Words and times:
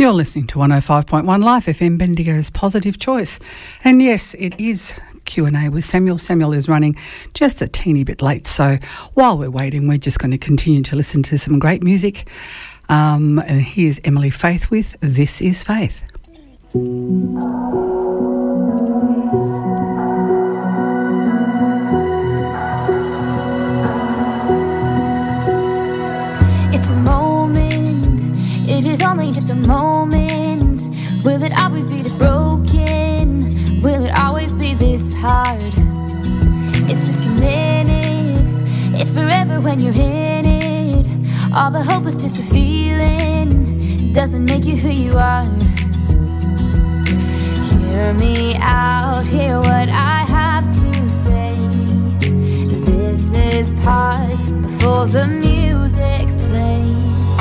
You're 0.00 0.14
listening 0.14 0.46
to 0.46 0.54
105.1 0.54 1.44
Life 1.44 1.66
FM 1.66 1.98
Bendigo's 1.98 2.48
Positive 2.48 2.98
Choice. 2.98 3.38
And 3.84 4.02
yes, 4.02 4.32
it 4.38 4.58
is 4.58 4.94
Q&A 5.26 5.68
with 5.68 5.84
Samuel. 5.84 6.16
Samuel 6.16 6.54
is 6.54 6.70
running 6.70 6.96
just 7.34 7.60
a 7.60 7.68
teeny 7.68 8.02
bit 8.02 8.22
late, 8.22 8.46
so 8.46 8.78
while 9.12 9.36
we're 9.36 9.50
waiting, 9.50 9.88
we're 9.88 9.98
just 9.98 10.18
going 10.18 10.30
to 10.30 10.38
continue 10.38 10.80
to 10.84 10.96
listen 10.96 11.22
to 11.24 11.36
some 11.36 11.58
great 11.58 11.82
music. 11.82 12.26
Um, 12.88 13.40
and 13.40 13.60
here's 13.60 14.00
Emily 14.02 14.30
Faith 14.30 14.70
with 14.70 14.96
This 15.00 15.42
is 15.42 15.62
Faith. 15.62 16.00
It's 26.72 26.88
a 26.88 26.96
moment, 26.96 28.22
it 28.66 28.86
is 28.86 29.02
only 29.02 29.30
just 29.30 29.50
a 29.50 29.54
moment. 29.54 29.89
This 35.00 35.12
hard? 35.14 35.72
It's 36.90 37.06
just 37.06 37.26
a 37.26 37.30
minute, 37.30 39.00
it's 39.00 39.14
forever 39.14 39.58
when 39.60 39.78
you're 39.80 39.94
in 39.94 40.44
it. 40.44 41.06
All 41.54 41.70
the 41.70 41.82
hopelessness 41.82 42.36
we're 42.38 42.52
feeling 42.52 44.12
doesn't 44.12 44.44
make 44.44 44.66
you 44.66 44.76
who 44.76 44.90
you 44.90 45.12
are. 45.16 45.44
Hear 47.72 48.12
me 48.14 48.56
out, 48.60 49.24
hear 49.26 49.56
what 49.58 49.88
I 49.88 50.18
have 50.38 50.70
to 50.82 51.08
say. 51.08 51.54
This 52.90 53.32
is 53.32 53.72
pause 53.84 54.50
before 54.50 55.06
the 55.06 55.26
music 55.26 56.26
plays. 56.44 57.36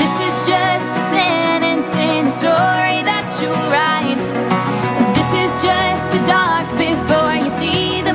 This 0.00 0.14
is 0.28 0.34
just 0.50 0.90
a 1.00 1.02
sentence 1.12 1.94
in 1.94 2.24
the 2.26 2.30
story 2.30 2.98
that 3.10 3.26
you 3.40 3.50
write. 3.72 4.45
Just 5.62 6.12
the 6.12 6.22
dark 6.26 6.68
before 6.76 7.32
you 7.34 7.48
see 7.48 8.05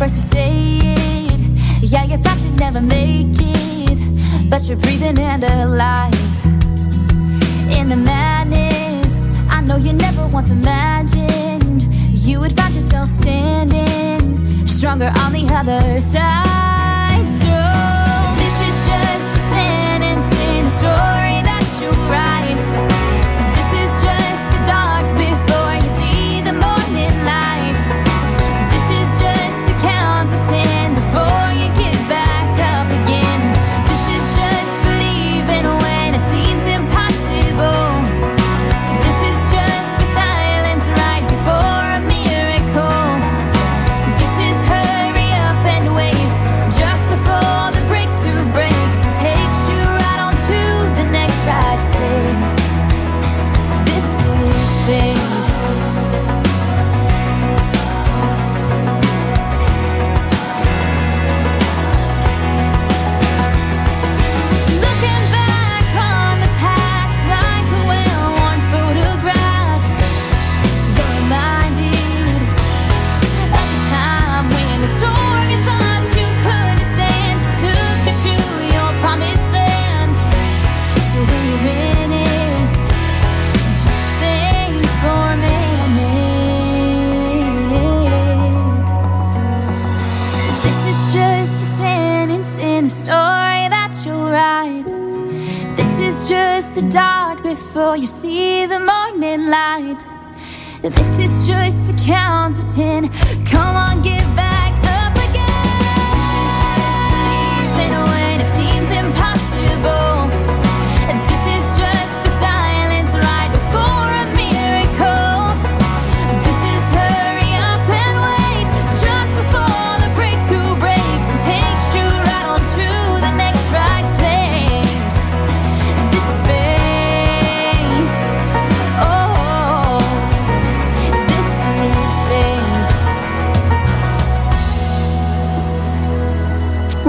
first 0.00 0.14
to 0.14 0.22
say 0.22 0.78
it. 0.82 1.40
Yeah, 1.82 2.04
you 2.04 2.16
thought 2.16 2.40
you'd 2.40 2.58
never 2.58 2.80
make 2.80 3.36
it, 3.38 4.48
but 4.48 4.66
you're 4.66 4.78
breathing 4.78 5.18
and 5.18 5.44
alive 5.44 6.14
in 7.70 7.90
the 7.90 7.96
madness. 7.96 9.28
I 9.50 9.60
know 9.60 9.76
you 9.76 9.92
never 9.92 10.26
once 10.28 10.48
imagined 10.48 11.82
you 12.14 12.40
would 12.40 12.56
find 12.56 12.74
yourself 12.74 13.10
standing 13.10 14.66
stronger 14.66 15.12
on 15.16 15.34
the 15.34 15.46
other 15.52 16.00
side. 16.00 16.79
Before 97.80 97.96
you 97.96 98.06
see 98.06 98.66
the 98.66 98.78
morning 98.78 99.48
light. 99.48 100.04
This 100.82 101.18
is 101.18 101.46
just 101.46 101.90
a 101.90 101.94
count 102.06 102.56
to 102.56 102.74
ten. 102.74 103.10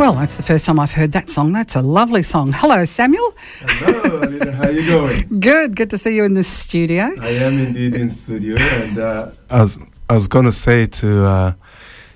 Well, 0.02 0.14
that's 0.14 0.36
the 0.36 0.42
first 0.42 0.66
time 0.66 0.80
I've 0.80 0.94
heard 0.94 1.12
that 1.12 1.30
song. 1.30 1.52
That's 1.52 1.76
a 1.76 1.82
lovely 1.84 2.24
song. 2.24 2.54
Hello, 2.54 2.86
Samuel. 2.86 3.36
Hello, 3.60 4.24
Alida. 4.24 4.52
How 4.52 4.70
you 4.70 4.84
going? 4.88 5.28
Good. 5.40 5.76
Good 5.76 5.92
to 5.92 6.00
see 6.00 6.16
you 6.16 6.24
in 6.24 6.34
the 6.34 6.42
studio. 6.42 7.12
I 7.22 7.30
am 7.46 7.60
indeed 7.60 7.94
in 7.94 8.10
studio, 8.10 8.56
and 8.58 8.98
uh, 8.98 9.30
I 9.52 9.62
was 9.62 9.78
I 10.10 10.16
was 10.16 10.28
gonna 10.28 10.52
say 10.52 10.88
to 10.88 11.26
uh, 11.26 11.54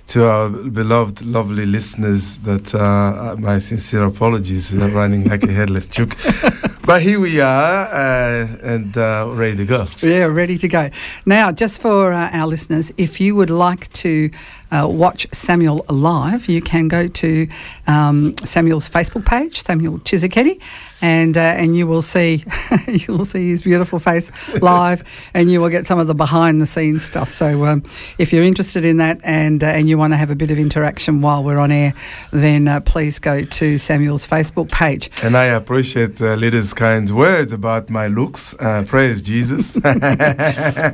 to 0.08 0.28
our 0.28 0.48
beloved, 0.48 1.22
lovely 1.22 1.64
listeners 1.64 2.38
that 2.38 2.74
uh, 2.74 3.36
my 3.38 3.60
sincere 3.60 4.04
apologies 4.04 4.76
uh, 4.76 4.88
running 4.88 5.28
like 5.28 5.44
a 5.44 5.52
headless 5.52 5.86
chook, 5.86 6.16
but 6.84 7.02
here 7.02 7.20
we 7.20 7.40
are 7.40 7.86
uh, 7.86 8.48
and 8.62 8.98
uh, 8.98 9.30
ready 9.30 9.56
to 9.58 9.64
go. 9.64 9.86
Yeah, 10.02 10.24
ready 10.24 10.58
to 10.58 10.66
go. 10.66 10.90
Now, 11.24 11.52
just 11.52 11.80
for 11.80 12.12
uh, 12.12 12.30
our 12.32 12.48
listeners, 12.48 12.92
if 12.96 13.20
you 13.20 13.36
would 13.36 13.50
like 13.50 13.92
to 13.94 14.30
uh, 14.70 14.86
watch 14.88 15.26
Samuel 15.32 15.84
live, 15.88 16.48
you 16.48 16.60
can 16.60 16.88
go 16.88 17.08
to 17.08 17.48
um, 17.86 18.36
Samuel's 18.38 18.88
Facebook 18.88 19.24
page, 19.24 19.62
Samuel 19.62 19.98
Tshisekedi, 20.00 20.60
and 21.02 21.36
uh, 21.36 21.40
and 21.40 21.76
you 21.76 21.86
will 21.86 22.02
see 22.02 22.44
you 22.88 23.14
will 23.14 23.24
see 23.24 23.50
his 23.50 23.62
beautiful 23.62 23.98
face 23.98 24.30
live, 24.60 25.04
and 25.34 25.50
you 25.50 25.60
will 25.60 25.68
get 25.68 25.86
some 25.86 25.98
of 25.98 26.06
the 26.06 26.14
behind 26.14 26.60
the 26.60 26.66
scenes 26.66 27.04
stuff. 27.04 27.32
So, 27.32 27.66
um, 27.66 27.82
if 28.18 28.32
you're 28.32 28.42
interested 28.42 28.84
in 28.84 28.96
that 28.98 29.20
and 29.22 29.62
uh, 29.62 29.68
and 29.68 29.88
you 29.88 29.98
want 29.98 30.12
to 30.12 30.16
have 30.16 30.30
a 30.30 30.34
bit 30.34 30.50
of 30.50 30.58
interaction 30.58 31.20
while 31.20 31.44
we're 31.44 31.58
on 31.58 31.70
air, 31.70 31.94
then 32.32 32.66
uh, 32.66 32.80
please 32.80 33.18
go 33.18 33.42
to 33.42 33.78
Samuel's 33.78 34.26
Facebook 34.26 34.70
page. 34.70 35.10
And 35.22 35.36
I 35.36 35.44
appreciate 35.44 36.16
the 36.16 36.36
leader's 36.36 36.72
kind 36.72 37.08
words 37.14 37.52
about 37.52 37.90
my 37.90 38.06
looks. 38.08 38.54
Uh, 38.58 38.84
praise 38.86 39.22
Jesus. 39.22 39.76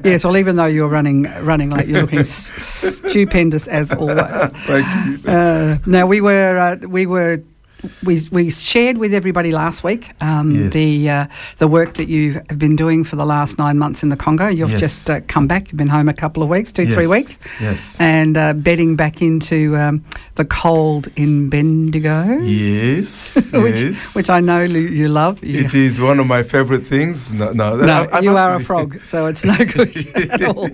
Yes, 0.05 0.25
well, 0.25 0.37
even 0.37 0.57
though 0.57 0.67
you're 0.67 0.89
running 0.89 1.25
running 1.45 1.71
late, 1.71 1.87
you're 1.87 2.03
looking 2.03 2.25
stupendous 2.25 3.62
as 3.69 3.93
always. 3.93 4.17
Thank 4.67 5.25
you. 5.25 5.31
Uh, 5.31 5.79
now 5.87 6.07
we 6.07 6.21
were 6.21 6.59
uh, 6.59 6.87
we 6.89 7.07
were 7.07 7.43
we 8.05 8.19
we 8.31 8.51
shared 8.51 8.99
with 8.99 9.13
everybody 9.13 9.51
last 9.51 9.83
week 9.85 10.11
um, 10.23 10.51
Yes. 10.53 10.73
the 10.73 11.11
uh, 11.11 11.27
the 11.59 11.67
work 11.69 11.95
that 11.95 12.09
you 12.09 12.35
have 12.49 12.59
been 12.59 12.77
doing 12.77 13.05
for 13.05 13.17
the 13.17 13.25
last 13.27 13.59
nine 13.59 13.77
months 13.79 14.03
in 14.03 14.09
the 14.09 14.17
Congo. 14.17 14.47
You've 14.49 14.71
Yes. 14.71 14.81
just 14.81 15.11
uh, 15.11 15.21
come 15.27 15.47
back. 15.47 15.71
You've 15.73 15.79
been 15.79 15.89
home 15.89 16.09
a 16.09 16.15
couple 16.15 16.43
of 16.43 16.49
weeks, 16.49 16.71
two 16.73 16.87
three 16.87 17.07
weeks, 17.09 17.39
Yes. 17.61 17.97
and 18.01 18.37
uh, 18.37 18.53
bedding 18.53 18.97
back 18.97 19.21
into 19.23 19.77
um, 19.77 20.05
the 20.37 20.45
cold 20.45 21.09
in 21.17 21.49
Bendigo, 21.51 22.39
Yes. 22.43 23.51
which 23.65 23.81
yes. 23.83 24.15
which 24.17 24.31
I 24.31 24.41
know 24.41 24.63
you 24.63 25.09
love. 25.09 25.43
You, 25.43 25.61
It 25.61 25.75
is 25.75 26.01
one 26.01 26.21
of 26.21 26.27
my 26.27 26.43
favorite 26.43 26.87
things. 26.87 27.33
No, 27.35 27.53
no, 27.53 27.77
no, 27.77 28.09
I- 28.13 28.21
you 28.21 28.37
are 28.37 28.55
a 28.55 28.61
frog, 28.61 29.01
so 29.07 29.27
it's 29.27 29.45
no 29.45 29.57
good 29.57 29.97
at 30.31 30.43
all. 30.49 30.69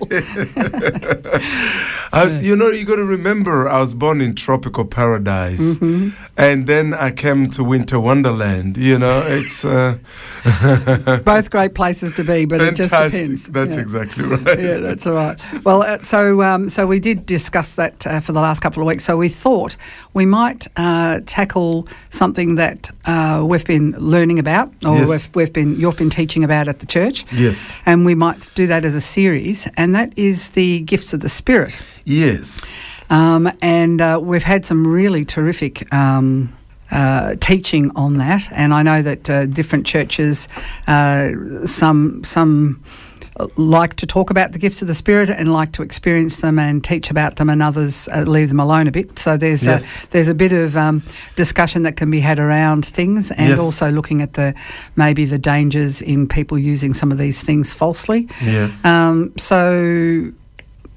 I 2.13 2.25
was, 2.25 2.45
you 2.45 2.57
know, 2.57 2.69
you 2.69 2.85
got 2.85 2.97
to 2.97 3.05
remember, 3.05 3.69
I 3.69 3.81
was 3.81 3.95
born 3.95 4.21
in 4.21 4.35
tropical 4.35 4.85
paradise, 4.85 5.79
Mm-hmm. 5.79 6.09
and 6.37 6.67
then 6.67 6.95
I 6.99 7.11
came 7.11 7.49
to 7.51 7.65
winter 7.65 7.99
wonderland. 8.01 8.77
You 8.77 8.99
know, 8.99 9.23
it's 9.27 9.65
uh, 9.65 9.99
Both 11.25 11.51
great 11.51 11.75
places 11.75 12.13
to 12.13 12.25
be, 12.25 12.45
but 12.45 12.61
it 12.61 12.75
just 12.75 12.93
depends. 12.93 13.47
That's 13.49 13.75
Yeah. 13.77 13.83
exactly 13.83 14.25
right. 14.25 14.59
yeah, 14.61 14.79
that's 14.79 15.07
all 15.07 15.15
right. 15.15 15.39
Well, 15.65 15.83
uh, 15.83 16.03
so 16.03 16.43
um, 16.43 16.69
so 16.69 16.87
we 16.87 17.01
did 17.01 17.27
discuss 17.27 17.75
that 17.75 18.07
uh, 18.07 18.21
for 18.21 18.33
the 18.33 18.41
last 18.41 18.61
couple 18.61 18.83
of 18.83 18.87
weeks. 18.87 19.05
So 19.05 19.17
we 19.17 19.29
thought 19.29 19.77
we 20.15 20.27
might 20.27 20.67
uh, 20.77 21.21
tackle 21.27 21.89
something 22.11 22.57
that 22.57 22.91
uh, 23.05 23.45
we've 23.47 23.65
been 23.65 23.93
learning 23.99 24.39
about, 24.39 24.73
or 24.85 24.97
Yes. 24.99 25.09
we've, 25.09 25.31
we've 25.35 25.53
been 25.53 25.79
you've 25.79 25.97
been 25.97 26.11
teaching 26.11 26.45
about 26.45 26.69
at 26.69 26.79
the 26.81 26.87
church, 26.87 27.25
Yes. 27.33 27.77
and 27.87 28.05
we 28.05 28.15
might 28.15 28.49
do 28.55 28.67
that 28.67 28.85
as 28.85 28.95
a 28.95 29.01
series, 29.01 29.69
and 29.77 29.95
that 29.95 30.13
is 30.17 30.51
the 30.51 30.81
gifts 30.81 31.13
of 31.15 31.21
the 31.21 31.29
Spirit. 31.29 31.77
Yes. 32.05 32.73
Um, 33.11 33.51
and 33.63 34.01
uh, 34.01 34.19
we've 34.23 34.43
had 34.43 34.65
some 34.67 34.87
really 34.87 35.25
terrific. 35.25 35.93
Um, 35.95 36.53
uh, 36.91 37.35
teaching 37.41 37.91
on 37.97 38.17
that, 38.19 38.49
and 38.53 38.73
I 38.73 38.83
know 38.83 39.03
that 39.03 39.29
uh, 39.31 39.47
different 39.47 39.87
churches, 39.87 40.49
uh, 40.87 41.31
some 41.67 42.23
some 42.25 42.83
like 43.57 43.95
to 43.95 44.05
talk 44.05 44.31
about 44.31 44.51
the 44.51 44.59
gifts 44.59 44.83
of 44.83 44.89
the 44.89 44.95
Spirit 44.97 45.31
and 45.31 45.53
like 45.53 45.71
to 45.71 45.83
experience 45.83 46.39
them 46.41 46.59
and 46.59 46.83
teach 46.83 47.09
about 47.09 47.37
them, 47.37 47.49
and 47.51 47.63
others 47.63 48.09
uh, 48.09 48.23
leave 48.23 48.49
them 48.49 48.59
alone 48.59 48.89
a 48.89 48.91
bit. 48.91 49.17
So 49.19 49.37
there's 49.37 49.63
Yes. 49.65 50.03
a, 50.03 50.11
there's 50.11 50.27
a 50.29 50.35
bit 50.35 50.51
of 50.51 50.77
um, 50.77 51.03
discussion 51.37 51.85
that 51.85 51.97
can 51.97 52.11
be 52.11 52.19
had 52.21 52.39
around 52.41 52.85
things, 52.85 53.31
and 53.31 53.51
Yes. 53.51 53.61
also 53.61 53.91
looking 53.93 54.23
at 54.23 54.33
the 54.33 54.55
maybe 54.97 55.25
the 55.25 55.39
dangers 55.39 56.03
in 56.03 56.27
people 56.27 56.59
using 56.59 56.95
some 56.95 57.13
of 57.13 57.19
these 57.19 57.41
things 57.43 57.73
falsely. 57.73 58.27
Yes. 58.45 58.85
Um, 58.85 59.33
so 59.37 60.33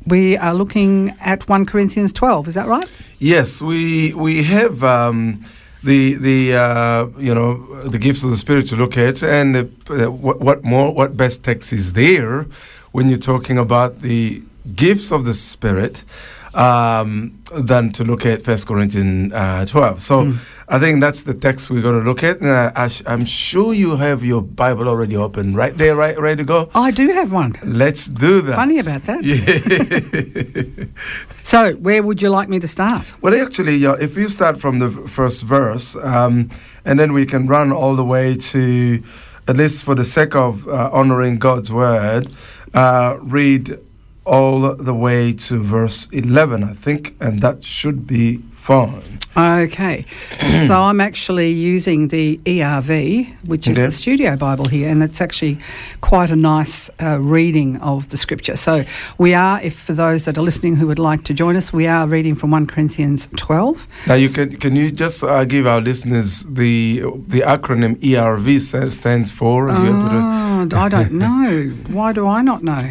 we 0.07 0.35
are 0.37 0.55
looking 0.55 1.13
at 1.19 1.47
1 1.47 1.65
Corinthians 1.67 2.11
12, 2.11 2.47
is 2.47 2.53
that 2.55 2.67
right? 2.67 2.85
Yes, 3.19 3.61
we 3.61 4.13
we 4.15 4.41
have 4.44 4.83
um, 4.83 5.45
the 5.83 6.16
the 6.16 6.56
uh, 6.56 7.07
you 7.18 7.33
know 7.33 7.83
the 7.83 7.98
gifts 7.98 8.24
of 8.24 8.30
the 8.30 8.38
spirit 8.38 8.68
to 8.68 8.75
look 8.75 8.98
at, 8.98 9.24
and 9.24 9.56
the, 9.56 9.69
uh, 9.89 10.12
what, 10.12 10.39
what 10.39 10.63
more 10.63 10.94
what 10.94 11.18
best 11.18 11.44
text 11.44 11.74
is 11.74 11.94
there 11.94 12.45
when 12.92 13.10
you're 13.10 13.18
talking 13.18 13.57
about 13.57 14.01
the 14.01 14.42
gifts 14.75 15.12
of 15.12 15.25
the 15.25 15.33
spirit 15.33 16.04
um, 16.53 17.42
than 17.53 17.92
to 17.94 18.03
look 18.03 18.25
at 18.25 18.42
First 18.42 18.68
Corinthians 18.68 19.33
uh, 19.33 19.65
twelve. 19.68 20.01
So 20.01 20.24
Mm. 20.25 20.38
I 20.74 20.80
think 20.80 21.01
that's 21.01 21.24
the 21.24 21.33
text 21.33 21.69
we're 21.69 21.81
going 21.81 22.00
to 22.00 22.06
look 22.06 22.24
at, 22.24 22.39
and 22.39 22.50
I, 22.50 22.89
I'm 23.06 23.25
sure 23.25 23.74
you 23.74 23.98
have 23.98 24.24
your 24.24 24.42
Bible 24.42 24.88
already 24.88 25.18
open 25.18 25.53
right 25.53 25.75
there, 25.75 25.98
right 25.98 26.18
ready 26.18 26.38
to 26.38 26.44
go. 26.45 26.69
I 26.74 26.92
do 26.92 27.09
have 27.12 27.33
one. 27.33 27.56
Let's 27.62 28.06
do 28.06 28.39
that. 28.44 28.56
Funny 28.56 28.80
about 28.80 29.03
that. 29.03 29.21
Yeah. 29.21 30.86
So, 31.44 31.74
where 31.74 32.01
would 32.03 32.21
you 32.21 32.30
like 32.30 32.48
me 32.48 32.59
to 32.59 32.68
start? 32.68 33.12
Well, 33.21 33.33
actually, 33.36 33.75
yeah, 33.75 33.95
if 34.00 34.15
you 34.15 34.30
start 34.30 34.62
from 34.62 34.80
the 34.80 34.89
first 34.89 35.42
verse, 35.44 35.95
um, 35.97 36.50
and 36.86 36.97
then 37.00 37.12
we 37.13 37.25
can 37.25 37.47
run 37.47 37.71
all 37.74 37.95
the 37.95 38.06
way 38.06 38.36
to, 38.36 39.04
at 39.47 39.57
least 39.57 39.83
for 39.83 39.95
the 39.95 40.06
sake 40.06 40.36
of 40.36 40.68
uh, 40.68 40.89
honoring 40.94 41.39
God's 41.39 41.69
word, 41.74 42.30
uh, 42.74 43.18
read 43.19 43.77
all 44.25 44.75
the 44.75 44.94
way 44.94 45.33
to 45.33 45.59
verse 45.62 46.07
11, 46.12 46.63
I 46.63 46.73
think, 46.73 47.15
and 47.19 47.41
that 47.41 47.63
should 47.63 48.06
be 48.06 48.38
fine. 48.56 49.18
Okay. 49.35 50.06
so, 50.68 50.75
I'm 50.75 51.00
actually 51.01 51.51
using 51.51 52.09
the 52.09 52.38
ERV, 52.45 53.33
which 53.47 53.68
is 53.68 53.77
Okay. 53.77 53.85
the 53.88 53.91
studio 53.91 54.35
Bible 54.35 54.65
here, 54.65 54.89
and 54.89 55.01
it's 55.01 55.21
actually 55.21 55.57
quite 56.01 56.29
a 56.31 56.35
nice 56.35 56.89
uh, 57.01 57.18
reading 57.19 57.77
of 57.77 58.09
the 58.09 58.18
scripture. 58.18 58.56
So, 58.57 58.83
we 59.18 59.33
are, 59.33 59.59
if 59.62 59.73
for 59.79 59.94
those 59.94 60.25
that 60.25 60.38
are 60.38 60.41
listening 60.44 60.75
who 60.75 60.85
would 60.88 61.00
like 61.00 61.23
to 61.23 61.33
join 61.33 61.56
us, 61.56 61.71
we 61.73 61.88
are 61.88 62.06
reading 62.06 62.35
from 62.35 62.51
1 62.51 62.68
Corinthians 62.68 63.29
12. 63.38 63.88
Now, 64.07 64.15
you 64.15 64.29
can 64.29 64.56
can 64.57 64.75
you 64.75 64.91
just 64.91 65.23
uh, 65.23 65.45
give 65.45 65.65
our 65.65 65.81
listeners 65.81 66.44
the 66.44 67.01
the 67.27 67.41
acronym 67.41 67.95
ERV 67.95 68.59
stands 68.91 69.31
for? 69.31 69.69
Are 69.69 69.83
you 69.83 69.89
able 69.89 70.09
to- 70.09 70.50
Oh, 70.73 70.77
I 70.77 70.89
don't 70.89 71.11
know. 71.25 71.69
Why 71.87 72.13
do 72.13 72.27
I 72.27 72.41
not 72.41 72.63
know? 72.63 72.89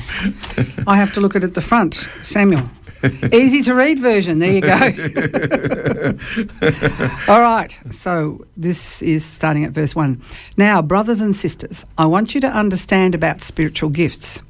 I 0.87 0.97
have 0.97 1.13
to 1.13 1.21
look 1.21 1.37
at 1.37 1.43
it 1.45 1.49
at 1.49 1.55
the 1.55 1.61
front. 1.61 2.09
Samuel. 2.23 2.69
Easy 3.33 3.63
to 3.63 3.75
read 3.75 3.99
version. 3.99 4.41
There 4.41 4.53
you 4.53 4.61
go. 4.61 6.19
All 7.29 7.41
right. 7.41 7.79
So 7.91 8.45
this 8.57 9.01
is 9.01 9.25
starting 9.25 9.65
at 9.65 9.73
verse 9.73 9.95
1. 9.97 10.21
Now, 10.59 10.83
brothers 10.83 11.21
and 11.23 11.35
sisters, 11.35 11.87
I 11.97 12.05
want 12.07 12.35
you 12.35 12.41
to 12.43 12.49
understand 12.49 13.15
about 13.15 13.41
spiritual 13.43 13.89
gifts. 13.91 14.43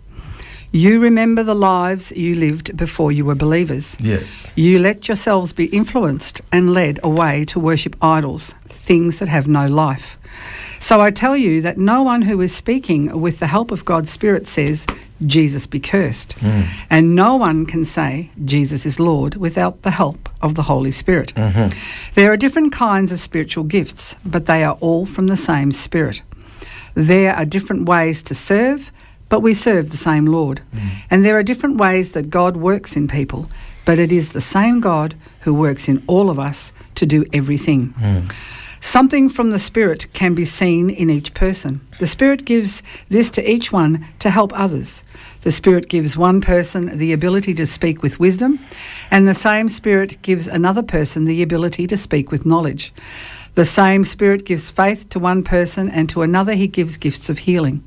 You 0.72 1.00
remember 1.00 1.42
the 1.42 1.54
lives 1.54 2.12
you 2.12 2.34
lived 2.36 2.76
before 2.76 3.10
you 3.12 3.24
were 3.24 3.34
believers. 3.34 3.96
Yes. 4.00 4.52
You 4.56 4.78
let 4.78 5.08
yourselves 5.08 5.52
be 5.52 5.66
influenced 5.66 6.40
and 6.52 6.72
led 6.72 7.00
away 7.02 7.44
to 7.46 7.58
worship 7.60 7.96
idols, 8.02 8.54
things 8.66 9.18
that 9.18 9.28
have 9.28 9.48
no 9.48 9.66
life. 9.68 10.16
So 10.80 11.00
I 11.00 11.10
tell 11.10 11.36
you 11.36 11.60
that 11.60 11.78
no 11.78 12.02
one 12.02 12.22
who 12.22 12.40
is 12.40 12.54
speaking 12.54 13.20
with 13.20 13.38
the 13.38 13.46
help 13.46 13.70
of 13.70 13.84
God's 13.84 14.10
Spirit 14.10 14.48
says, 14.48 14.86
Jesus 15.26 15.66
be 15.66 15.78
cursed. 15.78 16.32
Hmm. 16.34 16.62
And 16.88 17.14
no 17.14 17.36
one 17.36 17.66
can 17.66 17.84
say, 17.84 18.30
Jesus 18.44 18.86
is 18.86 18.98
Lord, 18.98 19.36
without 19.36 19.82
the 19.82 19.90
help 19.90 20.28
of 20.40 20.54
the 20.54 20.62
Holy 20.62 20.90
Spirit. 20.90 21.34
Mm-hmm. 21.36 21.78
There 22.14 22.32
are 22.32 22.36
different 22.36 22.72
kinds 22.72 23.12
of 23.12 23.20
spiritual 23.20 23.64
gifts, 23.64 24.16
but 24.24 24.46
they 24.46 24.64
are 24.64 24.78
all 24.80 25.06
from 25.06 25.26
the 25.26 25.36
same 25.36 25.70
Spirit. 25.70 26.22
There 26.94 27.34
are 27.34 27.44
different 27.44 27.86
ways 27.86 28.22
to 28.24 28.34
serve, 28.34 28.90
but 29.28 29.40
we 29.40 29.54
serve 29.54 29.90
the 29.90 29.96
same 29.96 30.26
Lord. 30.26 30.62
Mm. 30.74 30.88
And 31.10 31.24
there 31.24 31.36
are 31.36 31.42
different 31.42 31.76
ways 31.76 32.12
that 32.12 32.30
God 32.30 32.56
works 32.56 32.96
in 32.96 33.06
people, 33.06 33.48
but 33.84 33.98
it 33.98 34.10
is 34.10 34.30
the 34.30 34.40
same 34.40 34.80
God 34.80 35.14
who 35.40 35.54
works 35.54 35.88
in 35.88 36.02
all 36.06 36.30
of 36.30 36.38
us 36.38 36.72
to 36.96 37.06
do 37.06 37.24
everything. 37.32 37.88
Hmm. 37.98 38.28
Something 38.80 39.28
from 39.28 39.50
the 39.50 39.58
Spirit 39.58 40.10
can 40.14 40.34
be 40.34 40.44
seen 40.44 40.88
in 40.88 41.10
each 41.10 41.34
person. 41.34 41.80
The 41.98 42.06
Spirit 42.06 42.46
gives 42.46 42.82
this 43.08 43.30
to 43.32 43.50
each 43.50 43.70
one 43.70 44.06
to 44.20 44.30
help 44.30 44.58
others. 44.58 45.04
The 45.42 45.52
Spirit 45.52 45.88
gives 45.88 46.16
one 46.16 46.40
person 46.40 46.96
the 46.96 47.12
ability 47.12 47.54
to 47.54 47.66
speak 47.66 48.02
with 48.02 48.18
wisdom, 48.18 48.58
and 49.10 49.28
the 49.28 49.34
same 49.34 49.68
Spirit 49.68 50.20
gives 50.22 50.46
another 50.46 50.82
person 50.82 51.26
the 51.26 51.42
ability 51.42 51.86
to 51.88 51.96
speak 51.96 52.30
with 52.30 52.46
knowledge. 52.46 52.92
The 53.54 53.66
same 53.66 54.02
Spirit 54.04 54.44
gives 54.44 54.70
faith 54.70 55.08
to 55.10 55.18
one 55.18 55.44
person, 55.44 55.90
and 55.90 56.08
to 56.10 56.22
another, 56.22 56.54
He 56.54 56.66
gives 56.66 56.96
gifts 56.96 57.28
of 57.28 57.40
healing. 57.40 57.84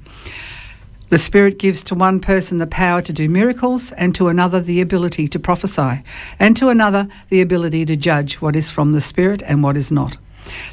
The 1.09 1.17
Spirit 1.17 1.57
gives 1.57 1.83
to 1.85 1.95
one 1.95 2.19
person 2.19 2.57
the 2.59 2.67
power 2.67 3.01
to 3.01 3.13
do 3.13 3.27
miracles, 3.27 3.91
and 3.93 4.13
to 4.15 4.27
another 4.27 4.59
the 4.59 4.79
ability 4.81 5.27
to 5.29 5.39
prophesy, 5.39 6.03
and 6.39 6.55
to 6.57 6.69
another 6.69 7.07
the 7.29 7.41
ability 7.41 7.85
to 7.85 7.95
judge 7.95 8.35
what 8.35 8.55
is 8.55 8.69
from 8.69 8.91
the 8.91 9.01
Spirit 9.01 9.41
and 9.45 9.63
what 9.63 9.75
is 9.75 9.91
not. 9.91 10.17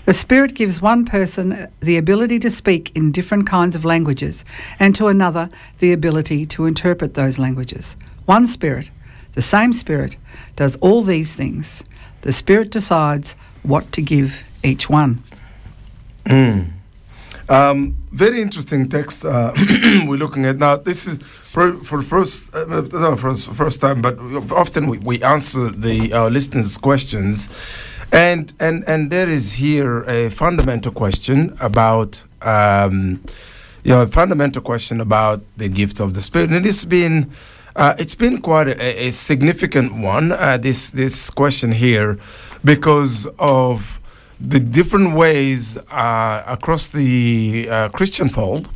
The 0.04 0.12
Spirit 0.12 0.54
gives 0.54 0.82
one 0.82 1.04
person 1.04 1.68
the 1.80 1.96
ability 1.96 2.38
to 2.40 2.50
speak 2.50 2.90
in 2.94 3.12
different 3.12 3.46
kinds 3.46 3.76
of 3.76 3.84
languages, 3.84 4.44
and 4.78 4.94
to 4.94 5.08
another 5.08 5.48
the 5.78 5.92
ability 5.92 6.46
to 6.46 6.66
interpret 6.66 7.14
those 7.14 7.38
languages. 7.38 7.96
One 8.26 8.46
Spirit, 8.46 8.90
the 9.32 9.42
same 9.42 9.72
Spirit, 9.72 10.16
does 10.56 10.76
all 10.76 11.02
these 11.02 11.34
things. 11.34 11.84
The 12.22 12.32
Spirit 12.32 12.70
decides 12.70 13.34
what 13.62 13.92
to 13.92 14.02
give 14.02 14.42
each 14.62 14.88
one. 14.90 15.22
Mm. 16.24 16.70
Um, 17.48 17.96
very 18.12 18.40
interesting 18.40 18.88
text 18.88 19.24
uh, 19.24 19.52
we're 20.06 20.16
looking 20.16 20.44
at 20.44 20.58
now. 20.58 20.76
This 20.76 21.06
is 21.08 21.20
for, 21.20 21.72
for 21.82 21.98
the 21.98 22.04
first 22.04 22.54
uh, 22.54 22.64
no, 22.66 23.16
for 23.16 23.34
first 23.34 23.80
time, 23.80 24.00
but 24.00 24.16
often 24.52 24.86
we, 24.86 24.98
we 24.98 25.20
answer 25.22 25.68
the 25.68 26.12
our 26.12 26.30
listeners' 26.30 26.78
questions, 26.78 27.48
and 28.12 28.52
and 28.58 28.84
and 28.86 29.10
there 29.10 29.28
is 29.28 29.54
here 29.54 30.02
a 30.02 30.30
fundamental 30.30 30.92
question 30.92 31.54
about 31.60 32.24
um, 32.42 33.22
you 33.84 33.92
know 33.92 34.02
a 34.02 34.06
fundamental 34.06 34.62
question 34.62 35.00
about 35.00 35.42
the 35.56 35.68
gift 35.68 36.00
of 36.00 36.14
the 36.14 36.22
Spirit, 36.22 36.50
and 36.50 36.66
it's 36.66 36.84
been. 36.84 37.30
Uh, 37.76 37.94
it's 38.00 38.16
been 38.16 38.42
quite 38.42 38.66
a, 38.66 39.06
a 39.06 39.10
significant 39.12 39.94
one. 39.94 40.32
Uh, 40.32 40.58
this 40.58 40.90
this 40.90 41.30
question 41.30 41.70
here, 41.70 42.18
because 42.64 43.28
of 43.38 44.00
the 44.40 44.58
different 44.58 45.14
ways 45.14 45.76
uh, 45.76 46.42
across 46.48 46.88
the 46.88 47.68
uh, 47.70 47.88
Christian 47.90 48.28
fold, 48.28 48.68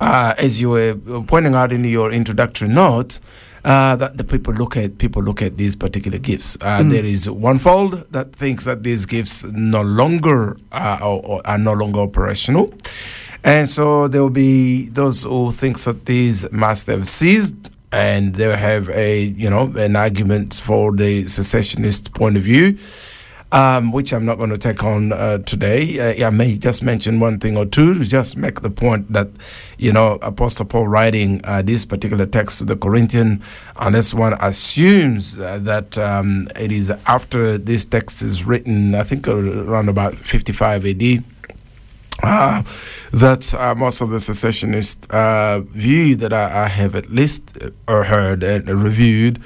uh, 0.00 0.34
as 0.36 0.60
you 0.60 0.68
were 0.68 0.94
pointing 1.26 1.54
out 1.54 1.72
in 1.72 1.82
your 1.84 2.12
introductory 2.12 2.68
note, 2.68 3.20
uh, 3.66 3.96
that 3.96 4.16
the 4.16 4.22
people 4.24 4.54
look 4.54 4.76
at 4.76 4.96
people 4.98 5.22
look 5.22 5.42
at 5.42 5.56
these 5.58 5.74
particular 5.76 6.18
gifts. 6.18 6.56
Uh, 6.60 6.82
There 6.84 7.04
is 7.04 7.28
one 7.28 7.58
fold 7.58 8.06
that 8.12 8.32
thinks 8.32 8.64
that 8.64 8.82
these 8.84 9.04
gifts 9.06 9.44
no 9.52 9.82
longer 9.82 10.56
uh, 10.72 10.98
or, 11.02 11.20
or 11.26 11.42
are 11.44 11.58
no 11.58 11.72
longer 11.74 11.98
operational, 12.00 12.72
and 13.42 13.68
so 13.68 14.06
there 14.08 14.22
will 14.22 14.30
be 14.30 14.88
those 14.90 15.24
who 15.24 15.50
thinks 15.52 15.84
that 15.84 16.06
these 16.06 16.50
must 16.52 16.86
have 16.86 17.08
ceased, 17.08 17.56
and 17.90 18.36
they'll 18.36 18.56
have 18.56 18.88
a 18.90 19.24
you 19.24 19.50
know 19.50 19.64
an 19.76 19.96
argument 19.96 20.54
for 20.62 20.92
the 20.94 21.24
cessationist 21.24 22.14
point 22.14 22.36
of 22.36 22.44
view 22.44 22.78
um, 23.52 23.92
which 23.92 24.12
I'm 24.12 24.24
not 24.24 24.38
going 24.38 24.50
to 24.50 24.58
take 24.58 24.82
on 24.82 25.12
uh, 25.12 25.38
today. 25.38 26.22
Uh, 26.22 26.26
I 26.26 26.30
may 26.30 26.56
just 26.56 26.82
mention 26.82 27.20
one 27.20 27.38
thing 27.38 27.56
or 27.56 27.64
two 27.64 27.94
to 27.94 28.04
just 28.04 28.36
make 28.36 28.60
the 28.62 28.70
point 28.70 29.12
that, 29.12 29.28
you 29.78 29.92
know, 29.92 30.18
Apostle 30.22 30.66
Paul 30.66 30.88
writing 30.88 31.40
uh, 31.44 31.62
this 31.62 31.84
particular 31.84 32.26
text 32.26 32.58
to 32.58 32.64
the 32.64 32.76
Corinthian, 32.76 33.42
unless 33.76 34.12
one 34.12 34.34
assumes 34.40 35.38
uh, 35.38 35.58
that 35.62 35.96
um, 35.98 36.48
it 36.56 36.72
is 36.72 36.90
after 37.06 37.56
this 37.58 37.84
text 37.84 38.22
is 38.22 38.44
written, 38.44 38.94
I 38.94 39.04
think 39.04 39.28
around 39.28 39.88
about 39.88 40.14
55 40.14 40.86
AD. 40.86 41.24
Uh, 42.22 42.62
that 43.12 43.52
uh, 43.54 43.74
most 43.74 44.00
of 44.00 44.08
the 44.08 44.16
cessationist 44.16 45.08
uh, 45.10 45.60
view 45.60 46.16
that 46.16 46.32
I, 46.32 46.64
I 46.64 46.68
have 46.68 46.96
at 46.96 47.10
least 47.10 47.58
uh, 47.86 48.02
heard 48.04 48.42
and 48.42 48.68
reviewed 48.82 49.38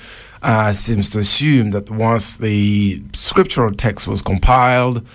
uh, 0.42 0.72
seems 0.72 1.10
to 1.10 1.18
assume 1.18 1.70
that 1.72 1.90
once 1.90 2.36
the 2.36 3.02
scriptural 3.12 3.72
text 3.72 4.06
was 4.06 4.22
compiled, 4.22 5.06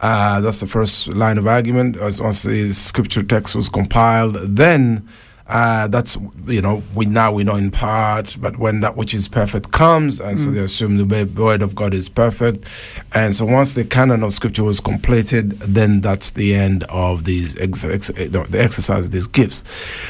uh, 0.00 0.40
that's 0.40 0.60
the 0.60 0.66
first 0.66 1.08
line 1.08 1.38
of 1.38 1.46
argument. 1.46 1.96
As 1.98 2.20
once 2.20 2.42
the 2.42 2.72
scripture 2.72 3.22
text 3.22 3.54
was 3.54 3.68
compiled, 3.68 4.36
then 4.36 5.06
uh, 5.50 5.88
that's 5.88 6.16
you 6.46 6.62
know 6.62 6.82
we 6.94 7.04
now 7.06 7.32
we 7.32 7.42
know 7.42 7.56
in 7.56 7.70
part, 7.70 8.36
but 8.40 8.56
when 8.58 8.80
that 8.80 8.96
which 8.96 9.12
is 9.12 9.26
perfect 9.28 9.72
comes, 9.72 10.20
and 10.20 10.38
so 10.38 10.50
they 10.50 10.60
assume 10.60 10.96
the 10.96 11.24
word 11.24 11.60
of 11.60 11.74
God 11.74 11.92
is 11.92 12.08
perfect, 12.08 12.64
and 13.12 13.34
so 13.34 13.44
once 13.44 13.72
the 13.72 13.84
canon 13.84 14.22
of 14.22 14.32
scripture 14.32 14.62
was 14.62 14.78
completed, 14.78 15.58
then 15.60 16.00
that's 16.00 16.30
the 16.30 16.54
end 16.54 16.84
of 16.84 17.24
these 17.24 17.58
ex- 17.58 17.84
ex- 17.84 18.10
eh, 18.16 18.28
the 18.28 18.60
exercise 18.60 19.06
of 19.06 19.10
these 19.10 19.26
gifts. 19.26 19.64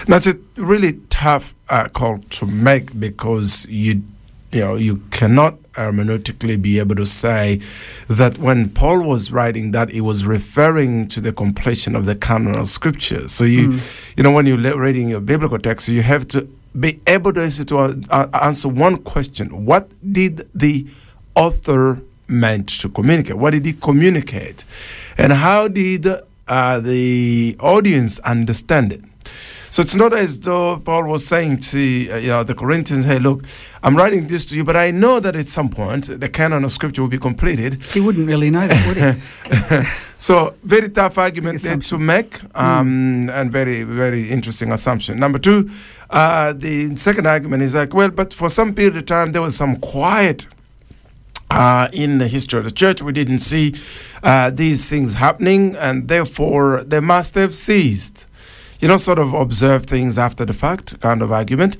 Now 0.06 0.16
it's 0.18 0.26
a 0.26 0.38
really 0.56 1.00
tough 1.08 1.54
uh, 1.70 1.88
call 1.88 2.18
to 2.18 2.46
make 2.46 3.00
because 3.00 3.66
you 3.66 4.02
you 4.52 4.60
know 4.60 4.74
you 4.74 4.96
cannot 5.10 5.56
hermeneutically 5.74 6.60
be 6.60 6.78
able 6.78 6.96
to 6.96 7.06
say 7.06 7.60
that 8.08 8.38
when 8.38 8.68
Paul 8.68 9.02
was 9.02 9.30
writing 9.30 9.70
that 9.70 9.90
he 9.90 10.00
was 10.00 10.26
referring 10.26 11.06
to 11.08 11.20
the 11.20 11.32
completion 11.32 11.94
of 11.94 12.06
the 12.06 12.16
canon 12.16 12.58
of 12.58 12.68
scripture. 12.68 13.28
So 13.28 13.44
you 13.44 13.78
you 14.16 14.22
know 14.22 14.32
when 14.32 14.46
you're 14.46 14.76
reading 14.78 15.08
your 15.08 15.20
biblical 15.20 15.58
text, 15.58 15.88
you 15.88 16.02
have 16.02 16.26
to 16.28 16.48
be 16.78 17.00
able 17.06 17.32
to 17.32 17.42
answer, 17.42 17.64
to 17.64 17.78
uh, 18.10 18.28
answer 18.32 18.68
one 18.68 18.96
question: 18.98 19.64
What 19.64 19.90
did 20.12 20.48
the 20.54 20.86
author 21.34 22.00
meant 22.28 22.68
to 22.80 22.88
communicate? 22.88 23.36
What 23.36 23.50
did 23.50 23.64
he 23.64 23.72
communicate, 23.72 24.64
and 25.16 25.32
how 25.32 25.68
did 25.68 26.06
uh, 26.48 26.80
the 26.80 27.56
audience 27.60 28.18
understand 28.20 28.92
it? 28.92 29.02
So 29.70 29.82
it's 29.82 29.94
not 29.94 30.12
as 30.12 30.40
though 30.40 30.78
Paul 30.78 31.04
was 31.04 31.26
saying 31.26 31.58
to 31.58 31.78
uh, 32.10 32.16
you 32.16 32.28
know, 32.28 32.42
the 32.42 32.54
Corinthians, 32.54 33.04
"Hey, 33.04 33.18
look, 33.18 33.44
I'm 33.82 33.96
writing 33.96 34.26
this 34.26 34.44
to 34.46 34.56
you, 34.56 34.64
but 34.64 34.76
I 34.76 34.90
know 34.90 35.20
that 35.20 35.36
at 35.36 35.48
some 35.48 35.68
point 35.68 36.20
the 36.20 36.28
canon 36.28 36.64
of 36.64 36.72
Scripture 36.72 37.02
will 37.02 37.08
be 37.08 37.18
completed." 37.18 37.82
He 37.84 38.00
wouldn't 38.00 38.26
really 38.26 38.50
know 38.50 38.66
that, 38.66 38.86
would 38.86 38.96
he? 38.96 39.90
So 40.20 40.54
very 40.64 40.90
tough 40.90 41.16
argument 41.16 41.62
there 41.62 41.78
to 41.78 41.98
make, 41.98 42.40
um, 42.54 43.30
and 43.30 43.50
very 43.50 43.84
very 43.84 44.30
interesting 44.30 44.70
assumption. 44.70 45.18
Number 45.18 45.38
two, 45.38 45.70
uh, 46.10 46.52
the 46.52 46.94
second 46.96 47.26
argument 47.26 47.62
is 47.62 47.74
like, 47.74 47.94
well, 47.94 48.10
but 48.10 48.34
for 48.34 48.50
some 48.50 48.74
period 48.74 48.98
of 48.98 49.06
time 49.06 49.32
there 49.32 49.40
was 49.40 49.56
some 49.56 49.76
quiet 49.76 50.46
uh, 51.50 51.88
in 51.94 52.18
the 52.18 52.28
history 52.28 52.58
of 52.58 52.66
the 52.66 52.70
church. 52.70 53.00
We 53.00 53.12
didn't 53.12 53.38
see 53.38 53.74
uh, 54.22 54.50
these 54.50 54.90
things 54.90 55.14
happening, 55.14 55.74
and 55.76 56.08
therefore 56.08 56.84
they 56.84 57.00
must 57.00 57.34
have 57.36 57.54
ceased. 57.56 58.26
You 58.80 58.88
know, 58.88 58.96
sort 58.96 59.18
of 59.18 59.34
observe 59.34 59.86
things 59.86 60.18
after 60.18 60.44
the 60.44 60.54
fact, 60.54 60.98
kind 61.00 61.22
of 61.22 61.30
argument. 61.30 61.76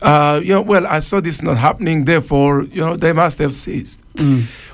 Uh, 0.00 0.40
you 0.42 0.52
know, 0.52 0.62
well, 0.62 0.86
I 0.86 1.00
saw 1.00 1.20
this 1.20 1.42
not 1.42 1.56
happening, 1.56 2.04
therefore, 2.04 2.64
you 2.64 2.80
know, 2.82 2.96
they 2.96 3.12
must 3.12 3.38
have 3.38 3.56
ceased. 3.56 4.00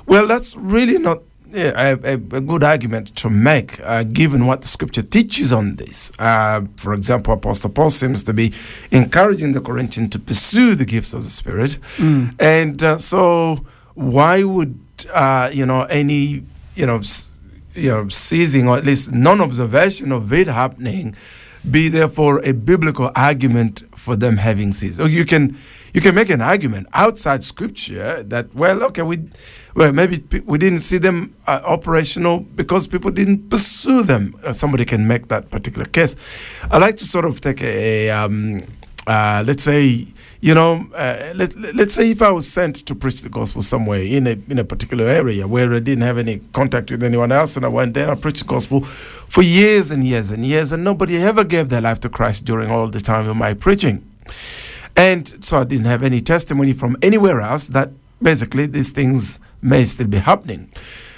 Well, 0.05 0.27
that's 0.27 0.55
really 0.55 0.97
not 0.97 1.21
yeah, 1.51 1.95
a, 2.03 2.13
a, 2.13 2.17
good 2.41 2.63
argument 2.63 3.15
to 3.15 3.29
make, 3.29 3.79
uh, 3.81 4.03
given 4.03 4.45
what 4.45 4.61
the 4.61 4.67
scripture 4.67 5.01
teaches 5.01 5.51
on 5.51 5.75
this. 5.77 6.11
Uh, 6.19 6.61
for 6.77 6.93
example, 6.93 7.33
Apostle 7.33 7.71
Paul 7.71 7.89
seems 7.89 8.23
to 8.23 8.33
be 8.33 8.53
encouraging 8.91 9.53
the 9.53 9.61
Corinthians 9.61 10.11
to 10.11 10.19
pursue 10.19 10.75
the 10.75 10.85
gifts 10.85 11.13
of 11.13 11.23
the 11.23 11.29
Spirit. 11.29 11.77
And 12.39 12.83
uh, 12.83 12.97
so, 12.99 13.65
why 13.95 14.43
would, 14.43 14.79
uh, 15.13 15.49
you 15.51 15.65
know, 15.65 15.83
any, 15.83 16.43
you 16.75 16.85
know, 16.85 17.01
you 17.73 17.89
know, 17.89 18.09
seizing 18.09 18.67
or 18.67 18.77
at 18.77 18.85
least 18.85 19.11
non-observation 19.11 20.11
of 20.11 20.31
it 20.33 20.47
happening 20.47 21.15
be 21.69 21.89
therefore 21.89 22.39
a 22.45 22.53
biblical 22.53 23.11
argument 23.15 23.83
for 23.95 24.15
them 24.15 24.37
having 24.37 24.73
ceased. 24.73 24.97
So 24.97 25.05
you 25.05 25.25
can 25.25 25.57
you 25.93 26.01
can 26.01 26.15
make 26.15 26.29
an 26.29 26.41
argument 26.41 26.87
outside 26.93 27.43
scripture 27.43 28.23
that 28.23 28.53
well 28.55 28.83
okay 28.83 29.01
we 29.01 29.29
well 29.75 29.91
maybe 29.91 30.23
we 30.45 30.57
didn't 30.57 30.79
see 30.79 30.97
them 30.97 31.35
uh, 31.47 31.61
operational 31.65 32.39
because 32.39 32.87
people 32.87 33.11
didn't 33.11 33.49
pursue 33.49 34.03
them. 34.03 34.35
Uh, 34.43 34.53
somebody 34.53 34.85
can 34.85 35.07
make 35.07 35.27
that 35.27 35.49
particular 35.49 35.85
case. 35.85 36.15
I 36.71 36.77
like 36.77 36.97
to 36.97 37.05
sort 37.05 37.25
of 37.25 37.41
take 37.41 37.61
a, 37.61 38.07
a 38.07 38.09
um, 38.09 38.61
uh, 39.07 39.43
let's 39.45 39.63
say 39.63 40.07
you 40.41 40.55
know, 40.55 40.87
uh, 40.95 41.33
let, 41.35 41.53
let's 41.75 41.93
say 41.93 42.11
if 42.11 42.21
I 42.21 42.31
was 42.31 42.47
sent 42.47 42.77
to 42.85 42.95
preach 42.95 43.21
the 43.21 43.29
gospel 43.29 43.61
somewhere 43.61 44.01
in 44.01 44.25
a 44.25 44.37
in 44.49 44.57
a 44.57 44.63
particular 44.63 45.05
area 45.05 45.45
where 45.47 45.73
I 45.73 45.79
didn't 45.79 46.03
have 46.03 46.17
any 46.17 46.39
contact 46.53 46.89
with 46.91 47.03
anyone 47.03 47.31
else, 47.31 47.57
and 47.57 47.65
I 47.65 47.69
went 47.69 47.93
there 47.93 48.09
and 48.09 48.17
I 48.17 48.21
preached 48.21 48.39
the 48.39 48.45
gospel 48.45 48.81
for 48.81 49.41
years 49.41 49.91
and 49.91 50.03
years 50.03 50.31
and 50.31 50.45
years, 50.45 50.71
and 50.71 50.83
nobody 50.83 51.17
ever 51.17 51.43
gave 51.43 51.67
their 51.67 51.81
life 51.81 51.99
to 52.01 52.09
Christ 52.09 52.45
during 52.45 52.71
all 52.71 52.87
the 52.87 53.01
time 53.01 53.27
of 53.27 53.35
my 53.35 53.53
preaching, 53.53 54.09
and 54.95 55.43
so 55.43 55.59
I 55.59 55.65
didn't 55.65 55.87
have 55.87 56.03
any 56.03 56.21
testimony 56.21 56.71
from 56.71 56.95
anywhere 57.01 57.41
else 57.41 57.67
that 57.67 57.89
basically 58.21 58.65
these 58.65 58.91
things 58.91 59.39
may 59.61 59.83
still 59.83 60.07
be 60.07 60.19
happening, 60.19 60.69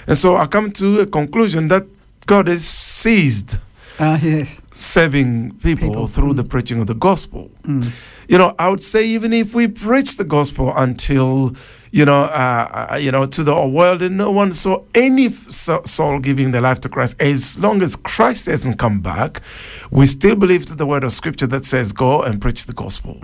and 0.08 0.18
so 0.18 0.36
I 0.36 0.46
come 0.46 0.72
to 0.72 1.00
a 1.00 1.06
conclusion 1.06 1.68
that 1.68 1.86
God 2.26 2.48
has 2.48 2.64
seized 2.64 3.56
Ah, 4.04 4.18
yes. 4.20 4.60
saving 4.72 5.52
people, 5.62 5.88
People, 5.88 6.06
through 6.08 6.32
mm. 6.32 6.36
the 6.36 6.44
preaching 6.44 6.80
of 6.80 6.88
the 6.88 6.94
gospel. 6.94 7.52
Mm. 7.62 7.92
You 8.26 8.36
know, 8.36 8.52
I 8.58 8.68
would 8.68 8.82
say 8.82 9.06
even 9.06 9.32
if 9.32 9.54
we 9.54 9.68
preach 9.68 10.16
the 10.16 10.24
gospel 10.24 10.72
until 10.74 11.54
you 11.92 12.06
know, 12.06 12.22
uh, 12.22 12.88
uh, 12.92 12.96
you 12.96 13.12
know, 13.12 13.26
to 13.26 13.44
the 13.44 13.54
whole 13.54 13.70
world, 13.70 14.00
and 14.00 14.16
no 14.16 14.30
one 14.30 14.54
saw 14.54 14.82
any 14.94 15.28
soul 15.50 16.18
giving 16.20 16.50
their 16.50 16.62
life 16.62 16.80
to 16.80 16.88
Christ. 16.88 17.20
As 17.20 17.58
long 17.58 17.82
as 17.82 17.96
Christ 17.96 18.46
hasn't 18.46 18.78
come 18.78 19.02
back, 19.02 19.42
we 19.90 20.06
still 20.06 20.34
believe 20.34 20.64
to 20.66 20.74
the 20.74 20.86
word 20.86 21.04
of 21.04 21.12
Scripture 21.12 21.46
that 21.48 21.66
says, 21.66 21.92
"Go 21.92 22.22
and 22.22 22.40
preach 22.40 22.64
the 22.64 22.72
gospel." 22.72 23.20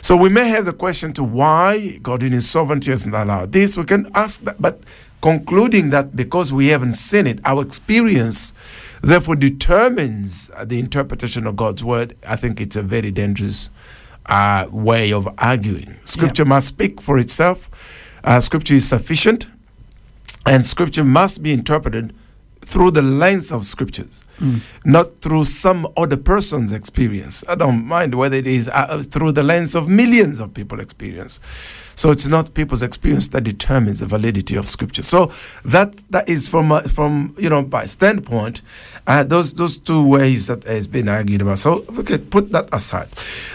So 0.00 0.16
we 0.16 0.30
may 0.30 0.48
have 0.48 0.64
the 0.64 0.72
question 0.72 1.12
to 1.12 1.22
why 1.22 1.98
God, 2.02 2.22
in 2.22 2.32
His 2.32 2.48
sovereignty, 2.48 2.90
hasn't 2.90 3.14
allowed 3.14 3.52
this. 3.52 3.76
We 3.76 3.84
can 3.84 4.08
ask 4.14 4.42
that, 4.44 4.60
but 4.60 4.80
concluding 5.20 5.90
that 5.90 6.16
because 6.16 6.50
we 6.50 6.68
haven't 6.68 6.94
seen 6.94 7.26
it, 7.26 7.40
our 7.44 7.60
experience 7.62 8.54
therefore 9.02 9.36
determines 9.36 10.50
the 10.64 10.78
interpretation 10.78 11.46
of 11.46 11.56
God's 11.56 11.84
word. 11.84 12.16
I 12.26 12.36
think 12.36 12.60
it's 12.60 12.76
a 12.76 12.82
very 12.82 13.10
dangerous 13.10 13.70
uh, 14.26 14.66
way 14.70 15.12
of 15.12 15.28
arguing. 15.38 15.96
Scripture 16.04 16.44
must 16.44 16.68
speak 16.68 17.00
for 17.00 17.18
itself. 17.18 17.70
Uh, 18.24 18.40
scripture 18.40 18.74
is 18.74 18.88
sufficient, 18.88 19.46
and 20.48 20.66
Scripture 20.66 21.04
must 21.04 21.42
be 21.42 21.52
interpreted 21.52 22.14
through 22.62 22.90
the 22.90 23.02
lens 23.02 23.52
of 23.52 23.66
Scriptures, 23.66 24.24
not 24.84 25.18
through 25.20 25.44
some 25.44 25.86
other 25.96 26.16
person's 26.16 26.72
experience. 26.72 27.44
I 27.48 27.54
don't 27.54 27.84
mind 27.86 28.14
whether 28.14 28.36
it 28.36 28.46
is 28.46 28.68
uh, 28.68 29.02
through 29.08 29.32
the 29.32 29.42
lens 29.42 29.74
of 29.74 29.88
millions 29.88 30.40
of 30.40 30.54
people's 30.54 30.82
experience. 30.82 31.40
So 31.98 32.12
it's 32.12 32.28
not 32.28 32.54
people's 32.54 32.82
experience 32.82 33.26
that 33.28 33.42
determines 33.42 33.98
the 33.98 34.06
validity 34.06 34.54
of 34.54 34.68
Scripture. 34.68 35.02
So 35.02 35.32
that 35.64 35.94
that 36.10 36.28
is 36.28 36.46
from 36.46 36.70
uh, 36.70 36.82
from 36.82 37.34
you 37.36 37.50
know 37.50 37.60
by 37.62 37.86
standpoint, 37.86 38.62
uh, 39.08 39.24
those 39.24 39.54
those 39.54 39.78
two 39.78 40.06
ways 40.06 40.46
that 40.46 40.62
has 40.62 40.86
been 40.86 41.08
argued 41.08 41.42
about. 41.42 41.58
So 41.58 41.80
we 41.90 42.04
could 42.04 42.30
put 42.30 42.52
that 42.52 42.68
aside. 42.72 43.08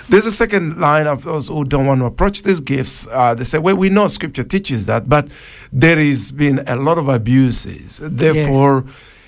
There's 0.09 0.25
a 0.25 0.31
second 0.31 0.77
line 0.77 1.07
of 1.07 1.23
those 1.23 1.47
who 1.47 1.63
don't 1.63 1.85
want 1.85 2.01
to 2.01 2.05
approach 2.05 2.43
these 2.43 2.59
gifts. 2.59 3.07
Uh, 3.09 3.33
they 3.33 3.45
say, 3.45 3.59
well, 3.59 3.77
we 3.77 3.87
know 3.89 4.09
Scripture 4.09 4.43
teaches 4.43 4.87
that, 4.87 5.07
but 5.07 5.29
there 5.71 5.95
has 5.97 6.31
been 6.31 6.59
a 6.67 6.75
lot 6.75 6.97
of 6.97 7.07
abuses. 7.07 8.01
Therefore, 8.03 8.83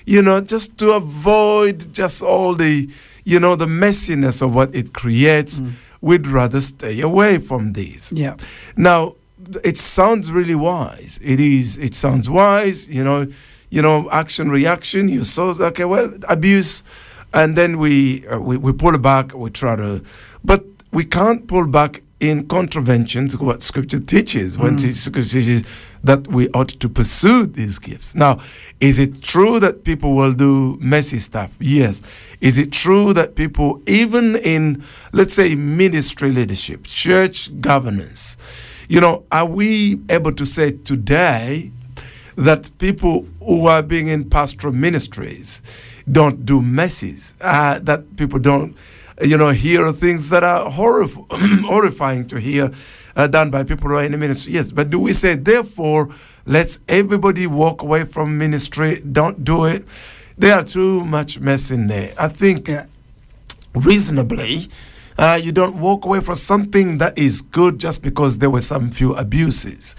you 0.06 0.22
know, 0.22 0.40
just 0.40 0.78
to 0.78 0.92
avoid 0.92 1.92
just 1.92 2.22
all 2.22 2.54
the 2.54 2.88
you 3.24 3.38
know 3.40 3.56
the 3.56 3.66
messiness 3.66 4.40
of 4.40 4.54
what 4.54 4.74
it 4.74 4.92
creates, 4.94 5.60
we'd 6.00 6.26
rather 6.26 6.60
stay 6.60 7.00
away 7.00 7.38
from 7.38 7.72
these. 7.74 8.12
Yeah. 8.12 8.36
Now, 8.76 9.14
it 9.64 9.78
sounds 9.78 10.30
really 10.30 10.54
wise. 10.54 11.18
It 11.22 11.40
is. 11.40 11.76
It 11.78 11.94
sounds 11.94 12.30
wise. 12.30 12.88
You 12.88 13.02
know, 13.04 13.26
you 13.70 13.82
know, 13.82 14.08
action 14.10 14.48
reaction. 14.50 15.08
You 15.08 15.24
saw 15.24 15.54
okay, 15.70 15.84
well, 15.84 16.12
abuse, 16.28 16.82
and 17.34 17.56
then 17.56 17.78
we 17.78 18.26
uh, 18.28 18.38
we 18.38 18.56
we 18.56 18.72
pull 18.72 18.96
back. 18.98 19.34
We 19.34 19.50
try 19.50 19.74
to, 19.76 20.02
but 20.44 20.64
we 20.92 21.04
can't 21.04 21.46
pull 21.48 21.66
back 21.66 22.02
in 22.20 22.46
contravention 22.48 23.28
to 23.28 23.36
what 23.38 23.62
Scripture 23.62 23.98
teaches 24.00 24.56
when 24.56 24.76
it- 24.76 24.94
Scripture 24.94 25.40
teaches 25.40 25.64
that 26.06 26.28
we 26.28 26.48
ought 26.50 26.68
to 26.68 26.88
pursue 26.88 27.46
these 27.46 27.78
gifts. 27.78 28.14
Now, 28.14 28.40
is 28.80 28.98
it 28.98 29.22
true 29.22 29.58
that 29.60 29.84
people 29.84 30.14
will 30.14 30.32
do 30.32 30.78
messy 30.80 31.18
stuff? 31.18 31.54
Yes. 31.58 32.00
Is 32.40 32.58
it 32.58 32.72
true 32.72 33.12
that 33.12 33.34
people, 33.34 33.82
even 33.86 34.36
in, 34.36 34.84
let's 35.12 35.34
say, 35.34 35.54
ministry 35.54 36.30
leadership, 36.30 36.84
church 36.84 37.60
governance, 37.60 38.36
you 38.88 39.00
know, 39.00 39.24
are 39.32 39.46
we 39.46 40.00
able 40.08 40.32
to 40.32 40.46
say 40.46 40.70
today 40.70 41.72
that 42.36 42.70
people 42.78 43.26
who 43.40 43.66
are 43.66 43.82
being 43.82 44.08
in 44.08 44.28
pastoral 44.30 44.72
ministries 44.72 45.60
don't 46.10 46.46
do 46.46 46.60
messes, 46.60 47.34
uh, 47.40 47.80
that 47.80 48.16
people 48.16 48.38
don't, 48.38 48.76
you 49.22 49.36
know, 49.36 49.50
hear 49.50 49.90
things 49.92 50.28
that 50.28 50.44
are 50.44 50.70
horrif- 50.70 51.64
horrifying 51.66 52.26
to 52.28 52.38
hear 52.38 52.70
uh, 53.16 53.26
done 53.26 53.50
by 53.50 53.64
people 53.64 53.88
who 53.88 53.96
are 53.96 54.04
in 54.04 54.12
the 54.12 54.18
ministry. 54.18 54.52
Yes, 54.52 54.70
but 54.70 54.90
do 54.90 55.00
we 55.00 55.12
say, 55.12 55.34
therefore, 55.34 56.08
let's 56.44 56.78
everybody 56.88 57.46
walk 57.46 57.82
away 57.82 58.04
from 58.04 58.38
ministry, 58.38 59.00
don't 59.00 59.42
do 59.44 59.64
it? 59.64 59.84
There 60.38 60.54
are 60.54 60.64
too 60.64 61.04
much 61.04 61.40
mess 61.40 61.70
in 61.70 61.86
there. 61.88 62.12
I 62.18 62.28
think 62.28 62.68
Yeah. 62.68 62.84
reasonably, 63.74 64.68
uh, 65.18 65.38
you 65.42 65.52
don't 65.52 65.76
walk 65.76 66.04
away 66.04 66.20
from 66.20 66.36
something 66.36 66.98
that 66.98 67.18
is 67.18 67.40
good 67.40 67.78
just 67.78 68.02
because 68.02 68.38
there 68.38 68.50
were 68.50 68.60
some 68.60 68.90
few 68.90 69.14
abuses. 69.14 69.96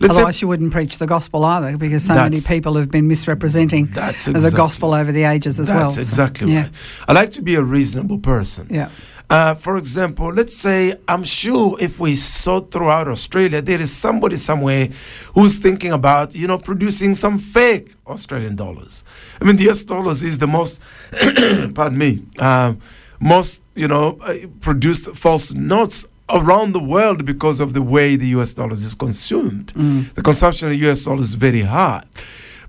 Let's 0.00 0.14
say- 0.14 0.20
Otherwise, 0.20 0.42
you 0.42 0.48
wouldn't 0.48 0.72
preach 0.72 0.98
the 0.98 1.06
gospel 1.06 1.44
either, 1.44 1.76
because 1.76 2.04
so 2.04 2.14
many 2.14 2.40
people 2.40 2.74
have 2.76 2.90
been 2.90 3.06
misrepresenting 3.06 3.86
That's 3.86 4.24
the 4.24 4.50
gospel 4.50 4.94
over 4.94 5.12
the 5.12 5.24
ages 5.24 5.60
as 5.60 5.68
well. 5.68 5.78
That's 5.90 5.94
So, 5.96 6.00
exactly 6.00 6.52
yeah. 6.52 6.68
I 7.06 7.12
like 7.12 7.30
to 7.32 7.42
be 7.42 7.54
a 7.54 7.62
reasonable 7.62 8.18
person. 8.18 8.66
Yeah. 8.70 8.88
Uh, 9.32 9.54
for 9.54 9.78
example, 9.78 10.30
let's 10.30 10.54
say 10.54 10.92
I'm 11.08 11.24
sure 11.24 11.74
if 11.80 11.98
we 11.98 12.16
saw 12.16 12.60
throughout 12.60 13.08
Australia, 13.08 13.62
there 13.62 13.80
is 13.80 13.90
somebody 13.90 14.36
somewhere 14.36 14.90
who's 15.32 15.56
thinking 15.56 15.90
about, 15.90 16.34
you 16.34 16.46
know, 16.46 16.58
producing 16.58 17.14
some 17.14 17.38
fake 17.38 17.94
Australian 18.06 18.56
dollars. 18.56 19.04
I 19.40 19.44
mean, 19.46 19.56
the 19.56 19.70
US 19.70 19.86
dollars 19.86 20.22
is 20.22 20.36
the 20.36 20.46
most, 20.46 20.80
pardon 21.74 21.96
me, 21.96 22.22
um, 22.38 22.78
most, 23.20 23.62
you 23.74 23.88
know, 23.88 24.18
uh, 24.20 24.34
produced 24.60 25.06
false 25.16 25.54
notes 25.54 26.04
around 26.28 26.72
the 26.72 26.80
world 26.82 27.24
because 27.24 27.58
of 27.58 27.72
the 27.72 27.80
way 27.80 28.16
the 28.16 28.26
US 28.38 28.52
dollars 28.52 28.84
is 28.84 28.94
consumed. 28.94 29.72
The 30.14 30.20
consumption 30.22 30.68
of 30.68 30.74
US 30.74 31.04
dollars 31.04 31.28
is 31.28 31.34
very 31.34 31.62
high. 31.62 32.04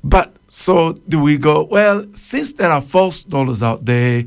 But 0.01 0.34
so 0.48 0.93
do 1.10 1.20
we 1.20 1.36
go, 1.38 1.63
well, 1.63 2.05
since 2.13 2.53
there 2.53 2.72
are 2.72 2.82
false 2.82 3.22
dollars 3.22 3.62
out 3.62 3.84
there, 3.84 4.24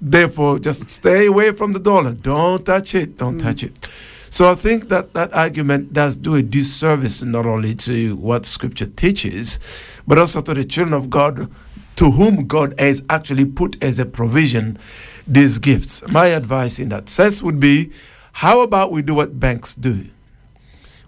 therefore 0.00 0.58
just 0.58 0.90
stay 0.90 1.26
away 1.26 1.52
from 1.52 1.72
the 1.72 1.78
dollar. 1.78 2.12
Don't 2.12 2.64
touch 2.64 2.94
it. 2.94 3.18
Don't 3.18 3.38
mm. 3.38 3.42
touch 3.42 3.62
it. 3.62 3.88
So 4.30 4.48
I 4.48 4.54
think 4.54 4.88
that 4.90 5.14
that 5.14 5.32
argument 5.32 5.92
does 5.92 6.16
do 6.16 6.34
a 6.34 6.42
disservice 6.42 7.22
not 7.22 7.46
only 7.46 7.74
to 7.76 8.16
what 8.16 8.44
Scripture 8.44 8.86
teaches, 8.86 9.58
but 10.06 10.18
also 10.18 10.42
to 10.42 10.54
the 10.54 10.64
children 10.64 10.92
of 10.92 11.08
God 11.08 11.50
to 11.96 12.12
whom 12.12 12.46
God 12.46 12.78
has 12.78 13.02
actually 13.10 13.44
put 13.44 13.82
as 13.82 13.98
a 13.98 14.06
provision 14.06 14.78
these 15.26 15.58
gifts. 15.58 16.06
My 16.08 16.26
advice 16.26 16.78
in 16.78 16.90
that 16.90 17.08
sense 17.08 17.42
would 17.42 17.58
be 17.58 17.90
how 18.34 18.60
about 18.60 18.92
we 18.92 19.02
do 19.02 19.14
what 19.14 19.40
banks 19.40 19.74
do? 19.74 20.06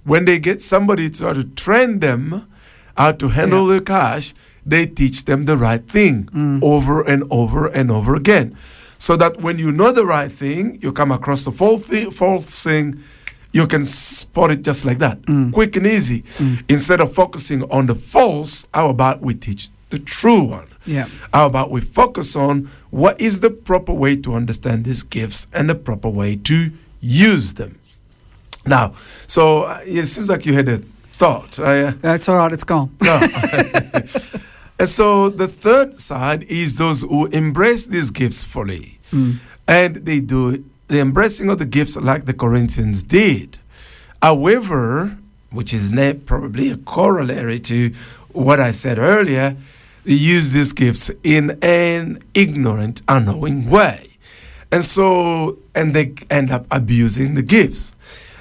When 0.02 0.24
they 0.24 0.40
get 0.40 0.60
somebody 0.60 1.08
to 1.08 1.16
try 1.16 1.32
to 1.32 1.44
train 1.44 2.00
them 2.00 2.50
how 2.96 3.12
to 3.12 3.28
handle 3.28 3.68
their 3.68 3.80
cash, 3.80 4.34
they 4.66 4.86
teach 4.86 5.26
them 5.26 5.44
the 5.44 5.56
right 5.56 5.86
thing 5.86 6.24
mm. 6.32 6.60
over 6.60 7.02
and 7.02 7.22
over 7.30 7.68
and 7.68 7.90
over 7.90 8.16
again. 8.16 8.56
So 9.00 9.16
that 9.16 9.40
when 9.40 9.58
you 9.58 9.72
know 9.72 9.90
the 9.92 10.04
right 10.04 10.30
thing, 10.30 10.78
you 10.80 10.92
come 10.92 11.10
across 11.10 11.44
the 11.46 11.50
false 11.50 11.82
thing, 11.86 12.10
false 12.10 12.44
thing 12.62 13.02
you 13.52 13.66
can 13.66 13.84
spot 13.84 14.50
it 14.50 14.62
just 14.62 14.84
like 14.84 14.98
that, 14.98 15.18
quick 15.52 15.74
and 15.74 15.86
easy. 15.86 16.22
Instead 16.68 17.00
of 17.00 17.12
focusing 17.12 17.64
on 17.70 17.86
the 17.86 17.94
false, 17.94 18.66
how 18.72 18.88
about 18.88 19.22
we 19.22 19.34
teach 19.34 19.70
the 19.88 19.98
true 19.98 20.42
one? 20.42 20.68
Yeah. 20.86 21.08
How 21.32 21.46
about 21.46 21.70
we 21.70 21.80
focus 21.80 22.36
on 22.36 22.70
what 22.90 23.20
is 23.20 23.40
the 23.40 23.50
proper 23.50 23.92
way 23.92 24.16
to 24.16 24.34
understand 24.34 24.84
these 24.84 25.02
gifts 25.02 25.46
and 25.52 25.68
the 25.68 25.74
proper 25.74 26.08
way 26.08 26.36
to 26.36 26.72
use 27.00 27.54
them? 27.54 27.78
Now, 28.66 28.94
so 29.26 29.64
uh, 29.64 29.80
it 29.84 30.06
seems 30.06 30.28
like 30.28 30.46
you 30.46 30.52
had 30.52 30.68
a 30.68 30.78
thought. 30.78 31.58
I, 31.58 31.82
uh, 31.84 31.92
That's 32.02 32.28
all 32.28 32.36
right, 32.36 32.52
it's 32.52 32.64
gone. 32.64 32.96
no. 33.02 33.20
and 34.80 34.88
so 34.88 35.28
the 35.28 35.46
third 35.46 36.00
side 36.00 36.44
is 36.44 36.76
those 36.76 37.02
who 37.02 37.26
embrace 37.26 37.84
these 37.84 38.10
gifts 38.10 38.44
fully. 38.44 38.98
Mm. 39.12 39.36
And 39.68 39.96
they 39.96 40.20
do 40.20 40.64
the 40.88 41.00
embracing 41.00 41.50
of 41.50 41.58
the 41.58 41.66
gifts 41.66 41.96
like 41.96 42.24
the 42.24 42.32
Corinthians 42.32 43.02
did. 43.02 43.58
However, 44.22 45.18
which 45.50 45.74
is 45.74 45.92
probably 46.24 46.70
a 46.70 46.78
corollary 46.78 47.60
to 47.60 47.92
what 48.32 48.58
I 48.58 48.70
said 48.70 48.98
earlier, 48.98 49.54
they 50.04 50.14
use 50.14 50.52
these 50.52 50.72
gifts 50.72 51.10
in 51.22 51.58
an 51.60 52.22
ignorant, 52.32 53.02
unknowing 53.06 53.68
way. 53.68 54.16
And 54.72 54.82
so, 54.82 55.58
and 55.74 55.92
they 55.92 56.14
end 56.30 56.50
up 56.50 56.64
abusing 56.70 57.34
the 57.34 57.42
gifts. 57.42 57.94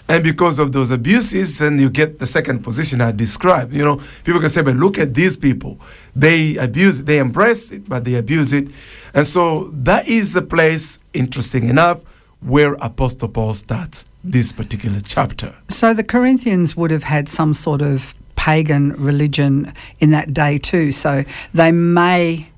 And 0.09 0.23
because 0.23 0.57
of 0.57 0.71
those 0.71 0.89
abuses, 0.89 1.59
then 1.59 1.79
you 1.79 1.89
get 1.89 2.17
the 2.17 2.25
second 2.25 2.63
position 2.63 2.99
I 2.99 3.11
described. 3.11 3.73
You 3.73 3.85
know, 3.85 4.01
people 4.23 4.41
can 4.41 4.49
say, 4.49 4.63
but 4.63 4.75
look 4.75 4.97
at 4.97 5.13
these 5.13 5.37
people. 5.37 5.79
They 6.15 6.57
abuse 6.57 6.99
it, 6.99 7.05
they 7.05 7.19
embrace 7.19 7.71
it, 7.71 7.87
but 7.87 8.03
they 8.05 8.15
abuse 8.15 8.51
it. 8.51 8.69
And 9.13 9.27
so 9.27 9.69
that 9.71 10.07
is 10.07 10.33
the 10.33 10.41
place, 10.41 10.97
interesting 11.13 11.69
enough, 11.69 12.01
where 12.41 12.73
Apostle 12.81 13.27
Paul 13.27 13.53
starts 13.53 14.05
this 14.23 14.51
particular 14.51 14.99
chapter. 14.99 15.53
So 15.67 15.93
the 15.93 16.03
Corinthians 16.03 16.75
would 16.75 16.91
have 16.91 17.03
had 17.03 17.29
some 17.29 17.53
sort 17.53 17.81
of 17.81 18.15
pagan 18.35 18.93
religion 18.93 19.71
in 19.99 20.11
that 20.11 20.33
day 20.33 20.57
too. 20.57 20.91
So 20.91 21.23
they 21.53 21.71
may, 21.71 22.49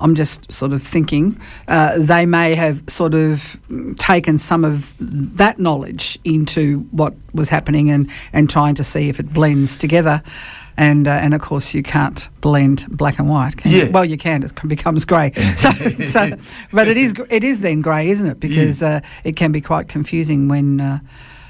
I'm 0.00 0.14
just 0.14 0.52
sort 0.52 0.72
of 0.72 0.82
thinking, 0.82 1.40
uh, 1.68 1.98
they 1.98 2.26
may 2.26 2.54
have 2.54 2.82
sort 2.88 3.14
of 3.14 3.60
taken 3.96 4.38
some 4.38 4.64
of 4.64 4.94
that 4.98 5.58
knowledge 5.58 6.18
into 6.24 6.80
what 6.90 7.14
was 7.32 7.48
happening 7.48 7.90
and, 7.90 8.10
and 8.32 8.50
trying 8.50 8.74
to 8.76 8.84
see 8.84 9.08
if 9.08 9.20
it 9.20 9.32
blends 9.32 9.76
together. 9.76 10.22
And, 10.76 11.06
uh, 11.06 11.12
and 11.12 11.34
of 11.34 11.40
course, 11.40 11.72
you 11.72 11.84
can't 11.84 12.28
blend 12.40 12.86
black 12.88 13.20
and 13.20 13.28
white. 13.28 13.56
Can 13.56 13.70
Yeah. 13.70 13.84
You? 13.84 13.90
Well, 13.92 14.04
you 14.04 14.16
can. 14.16 14.42
It 14.42 14.52
becomes 14.66 15.04
grey. 15.04 15.32
So, 15.56 15.70
so, 16.08 16.36
but 16.72 16.88
it 16.88 16.96
is 16.96 17.14
it 17.30 17.44
is 17.44 17.60
then 17.60 17.80
grey, 17.80 18.10
isn't 18.10 18.26
it? 18.26 18.40
Because 18.40 18.82
uh, 18.82 19.00
it 19.22 19.36
can 19.36 19.52
be 19.52 19.60
quite 19.60 19.86
confusing 19.88 20.48
when 20.48 20.80
uh, 20.80 20.98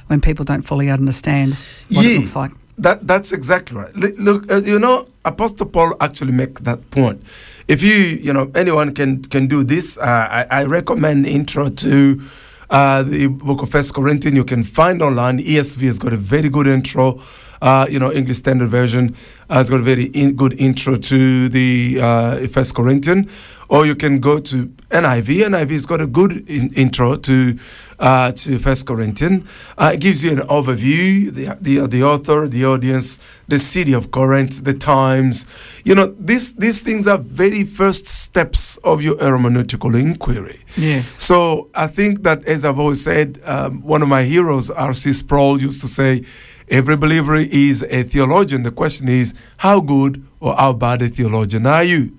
when 0.08 0.20
people 0.20 0.44
don't 0.44 0.62
fully 0.62 0.90
understand 0.90 1.54
what 1.90 2.04
it 2.04 2.20
looks 2.20 2.36
like. 2.36 2.52
That 2.76 3.06
that's 3.06 3.32
exactly 3.32 3.78
right. 3.78 3.96
Look, 3.96 4.50
uh, 4.52 4.56
you 4.56 4.78
know, 4.78 5.06
Apostle 5.24 5.66
Paul 5.66 5.94
actually 6.00 6.32
make 6.32 6.60
that 6.60 6.90
point. 6.90 7.22
If 7.66 7.82
you, 7.82 7.94
you 7.94 8.32
know, 8.32 8.50
anyone 8.54 8.94
can 8.94 9.22
can 9.22 9.46
do 9.46 9.64
this, 9.64 9.96
uh, 9.96 10.02
I, 10.02 10.46
I 10.50 10.64
recommend 10.64 11.26
intro 11.26 11.70
to 11.70 12.20
uh, 12.68 13.02
the 13.02 13.28
book 13.28 13.62
of 13.62 13.70
First 13.70 13.94
Corinthians. 13.94 14.36
You 14.36 14.44
can 14.44 14.64
find 14.64 15.00
online. 15.00 15.38
ESV 15.38 15.82
has 15.86 15.98
got 15.98 16.12
a 16.12 16.18
very 16.18 16.50
good 16.50 16.66
intro. 16.66 17.20
Uh, 17.62 17.86
you 17.88 17.98
know, 17.98 18.12
English 18.12 18.38
Standard 18.38 18.68
Version 18.68 19.14
uh, 19.48 19.58
has 19.58 19.70
got 19.70 19.80
a 19.80 19.82
very 19.82 20.04
in, 20.06 20.34
good 20.34 20.58
intro 20.60 20.96
to 20.96 21.48
the 21.48 21.98
uh, 22.00 22.46
First 22.48 22.74
Corinthians. 22.74 23.30
Or 23.68 23.86
you 23.86 23.94
can 23.94 24.20
go 24.20 24.40
to 24.40 24.66
NIV. 24.90 25.44
NIV 25.46 25.70
has 25.70 25.86
got 25.86 26.00
a 26.00 26.06
good 26.06 26.48
in, 26.48 26.72
intro 26.74 27.16
to 27.16 27.58
uh, 27.98 28.32
to 28.32 28.58
First 28.58 28.86
Corinthians. 28.86 29.48
Uh, 29.78 29.92
it 29.94 30.00
gives 30.00 30.22
you 30.22 30.30
an 30.32 30.40
overview, 30.40 31.32
the, 31.32 31.56
the 31.60 31.86
the 31.86 32.02
author, 32.02 32.46
the 32.46 32.64
audience, 32.66 33.18
the 33.48 33.58
city 33.58 33.94
of 33.94 34.10
Corinth, 34.10 34.64
the 34.64 34.74
times. 34.74 35.46
You 35.84 35.94
know, 35.94 36.14
these 36.18 36.52
these 36.54 36.82
things 36.82 37.06
are 37.06 37.18
very 37.18 37.64
first 37.64 38.06
steps 38.06 38.76
of 38.84 39.02
your 39.02 39.16
hermeneutical 39.16 39.98
inquiry. 39.98 40.60
Yes. 40.76 41.22
So 41.22 41.70
I 41.74 41.86
think 41.86 42.22
that, 42.22 42.44
as 42.44 42.64
I've 42.64 42.78
always 42.78 43.02
said, 43.02 43.40
um, 43.44 43.82
one 43.82 44.02
of 44.02 44.08
my 44.08 44.24
heroes, 44.24 44.70
R.C. 44.70 45.12
Sproul, 45.14 45.60
used 45.60 45.80
to 45.80 45.88
say, 45.88 46.24
every 46.68 46.96
believer 46.96 47.36
is 47.36 47.82
a 47.84 48.02
theologian. 48.04 48.62
The 48.62 48.70
question 48.70 49.08
is, 49.08 49.34
how 49.58 49.80
good 49.80 50.24
or 50.40 50.54
how 50.56 50.72
bad 50.72 51.02
a 51.02 51.08
theologian 51.08 51.66
are 51.66 51.84
you? 51.84 52.16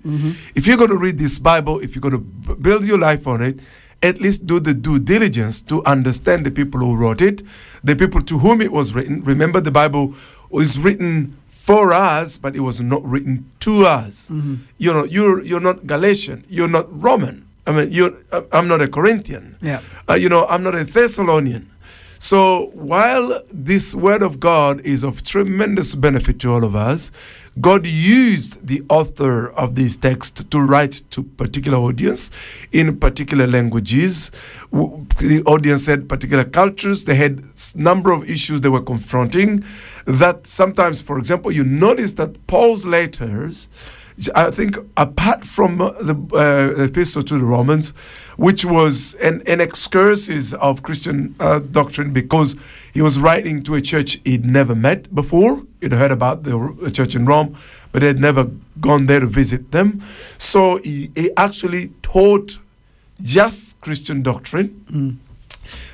If 0.55 0.67
you're 0.67 0.77
going 0.77 0.89
to 0.91 0.97
read 0.97 1.17
this 1.17 1.39
Bible, 1.39 1.79
if 1.79 1.95
you're 1.95 2.01
going 2.01 2.13
to 2.13 2.55
build 2.55 2.86
your 2.86 2.97
life 2.99 3.27
on 3.27 3.41
it, 3.41 3.60
at 4.03 4.19
least 4.19 4.45
do 4.45 4.60
the 4.60 4.73
due 4.73 4.99
diligence 4.99 5.62
to 5.62 5.84
understand 5.86 6.45
the 6.45 6.51
people 6.51 6.79
who 6.79 6.95
wrote 6.95 7.21
it, 7.21 7.41
the 7.84 7.95
people 7.95 8.21
to 8.21 8.39
whom 8.39 8.62
it 8.62 8.71
was 8.71 8.93
written. 8.93 9.23
Remember, 9.23 9.60
the 9.60 9.71
Bible 9.71 10.13
was 10.49 10.77
written 10.77 11.38
for 11.47 11.93
us, 11.93 12.38
but 12.38 12.55
it 12.55 12.60
was 12.60 12.79
not 12.81 13.03
written 13.03 13.49
to 13.62 13.86
us. 13.86 14.29
You 14.77 14.93
know, 14.93 15.03
you're 15.05 15.41
you're 15.43 15.60
not 15.62 15.88
Galatian, 15.88 16.43
you're 16.47 16.67
not 16.67 16.86
Roman. 17.01 17.47
I 17.67 17.71
mean, 17.71 17.91
you're, 17.91 18.13
I'm 18.51 18.67
not 18.67 18.81
a 18.81 18.88
Corinthian. 18.88 19.58
Yeah. 19.60 19.81
Uh, 20.08 20.13
you 20.13 20.29
know, 20.29 20.45
I'm 20.45 20.62
not 20.62 20.75
a 20.75 20.84
Thessalonian. 20.84 21.71
So 22.19 22.71
while 22.73 23.41
this 23.51 23.93
word 23.93 24.21
of 24.21 24.39
God 24.39 24.82
is 24.82 25.04
of 25.04 25.23
tremendous 25.23 25.95
benefit 25.95 26.39
to 26.39 26.51
all 26.51 26.63
of 26.63 26.75
us, 26.75 27.12
God 27.62 27.88
used 27.88 28.67
the 28.67 28.84
author 28.89 29.49
of 29.51 29.75
this 29.75 29.95
text 29.95 30.49
to 30.51 30.60
write 30.60 31.01
to 31.12 31.23
particular 31.23 31.78
audience 31.78 32.30
in 32.73 32.97
particular 32.99 33.47
languages. 33.47 34.30
The 34.71 35.41
audience 35.45 35.86
had 35.86 36.10
particular 36.10 36.43
cultures. 36.43 37.06
They 37.06 37.15
had 37.15 37.43
number 37.73 38.12
of 38.12 38.30
issues 38.30 38.62
they 38.62 38.69
were 38.69 38.82
confronting. 38.82 39.63
That 40.06 40.47
sometimes, 40.47 41.01
for 41.01 41.17
example, 41.17 41.51
you 41.51 41.63
notice 41.63 42.13
that 42.13 42.45
Paul's 42.47 42.86
letters. 42.86 43.69
I 44.34 44.49
think 44.49 44.78
apart 44.95 45.43
from 45.43 45.82
uh, 45.82 45.91
the 45.91 46.15
uh, 46.34 46.84
epistle 46.84 47.21
to 47.23 47.38
the 47.38 47.43
Romans, 47.43 47.89
which 48.38 48.63
was 48.63 49.13
an, 49.15 49.43
an 49.45 49.60
excursus 49.60 50.54
of 50.54 50.84
Christian 50.84 51.36
uh, 51.39 51.60
doctrine 51.60 52.13
because 52.13 52.56
he 52.93 53.01
was 53.01 53.19
writing 53.19 53.62
to 53.63 53.75
a 53.75 53.82
church 53.82 54.21
he'd 54.23 54.45
never 54.45 54.73
met 54.73 55.13
before. 55.13 55.63
He'd 55.82 55.91
heard 55.91 56.12
about 56.12 56.43
the 56.43 56.91
church 56.93 57.13
in 57.15 57.25
Rome, 57.25 57.58
but 57.91 58.04
he 58.04 58.08
had 58.08 58.19
never 58.19 58.49
gone 58.80 59.08
there 59.08 59.19
to 59.19 59.28
visit 59.28 59.71
them. 59.71 60.01
So 60.38 60.78
he, 60.78 61.12
he 61.15 61.32
actually 61.36 61.89
taught 62.01 62.58
just 63.21 63.80
Christian 63.82 64.23
doctrine. 64.23 65.19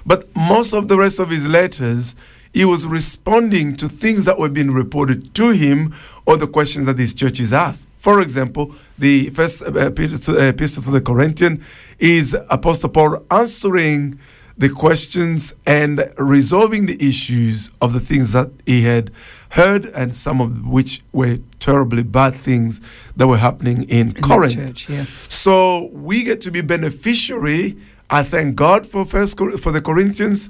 But 0.06 0.34
most 0.36 0.74
of 0.74 0.90
the 0.90 0.98
rest 0.98 1.18
of 1.20 1.30
his 1.30 1.48
letters, 1.48 2.16
he 2.54 2.66
was 2.66 2.86
responding 2.86 3.76
to 3.78 3.90
things 3.90 4.26
that 4.26 4.38
were 4.38 4.50
being 4.50 4.72
reported 4.72 5.34
to 5.36 5.50
him 5.52 5.96
or 6.26 6.38
the 6.38 6.48
questions 6.48 6.86
that 6.86 6.98
these 6.98 7.14
churches 7.14 7.54
asked. 7.54 7.88
For 8.02 8.20
example, 8.20 8.74
the 8.98 9.30
first 9.30 9.62
uh, 9.62 9.68
epistle 9.92 10.36
uh, 10.36 10.52
to 10.52 10.92
the 10.92 11.02
Corinthian 11.02 11.64
is 12.00 12.36
Apostle 12.50 12.90
Paul 12.90 13.24
answering 13.30 14.18
the 14.58 14.70
questions 14.70 15.54
and 15.68 16.12
resolving 16.18 16.88
the 16.88 16.98
issues 17.00 17.70
of 17.80 17.94
the 17.94 18.00
things 18.00 18.32
that 18.32 18.50
he 18.66 18.82
had 18.86 19.12
heard, 19.50 19.86
and 19.86 20.16
some 20.16 20.42
of 20.42 20.66
which 20.66 21.04
were 21.12 21.38
terribly 21.60 22.02
bad 22.02 22.36
things 22.36 22.82
that 23.16 23.28
were 23.28 23.38
happening 23.38 23.84
in, 23.84 24.16
In 24.16 24.22
Corinth. 24.24 24.56
church, 24.56 24.90
yeah. 24.90 25.06
So 25.28 25.90
we 25.94 26.24
get 26.24 26.42
to 26.42 26.50
be 26.52 26.62
beneficiary. 26.62 27.78
I 28.10 28.24
thank 28.24 28.56
God 28.56 28.88
for 28.88 29.06
first 29.06 29.38
Cor- 29.38 29.60
for 29.60 29.72
the 29.72 29.82
Corinthians. 29.82 30.50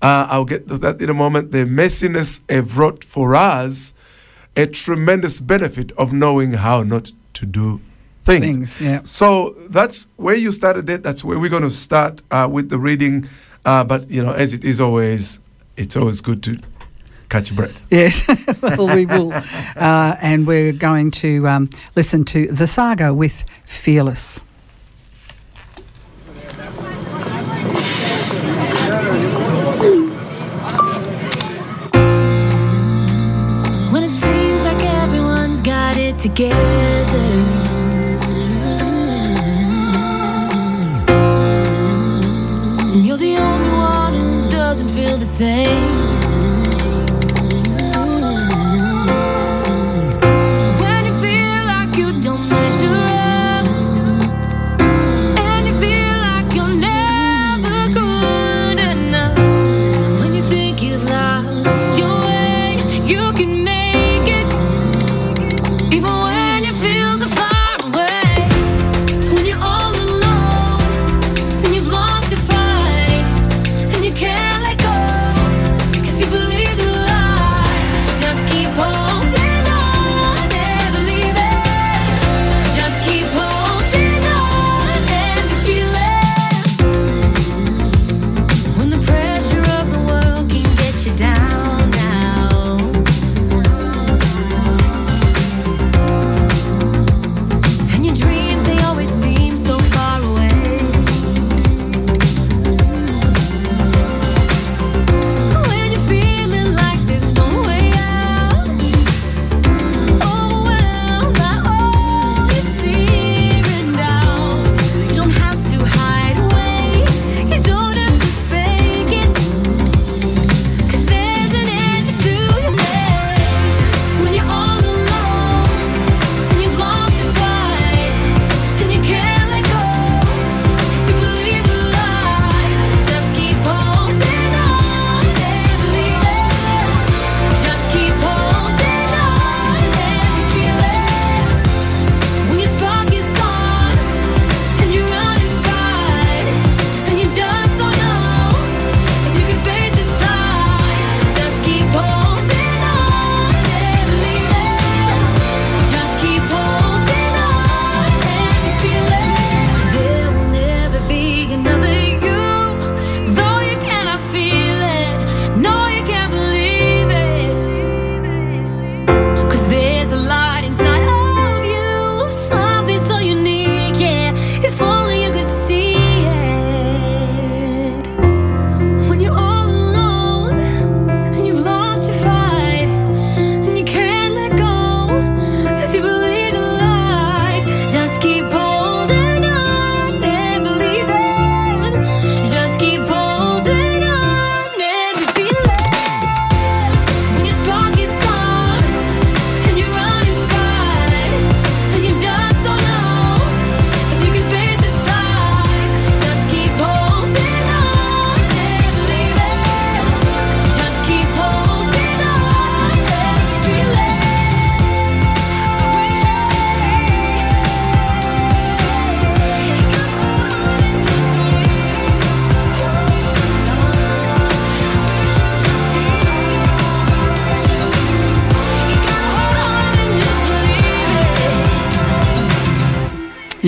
Uh, 0.00 0.28
I'll 0.30 0.44
get 0.44 0.68
to 0.68 0.78
that 0.78 1.02
in 1.02 1.10
a 1.10 1.14
moment. 1.14 1.50
The 1.50 1.64
messiness 1.64 2.40
have 2.48 2.78
wrought 2.78 3.02
for 3.02 3.34
us 3.34 3.92
a 4.56 4.66
tremendous 4.66 5.40
benefit 5.40 5.92
of 5.92 6.12
knowing 6.12 6.52
how 6.54 6.82
not 6.82 7.12
to 7.34 7.46
do 7.46 7.80
things. 8.22 8.76
Things, 8.76 8.80
yeah. 8.80 9.00
So 9.04 9.50
that's 9.68 10.06
where 10.16 10.34
you 10.34 10.52
started 10.52 10.88
it. 10.88 11.02
That's 11.02 11.24
where 11.24 11.38
we're 11.38 11.50
going 11.50 11.62
to 11.62 11.70
start 11.70 12.22
uh, 12.30 12.48
with 12.50 12.68
the 12.68 12.78
reading. 12.78 13.28
Uh, 13.64 13.84
but 13.84 14.10
you 14.10 14.22
know, 14.22 14.32
as 14.32 14.52
it 14.52 14.64
is 14.64 14.80
always, 14.80 15.40
it's 15.76 15.96
always 15.96 16.20
good 16.20 16.42
to 16.44 16.58
catch 17.28 17.50
your 17.50 17.56
breath. 17.56 17.84
Yes, 17.90 18.22
well, 18.62 18.94
we 18.94 19.06
will. 19.06 19.32
Uh, 19.32 20.16
and 20.20 20.46
we're 20.46 20.72
going 20.72 21.10
to 21.12 21.48
um, 21.48 21.70
listen 21.96 22.24
to 22.26 22.46
The 22.48 22.66
Saga 22.66 23.14
with 23.14 23.44
Fearless. 23.64 24.40
Together. 36.22 36.54
And 42.92 43.04
you're 43.04 43.16
the 43.16 43.36
only 43.38 43.70
one 43.70 44.14
who 44.14 44.48
doesn't 44.48 44.88
feel 44.90 45.16
the 45.18 45.24
same. 45.24 46.21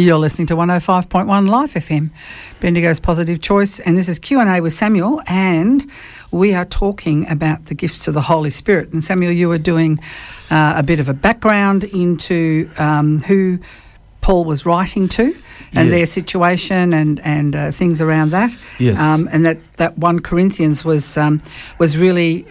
You're 0.05 0.19
listening 0.19 0.47
to 0.49 0.55
105.1 0.55 1.49
Life 1.49 1.73
FM, 1.73 2.11
Bendigo's 2.61 3.01
Positive 3.01 3.40
Choice, 3.40 3.81
and 3.81 3.97
this 3.97 4.07
is 4.07 4.19
Q&A 4.19 4.61
with 4.61 4.75
Samuel, 4.75 5.23
and 5.27 5.87
we 6.31 6.53
are 6.53 6.67
talking 6.67 7.27
about 7.31 7.64
the 7.67 7.75
gifts 7.75 8.07
of 8.07 8.12
the 8.12 8.21
Holy 8.21 8.51
Spirit. 8.51 8.93
And 8.93 9.03
Samuel, 9.03 9.33
you 9.33 9.49
were 9.49 9.57
doing 9.57 9.99
uh, 10.51 10.75
a 10.77 10.83
bit 10.83 11.01
of 11.01 11.09
a 11.09 11.14
background 11.14 11.85
into 11.85 12.71
um, 12.77 13.23
who 13.23 13.59
Paul 14.21 14.45
was 14.45 14.67
writing 14.67 15.09
to 15.09 15.35
and 15.73 15.90
their 15.90 16.07
situation 16.07 16.93
and 16.93 17.21
and 17.21 17.57
uh, 17.57 17.71
things 17.71 18.03
around 18.03 18.31
that. 18.31 18.55
Yes. 18.79 19.01
Um, 19.01 19.27
and 19.33 19.47
that 19.47 19.59
that 19.79 19.99
one 19.99 20.21
Corinthians 20.21 20.85
was 20.85 21.17
um, 21.17 21.40
was 21.79 21.97
really 21.97 22.47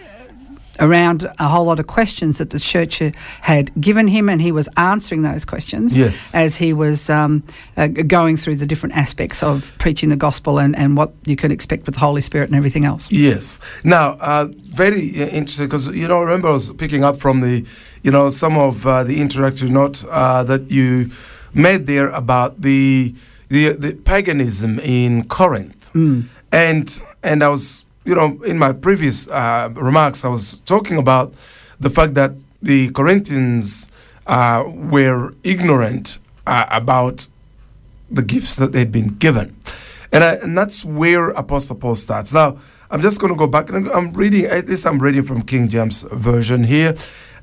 around 0.80 1.30
a 1.38 1.48
whole 1.48 1.64
lot 1.64 1.78
of 1.80 1.86
questions 1.86 2.38
that 2.38 2.50
the 2.50 2.58
church 2.58 3.00
had 3.42 3.70
given 3.80 4.08
him, 4.08 4.28
and 4.28 4.40
he 4.42 4.52
was 4.52 4.68
answering 4.76 5.22
those 5.22 5.44
questions 5.44 5.96
Yes. 5.96 6.34
as 6.34 6.56
he 6.56 6.72
was 6.72 7.08
um, 7.10 7.42
uh, 7.76 7.86
going 7.86 8.36
through 8.36 8.56
the 8.56 8.66
different 8.66 8.96
aspects 8.96 9.42
of 9.42 9.72
preaching 9.78 10.08
the 10.10 10.16
gospel 10.16 10.58
and, 10.58 10.74
and 10.76 10.96
what 10.96 11.12
you 11.26 11.36
can 11.36 11.50
expect 11.52 11.86
with 11.86 11.94
the 11.94 12.00
Holy 12.00 12.20
Spirit 12.20 12.48
and 12.48 12.56
everything 12.56 12.84
else. 12.84 13.10
Yes. 13.12 13.60
Now, 13.84 14.16
uh, 14.20 14.48
very 14.52 15.10
uh, 15.22 15.26
interesting 15.28 15.66
because 15.66 15.88
you 15.88 16.08
know, 16.08 16.18
I 16.18 16.24
remember 16.24 16.48
I 16.48 16.52
was 16.52 16.72
picking 16.72 17.04
up 17.04 17.16
from 17.18 17.40
the, 17.40 17.64
you 18.02 18.10
know, 18.10 18.30
some 18.30 18.56
of 18.58 18.86
uh, 18.86 19.04
the 19.04 19.20
introductory 19.20 19.70
note 19.70 20.04
uh, 20.10 20.42
that 20.44 20.70
you 20.70 21.10
made 21.52 21.86
there 21.86 22.08
about 22.08 22.62
the 22.62 23.14
the, 23.48 23.68
the 23.74 23.92
paganism 23.94 24.80
in 24.80 25.28
Corinth, 25.28 25.90
Mm. 25.94 26.24
and 26.50 27.00
and 27.22 27.42
I 27.44 27.48
was, 27.48 27.84
you 28.04 28.14
know, 28.14 28.42
in 28.44 28.58
my 28.58 28.72
previous 28.72 29.28
uh, 29.28 29.70
remarks, 29.74 30.24
I 30.24 30.28
was 30.28 30.60
talking 30.60 30.98
about 30.98 31.32
the 31.80 31.90
fact 31.90 32.14
that 32.14 32.32
the 32.62 32.90
Corinthians 32.90 33.90
uh, 34.26 34.64
were 34.66 35.34
ignorant 35.42 36.18
uh, 36.46 36.66
about 36.70 37.26
the 38.10 38.22
gifts 38.22 38.56
that 38.56 38.72
they'd 38.72 38.92
been 38.92 39.16
given. 39.16 39.56
And, 40.12 40.22
I, 40.22 40.34
and 40.34 40.56
that's 40.56 40.84
where 40.84 41.30
Apostle 41.30 41.76
Paul 41.76 41.96
starts. 41.96 42.32
Now, 42.32 42.58
I'm 42.90 43.02
just 43.02 43.20
going 43.20 43.32
to 43.32 43.38
go 43.38 43.46
back 43.46 43.70
and 43.70 43.88
I'm 43.88 44.12
reading, 44.12 44.44
at 44.44 44.68
least 44.68 44.86
I'm 44.86 45.00
reading 45.00 45.22
from 45.24 45.42
King 45.42 45.68
James 45.68 46.02
Version 46.02 46.64
here. 46.64 46.94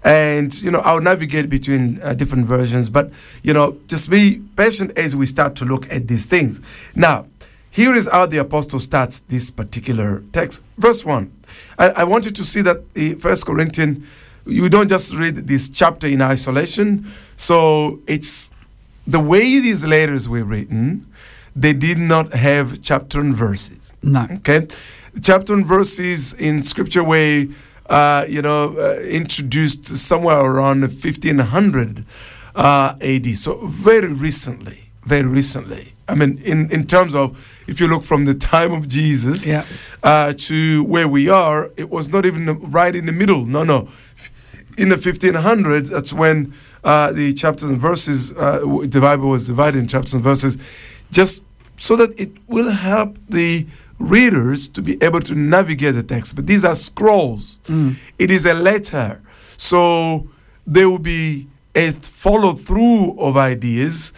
And, 0.04 0.60
you 0.62 0.72
know, 0.72 0.80
I'll 0.80 1.02
navigate 1.02 1.50
between 1.50 2.02
uh, 2.02 2.14
different 2.16 2.46
versions, 2.46 2.90
but, 2.90 3.12
you 3.44 3.54
know, 3.54 3.78
just 3.88 4.10
be 4.10 4.42
patient 4.56 4.98
as 4.98 5.16
we 5.16 5.26
start 5.28 5.56
to 5.58 5.66
look 5.66 5.92
at 5.92 6.08
these 6.08 6.26
things. 6.26 6.60
Now, 6.96 7.28
here 7.72 7.96
is 7.96 8.10
how 8.12 8.26
the 8.26 8.38
apostle 8.38 8.82
starts 8.82 9.20
this 9.22 9.50
particular 9.50 10.24
text. 10.34 10.62
Verse 10.78 11.06
1. 11.06 11.32
I, 11.80 11.90
I 11.90 12.04
want 12.04 12.26
you 12.26 12.32
to 12.32 12.44
see 12.44 12.62
that 12.62 12.94
the 12.94 13.14
First 13.16 13.46
Corinthians, 13.46 14.06
you 14.46 14.68
don't 14.68 14.90
just 14.90 15.14
read 15.14 15.36
this 15.48 15.70
chapter 15.70 16.06
in 16.06 16.22
isolation. 16.22 17.10
So 17.38 18.02
it's 18.08 18.52
the 19.08 19.22
way 19.22 19.60
these 19.60 19.86
letters 19.86 20.28
were 20.28 20.44
written, 20.44 21.08
they 21.56 21.72
did 21.72 21.98
not 21.98 22.34
have 22.34 22.82
chapter 22.82 23.20
and 23.22 23.34
verses. 23.34 23.94
No. 24.04 24.28
Okay, 24.30 24.68
chapter 25.22 25.54
and 25.54 25.66
verses 25.66 26.34
in 26.34 26.64
scripture 26.64 27.04
were, 27.04 27.46
uh, 27.90 28.26
you 28.28 28.42
know, 28.42 28.78
uh, 28.78 29.00
introduced 29.02 29.86
somewhere 29.86 30.40
around 30.40 30.82
1500 30.82 32.06
uh, 32.56 32.96
AD. 33.02 33.38
So 33.38 33.66
very 33.68 34.14
recently, 34.14 34.91
very 35.06 35.28
recently. 35.28 35.94
I 36.08 36.16
mean, 36.16 36.40
in, 36.44 36.70
in 36.72 36.86
terms 36.88 37.16
of 37.16 37.38
if 37.68 37.80
you 37.80 37.88
look 37.88 38.04
from 38.04 38.26
the 38.26 38.34
time 38.34 38.74
of 38.74 38.88
Jesus 38.88 39.48
Yeah. 39.48 39.64
uh, 40.04 40.34
to 40.38 40.84
where 40.84 41.08
we 41.08 41.30
are, 41.30 41.72
it 41.78 41.90
was 41.90 42.10
not 42.10 42.26
even 42.26 42.46
right 42.72 42.96
in 42.96 43.06
the 43.06 43.12
middle. 43.12 43.46
No, 43.46 43.64
no. 43.64 43.88
In 44.78 44.90
the 44.90 44.96
1500s, 44.98 45.90
that's 45.90 46.12
when 46.14 46.54
uh, 46.84 47.12
the 47.12 47.34
chapters 47.34 47.70
and 47.70 47.78
verses, 47.80 48.32
uh, 48.34 48.60
the 48.84 49.00
Bible 49.02 49.30
was 49.30 49.48
divided 49.48 49.80
in 49.80 49.88
chapters 49.88 50.14
and 50.14 50.24
verses, 50.24 50.58
just 51.12 51.44
so 51.78 51.96
that 51.96 52.20
it 52.20 52.32
will 52.48 52.70
help 52.72 53.18
the 53.30 53.66
readers 54.00 54.68
to 54.70 54.82
be 54.82 54.98
able 55.04 55.20
to 55.22 55.36
navigate 55.36 55.94
the 55.96 56.04
text. 56.04 56.36
But 56.36 56.48
these 56.48 56.66
are 56.66 56.76
scrolls, 56.76 57.60
Mm. 57.68 57.96
it 58.18 58.32
is 58.32 58.46
a 58.46 58.54
letter. 58.54 59.22
So 59.58 60.28
there 60.66 60.90
will 60.90 61.00
be 61.00 61.48
a 61.76 61.92
follow 61.92 62.54
through 62.54 63.20
of 63.20 63.38
ideas. 63.38 64.12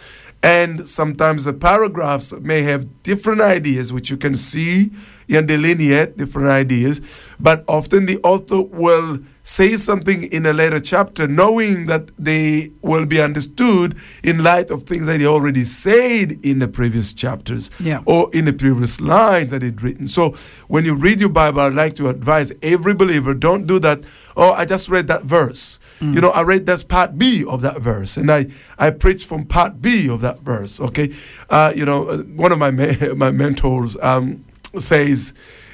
And 0.44 0.86
sometimes 0.86 1.44
the 1.44 1.54
paragraphs 1.54 2.30
may 2.34 2.60
have 2.64 3.02
different 3.02 3.40
ideas, 3.40 3.94
which 3.94 4.10
you 4.10 4.18
can 4.18 4.34
see 4.34 4.90
and 5.26 5.48
delineate 5.48 6.18
different 6.18 6.48
ideas. 6.48 7.00
But 7.40 7.64
often 7.66 8.04
the 8.04 8.18
author 8.22 8.60
will 8.60 9.20
say 9.42 9.78
something 9.78 10.24
in 10.24 10.44
a 10.44 10.52
later 10.52 10.80
chapter, 10.80 11.26
knowing 11.26 11.86
that 11.86 12.10
they 12.18 12.72
will 12.82 13.06
be 13.06 13.22
understood 13.22 13.96
in 14.22 14.42
light 14.42 14.70
of 14.70 14.82
things 14.82 15.06
that 15.06 15.20
he 15.20 15.26
already 15.26 15.64
said 15.64 16.32
in 16.42 16.58
the 16.58 16.68
previous 16.68 17.14
chapters 17.14 17.70
Yeah. 17.80 18.00
or 18.04 18.28
in 18.34 18.44
the 18.44 18.52
previous 18.52 19.00
lines 19.00 19.50
that 19.50 19.62
he'd 19.62 19.80
written. 19.80 20.08
So 20.08 20.34
when 20.68 20.84
you 20.84 20.94
read 20.94 21.20
your 21.20 21.30
Bible, 21.30 21.60
I'd 21.62 21.72
like 21.74 21.96
to 21.96 22.08
advise 22.10 22.52
every 22.60 22.92
believer 22.92 23.32
don't 23.32 23.66
do 23.66 23.78
that. 23.78 24.02
Oh, 24.36 24.52
I 24.52 24.66
just 24.66 24.90
read 24.90 25.08
that 25.08 25.24
verse. 25.24 25.78
You 26.12 26.20
know, 26.20 26.30
I 26.30 26.42
read 26.42 26.66
that's 26.66 26.82
part 26.82 27.16
B 27.18 27.44
of 27.44 27.60
that 27.62 27.80
verse, 27.80 28.16
and 28.16 28.30
I 28.30 28.46
I 28.78 28.90
preach 28.90 29.24
from 29.24 29.46
part 29.46 29.80
B 29.80 30.08
of 30.08 30.20
that 30.20 30.40
verse. 30.40 30.80
Okay, 30.80 31.12
uh, 31.50 31.72
you 31.74 31.84
know, 31.84 32.08
uh, 32.08 32.18
one 32.22 32.52
of 32.52 32.58
my 32.58 32.70
me- 32.70 32.96
my 33.16 33.30
mentors 33.30 33.96
um, 34.02 34.44
says, 34.78 35.32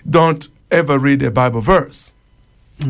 don't 0.09 0.49
ever 0.71 0.99
read 0.99 1.23
a 1.23 1.31
Bible 1.31 1.61
verse. 1.61 2.13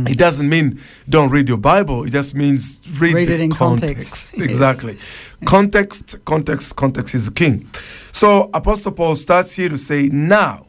It 0.07 0.19
doesn't 0.19 0.49
mean 0.49 0.81
don't 1.09 1.31
read 1.31 1.49
your 1.49 1.59
Bible. 1.59 2.05
It 2.05 2.11
just 2.11 2.35
means 2.35 2.81
read, 2.99 3.15
Read 3.15 3.29
the 3.29 3.35
it 3.35 3.41
in 3.41 3.53
context. 3.53 4.35
Yes. 4.39 4.49
Exactly. 4.49 4.99
Context, 5.45 6.17
context, 6.25 6.77
context 6.77 7.15
is 7.15 7.25
the 7.27 7.33
king. 7.33 7.69
So 8.13 8.51
Apostle 8.55 8.93
Paul 8.93 9.17
starts 9.17 9.53
here 9.53 9.69
to 9.69 9.77
say, 9.79 10.07
now, 10.07 10.67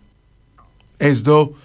as 1.00 1.24
though 1.24 1.56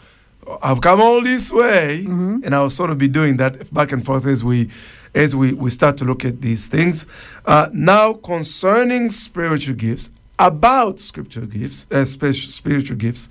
I've 0.63 0.81
come 0.81 1.01
all 1.01 1.23
this 1.23 1.53
way, 1.53 2.05
and 2.07 2.55
I'll 2.55 2.71
sort 2.71 2.91
of 2.91 2.99
be 2.99 3.09
doing 3.09 3.37
that 3.39 3.73
back 3.73 3.93
and 3.93 4.05
forth 4.05 4.27
as 4.27 4.45
we 4.45 4.71
as 5.15 5.35
we, 5.35 5.55
we 5.55 5.71
start 5.71 5.97
to 5.97 6.05
look 6.05 6.25
at 6.27 6.43
these 6.43 6.67
things. 6.67 7.07
Uh, 7.47 7.71
now, 7.73 8.13
concerning 8.13 9.11
spiritual 9.11 9.75
gifts, 9.75 10.11
about 10.39 11.01
scriptural 11.01 11.47
gifts, 11.47 11.87
uh, 11.91 12.05
spiritual 12.05 12.99
gifts, 12.99 13.31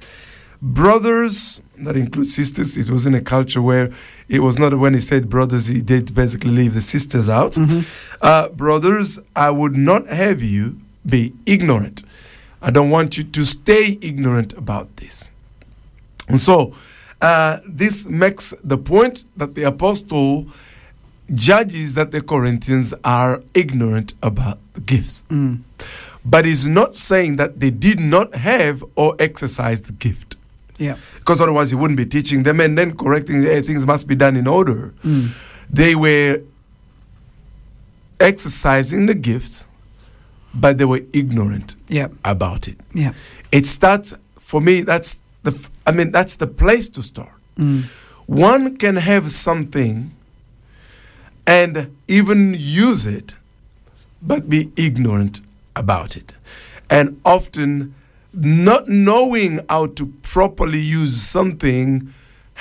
brothers, 0.61 1.61
that 1.77 1.95
includes 1.95 2.33
sisters, 2.33 2.75
it 2.75 2.89
was 2.89 3.05
in 3.05 3.13
a 3.13 3.21
culture 3.21 3.61
where 3.61 3.91
it 4.27 4.39
was 4.39 4.57
not 4.57 4.73
when 4.79 4.95
he 4.95 4.99
said 4.99 5.29
brothers, 5.29 5.67
he 5.67 5.81
did 5.81 6.15
basically 6.15 6.49
leave 6.49 6.73
the 6.73 6.81
sisters 6.81 7.29
out. 7.29 7.55
Uh, 8.19 8.49
brothers, 8.49 9.19
I 9.35 9.51
would 9.51 9.75
not 9.75 10.07
have 10.07 10.41
you 10.41 10.79
be 11.05 11.33
ignorant. 11.45 12.01
I 12.63 12.71
don't 12.71 12.89
want 12.89 13.15
you 13.15 13.23
to 13.23 13.45
stay 13.45 13.99
ignorant 14.01 14.53
about 14.53 14.95
this. 14.97 15.29
And 16.27 16.39
so, 16.39 16.73
uh, 17.21 17.59
this 17.67 18.05
makes 18.05 18.53
the 18.63 18.77
point 18.77 19.25
that 19.37 19.55
the 19.55 19.63
apostle 19.63 20.47
judges 21.33 21.95
that 21.95 22.11
the 22.11 22.21
Corinthians 22.21 22.93
are 23.03 23.41
ignorant 23.53 24.13
about 24.21 24.59
the 24.73 24.81
gifts. 24.81 25.23
Mm. 25.29 25.61
But 26.23 26.45
he's 26.45 26.67
not 26.67 26.95
saying 26.95 27.37
that 27.37 27.59
they 27.59 27.71
did 27.71 27.99
not 27.99 28.35
have 28.35 28.83
or 28.95 29.15
exercise 29.19 29.81
the 29.81 29.91
gift. 29.93 30.35
Yeah. 30.77 30.97
Because 31.19 31.39
otherwise, 31.41 31.69
he 31.69 31.75
wouldn't 31.75 31.97
be 31.97 32.05
teaching 32.05 32.43
them 32.43 32.59
and 32.59 32.77
then 32.77 32.95
correcting 32.97 33.41
hey, 33.43 33.61
things 33.61 33.85
must 33.85 34.07
be 34.07 34.15
done 34.15 34.35
in 34.35 34.45
order. 34.47 34.93
Mm. 35.03 35.29
They 35.69 35.95
were 35.95 36.41
exercising 38.19 39.05
the 39.05 39.13
gift, 39.13 39.65
but 40.53 40.77
they 40.77 40.85
were 40.85 41.01
ignorant 41.13 41.75
Yeah. 41.87 42.07
about 42.23 42.67
it. 42.67 42.77
Yeah. 42.93 43.13
It 43.51 43.67
starts 43.67 44.13
for 44.39 44.61
me. 44.61 44.81
That's 44.81 45.17
the. 45.43 45.51
f- 45.51 45.69
I 45.85 45.91
mean, 45.91 46.11
that's 46.11 46.35
the 46.37 46.47
place 46.47 46.89
to 46.89 47.03
start. 47.03 47.29
Mm. 47.57 47.83
One 48.25 48.75
can 48.77 48.95
have 48.95 49.31
something 49.31 50.11
and 51.45 51.95
even 52.07 52.55
use 52.57 53.05
it, 53.05 53.35
but 54.21 54.49
be 54.49 54.71
ignorant 54.75 55.41
about 55.75 56.17
it, 56.17 56.33
and 56.89 57.19
often 57.23 57.93
not 58.33 58.89
knowing 58.89 59.59
how 59.69 59.85
to 59.87 60.07
properly 60.23 60.79
use 60.79 61.21
something 61.21 62.13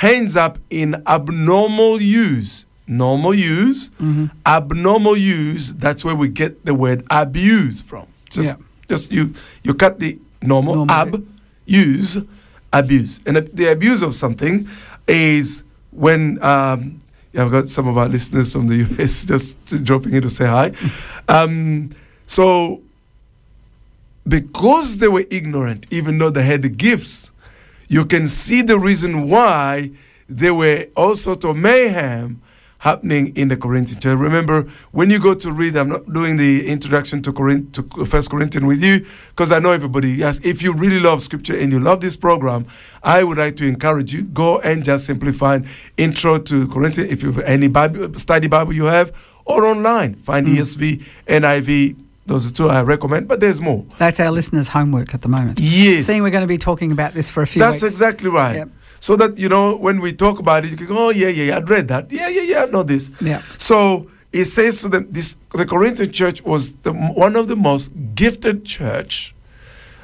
ends 0.02 0.36
up 0.36 0.58
in 0.70 1.02
abnormal 1.06 2.00
use. 2.02 2.66
Normal 2.86 3.34
use, 3.34 3.88
Mm-hmm. 3.98 4.26
abnormal 4.44 5.16
use. 5.16 5.72
That's 5.74 6.04
where 6.04 6.14
we 6.14 6.28
get 6.28 6.66
the 6.66 6.74
word 6.74 7.02
abuse 7.10 7.80
from. 7.80 8.06
Just, 8.28 8.58
Yeah. 8.58 8.64
just 8.88 9.10
you, 9.10 9.32
you 9.62 9.72
cut 9.72 9.98
the 10.00 10.18
normal, 10.42 10.74
Normal 10.84 10.94
ab, 10.94 11.26
use, 11.64 12.18
abuse, 12.78 13.20
and 13.26 13.36
the- 13.36 13.70
abuse 13.70 14.02
of 14.02 14.14
something 14.16 14.68
is 15.06 15.62
when. 15.90 16.42
Um, 16.42 17.00
yeah, 17.32 17.44
I've 17.44 17.50
got 17.50 17.68
some 17.68 17.88
of 17.88 17.98
our 17.98 18.08
listeners 18.08 18.52
from 18.52 18.68
the 18.68 18.76
US 19.00 19.24
just 19.24 19.58
dropping 19.82 20.12
in 20.12 20.22
to 20.22 20.30
say 20.30 20.46
hi. 20.46 20.72
Um, 21.26 21.90
so, 22.26 22.80
because 24.26 24.98
they 24.98 25.08
were 25.08 25.24
ignorant, 25.30 25.86
even 25.90 26.18
though 26.18 26.30
they 26.30 26.44
had 26.44 26.62
the 26.62 26.68
gifts, 26.68 27.32
you 27.88 28.04
can 28.04 28.28
see 28.28 28.62
the 28.62 28.78
reason 28.78 29.28
why 29.28 29.90
there 30.28 30.54
were 30.54 30.86
all 30.96 31.16
sorts 31.16 31.44
of 31.44 31.56
mayhem 31.56 32.40
happening 32.88 33.34
in 33.34 33.48
the 33.48 33.56
Corinthian 33.56 33.98
church. 33.98 34.18
Remember, 34.18 34.62
when 34.92 35.08
you 35.10 35.18
go 35.18 35.32
to 35.34 35.50
read, 35.50 35.74
I'm 35.74 35.88
not 35.88 36.04
doing 36.12 36.36
the 36.36 36.68
introduction 36.68 37.22
to 37.22 37.32
Corinth, 37.32 37.72
to 37.72 38.04
First 38.04 38.30
Corinthians 38.30 38.66
with 38.66 38.82
you 38.84 39.06
because 39.30 39.50
I 39.50 39.58
know 39.58 39.70
everybody. 39.72 40.10
Yes, 40.10 40.38
if 40.44 40.62
you 40.62 40.74
really 40.74 41.00
love 41.00 41.22
Scripture 41.22 41.56
and 41.56 41.72
you 41.72 41.80
love 41.80 42.02
this 42.02 42.14
program, 42.14 42.66
I 43.02 43.24
would 43.24 43.38
like 43.38 43.56
to 43.56 43.66
encourage 43.66 44.12
you 44.12 44.22
go 44.24 44.58
and 44.60 44.84
just 44.84 45.06
simply 45.06 45.32
find 45.32 45.66
Intro 45.96 46.38
to 46.38 46.68
Corinthians. 46.68 47.10
If 47.10 47.22
you 47.22 47.32
have 47.32 47.44
any 47.46 47.68
Bible 47.68 48.12
study 48.18 48.48
Bible 48.48 48.74
you 48.74 48.84
have, 48.84 49.12
or 49.46 49.64
online, 49.66 50.14
find 50.16 50.46
Mm. 50.46 50.56
ESV, 50.58 51.02
NIV. 51.26 51.96
Those 52.26 52.50
are 52.50 52.54
two 52.54 52.68
I 52.68 52.82
recommend, 52.82 53.28
but 53.28 53.40
there's 53.40 53.60
more. 53.62 53.84
That's 53.98 54.18
our 54.20 54.30
listeners' 54.30 54.68
homework 54.68 55.14
at 55.14 55.20
the 55.22 55.28
moment. 55.28 55.58
Yes. 55.60 56.04
Seeing 56.06 56.22
we're 56.22 56.30
going 56.30 56.42
to 56.42 56.46
be 56.48 56.56
talking 56.58 56.90
about 56.92 57.12
this 57.14 57.28
for 57.30 57.42
a 57.42 57.46
few 57.46 57.60
That's 57.60 57.82
weeks. 57.82 57.94
exactly 57.94 58.30
right. 58.30 58.56
Yep. 58.56 58.68
So 59.06 59.16
that 59.16 59.36
you 59.38 59.50
know 59.50 59.76
when 59.76 60.00
we 60.00 60.12
talk 60.14 60.38
about 60.38 60.64
it, 60.64 60.70
you 60.70 60.78
can 60.78 60.86
go, 60.86 60.96
oh 61.08 61.10
yeah, 61.10 61.28
yeah, 61.28 61.44
yeah, 61.48 61.56
I'd 61.58 61.68
read 61.68 61.88
that. 61.88 62.10
Yeah, 62.10 62.28
yeah, 62.36 62.40
yeah, 62.52 62.62
I 62.62 62.66
know 62.74 62.82
this. 62.82 63.10
Yeah. 63.20 63.42
So 63.58 64.10
it 64.32 64.46
says 64.46 64.80
to 64.80 64.88
them, 64.88 65.04
this 65.10 65.36
the 65.52 65.66
Corinthian 65.66 66.10
church 66.10 66.42
was 66.42 66.62
the, 66.84 66.92
one 67.26 67.36
of 67.36 67.48
the 67.48 67.54
most 67.56 67.92
gifted 68.14 68.64
church 68.64 69.34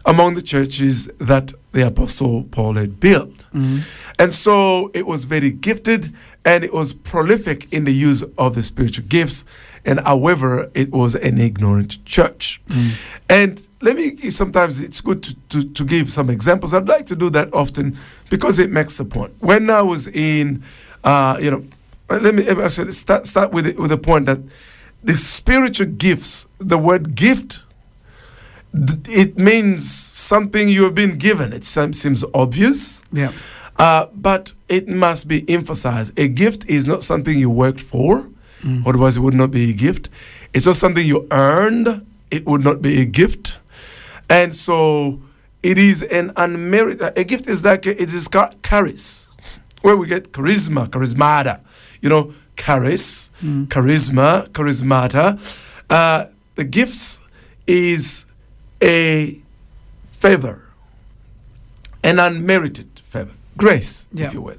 among 0.04 0.34
the 0.34 0.42
churches 0.42 1.08
that 1.18 1.54
the 1.72 1.86
apostle 1.86 2.44
Paul 2.50 2.74
had 2.74 3.00
built, 3.00 3.46
Mhm. 3.54 3.80
and 4.18 4.34
so 4.34 4.90
it 4.92 5.06
was 5.06 5.24
very 5.24 5.50
gifted 5.50 6.12
and 6.44 6.62
it 6.62 6.72
was 6.74 6.92
prolific 6.92 7.58
in 7.72 7.84
the 7.84 7.94
use 8.08 8.22
of 8.36 8.54
the 8.54 8.62
spiritual 8.62 9.06
gifts. 9.08 9.44
And 9.86 10.00
however, 10.00 10.70
it 10.74 10.90
was 10.92 11.14
an 11.14 11.38
ignorant 11.38 12.04
church. 12.04 12.60
Mm. 12.68 12.90
And 13.30 13.52
let 13.82 13.96
me 13.96 14.16
sometimes 14.30 14.78
it's 14.80 15.00
good 15.00 15.22
to, 15.22 15.34
to, 15.50 15.64
to 15.64 15.84
give 15.84 16.12
some 16.12 16.28
examples. 16.30 16.74
I'd 16.74 16.88
like 16.88 17.06
to 17.06 17.16
do 17.16 17.30
that 17.30 17.52
often 17.54 17.96
because 18.28 18.58
it 18.58 18.70
makes 18.70 18.98
the 18.98 19.04
point. 19.04 19.32
When 19.40 19.70
I 19.70 19.82
was 19.82 20.06
in, 20.08 20.62
uh, 21.04 21.38
you 21.40 21.50
know, 21.50 21.64
uh, 22.10 22.18
let 22.20 22.34
me 22.34 22.46
actually 22.48 22.92
start, 22.92 23.26
start 23.26 23.52
with, 23.52 23.66
it, 23.66 23.78
with 23.78 23.90
the 23.90 23.96
point 23.98 24.26
that 24.26 24.40
the 25.02 25.16
spiritual 25.16 25.86
gifts, 25.86 26.46
the 26.58 26.76
word 26.76 27.14
gift, 27.14 27.60
it 29.08 29.38
means 29.38 29.90
something 29.90 30.68
you 30.68 30.84
have 30.84 30.94
been 30.94 31.16
given. 31.18 31.52
It 31.52 31.64
seems 31.64 32.24
obvious, 32.34 33.02
Yeah. 33.12 33.32
uh, 33.78 34.06
but 34.14 34.52
it 34.68 34.88
must 34.88 35.26
be 35.26 35.48
emphasized. 35.48 36.18
A 36.18 36.28
gift 36.28 36.68
is 36.68 36.86
not 36.86 37.02
something 37.02 37.38
you 37.38 37.50
worked 37.50 37.80
for, 37.80 38.28
Mm. 38.62 38.86
otherwise, 38.86 39.16
it 39.16 39.20
would 39.20 39.32
not 39.34 39.50
be 39.50 39.70
a 39.70 39.72
gift. 39.72 40.10
It's 40.52 40.66
not 40.66 40.76
something 40.76 41.06
you 41.06 41.26
earned, 41.30 42.04
it 42.30 42.44
would 42.46 42.62
not 42.62 42.82
be 42.82 43.00
a 43.00 43.06
gift. 43.06 43.56
And 44.30 44.54
so 44.54 45.20
it 45.62 45.76
is 45.76 46.02
an 46.02 46.32
unmerited, 46.36 47.18
a 47.18 47.24
gift 47.24 47.48
is 47.48 47.64
like, 47.64 47.84
a, 47.84 48.00
it 48.00 48.14
is 48.14 48.28
ca- 48.28 48.52
charis, 48.62 49.28
where 49.82 49.96
we 49.96 50.06
get 50.06 50.32
charisma, 50.32 50.88
charismata, 50.88 51.60
you 52.00 52.08
know, 52.08 52.32
charis, 52.56 53.30
Mm. 53.42 53.66
charisma, 53.68 54.48
charismata. 54.50 55.38
Uh, 55.90 56.26
the 56.54 56.64
gifts 56.64 57.20
is 57.66 58.24
a 58.82 59.38
favor, 60.12 60.62
an 62.04 62.18
unmerited 62.18 63.00
favor, 63.08 63.32
grace, 63.56 64.06
Yeah. 64.12 64.26
if 64.28 64.34
you 64.34 64.42
will. 64.42 64.58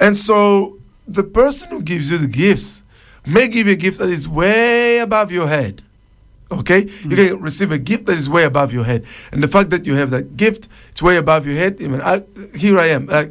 And 0.00 0.16
so 0.16 0.78
the 1.06 1.22
person 1.24 1.70
who 1.70 1.82
gives 1.82 2.10
you 2.10 2.18
the 2.18 2.26
gifts 2.28 2.82
may 3.26 3.48
give 3.48 3.66
you 3.66 3.74
a 3.74 3.76
gift 3.76 3.98
that 3.98 4.08
is 4.08 4.26
way 4.28 4.98
above 4.98 5.30
your 5.30 5.48
head. 5.48 5.82
Okay? 6.50 6.88
You 7.04 7.16
can 7.16 7.40
receive 7.40 7.72
a 7.72 7.78
gift 7.78 8.06
that 8.06 8.16
is 8.16 8.28
way 8.28 8.44
above 8.44 8.72
your 8.72 8.84
head. 8.84 9.04
And 9.32 9.42
the 9.42 9.48
fact 9.48 9.70
that 9.70 9.86
you 9.86 9.94
have 9.94 10.10
that 10.10 10.36
gift, 10.36 10.68
it's 10.90 11.02
way 11.02 11.16
above 11.16 11.46
your 11.46 11.56
head. 11.56 11.80
Even 11.80 12.00
I, 12.00 12.22
here 12.54 12.78
I 12.78 12.86
am. 12.86 13.06
Like, 13.06 13.30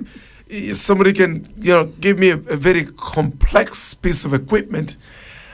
somebody 0.73 1.13
can, 1.13 1.52
you 1.58 1.71
know, 1.73 1.86
give 1.86 2.19
me 2.19 2.30
a, 2.30 2.36
a 2.36 2.56
very 2.58 2.86
complex 2.86 3.93
piece 3.93 4.26
of 4.26 4.34
equipment. 4.34 4.97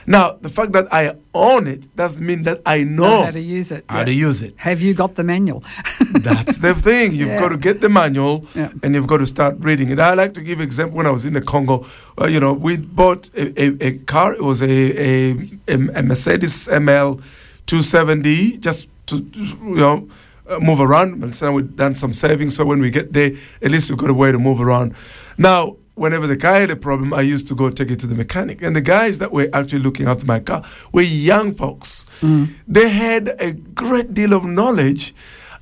Now, 0.07 0.33
the 0.41 0.49
fact 0.49 0.71
that 0.71 0.91
I 0.91 1.13
own 1.35 1.67
it 1.67 1.95
doesn't 1.95 2.25
mean 2.25 2.41
that 2.43 2.61
I 2.65 2.83
know, 2.83 3.25
how 3.25 3.29
to 3.31 3.39
use 3.39 3.71
it. 3.71 3.85
how 3.87 3.99
yeah. 3.99 4.05
to 4.05 4.11
use 4.11 4.41
it. 4.41 4.55
Have 4.57 4.81
you 4.81 4.95
got 4.95 5.13
the 5.13 5.23
manual? 5.23 5.63
That's 6.11 6.57
the 6.57 6.73
thing. 6.73 7.13
You've 7.13 7.27
Yeah. 7.29 7.39
got 7.39 7.49
to 7.49 7.57
get 7.57 7.81
the 7.81 7.89
manual 7.89 8.47
Yeah. 8.55 8.71
and 8.81 8.95
you've 8.95 9.05
got 9.05 9.17
to 9.19 9.27
start 9.27 9.57
reading 9.59 9.89
it. 9.91 9.99
I 9.99 10.15
like 10.15 10.33
to 10.33 10.41
give 10.41 10.61
example 10.61 10.97
when 10.97 11.05
I 11.05 11.11
was 11.11 11.25
in 11.25 11.33
the 11.33 11.41
Congo. 11.41 11.85
Uh, 12.19 12.25
you 12.25 12.39
know, 12.39 12.53
we 12.53 12.77
bought 12.77 13.29
a, 13.35 13.61
a, 13.61 13.87
a 13.87 13.97
car. 13.99 14.33
It 14.33 14.41
was 14.41 14.63
a, 14.63 14.65
a, 14.67 15.31
a 15.67 16.01
Mercedes 16.01 16.67
ML 16.67 17.21
270 17.69 18.57
just 18.57 18.87
to, 19.05 19.17
you 19.17 19.75
know, 19.75 20.09
uh, 20.49 20.59
move 20.59 20.81
around. 20.81 21.23
And 21.23 21.35
so 21.35 21.51
we've 21.51 21.75
done 21.75 21.93
some 21.93 22.13
saving 22.13 22.49
So 22.49 22.65
when 22.65 22.79
we 22.79 22.89
get 22.89 23.13
there, 23.13 23.31
at 23.61 23.69
least 23.69 23.89
we've 23.91 23.99
got 23.99 24.09
a 24.09 24.13
way 24.13 24.31
to 24.31 24.39
move 24.39 24.59
around. 24.59 24.95
Now, 25.37 25.77
whenever 25.93 26.25
the 26.25 26.35
car 26.35 26.55
had 26.55 26.71
a 26.71 26.75
problem, 26.75 27.13
I 27.13 27.21
used 27.21 27.47
to 27.49 27.55
go 27.55 27.69
take 27.69 27.91
it 27.91 27.99
to 27.99 28.07
the 28.07 28.15
mechanic. 28.15 28.63
And 28.63 28.75
the 28.75 28.81
guys 28.81 29.19
that 29.19 29.31
were 29.31 29.49
actually 29.53 29.83
looking 29.83 30.07
after 30.07 30.25
my 30.25 30.39
car 30.39 30.63
were 30.91 31.03
young 31.03 31.53
folks. 31.53 32.07
Mm. 32.21 32.55
They 32.67 32.89
had 32.89 33.35
a 33.39 33.53
great 33.53 34.15
deal 34.15 34.33
of 34.33 34.43
knowledge 34.45 35.13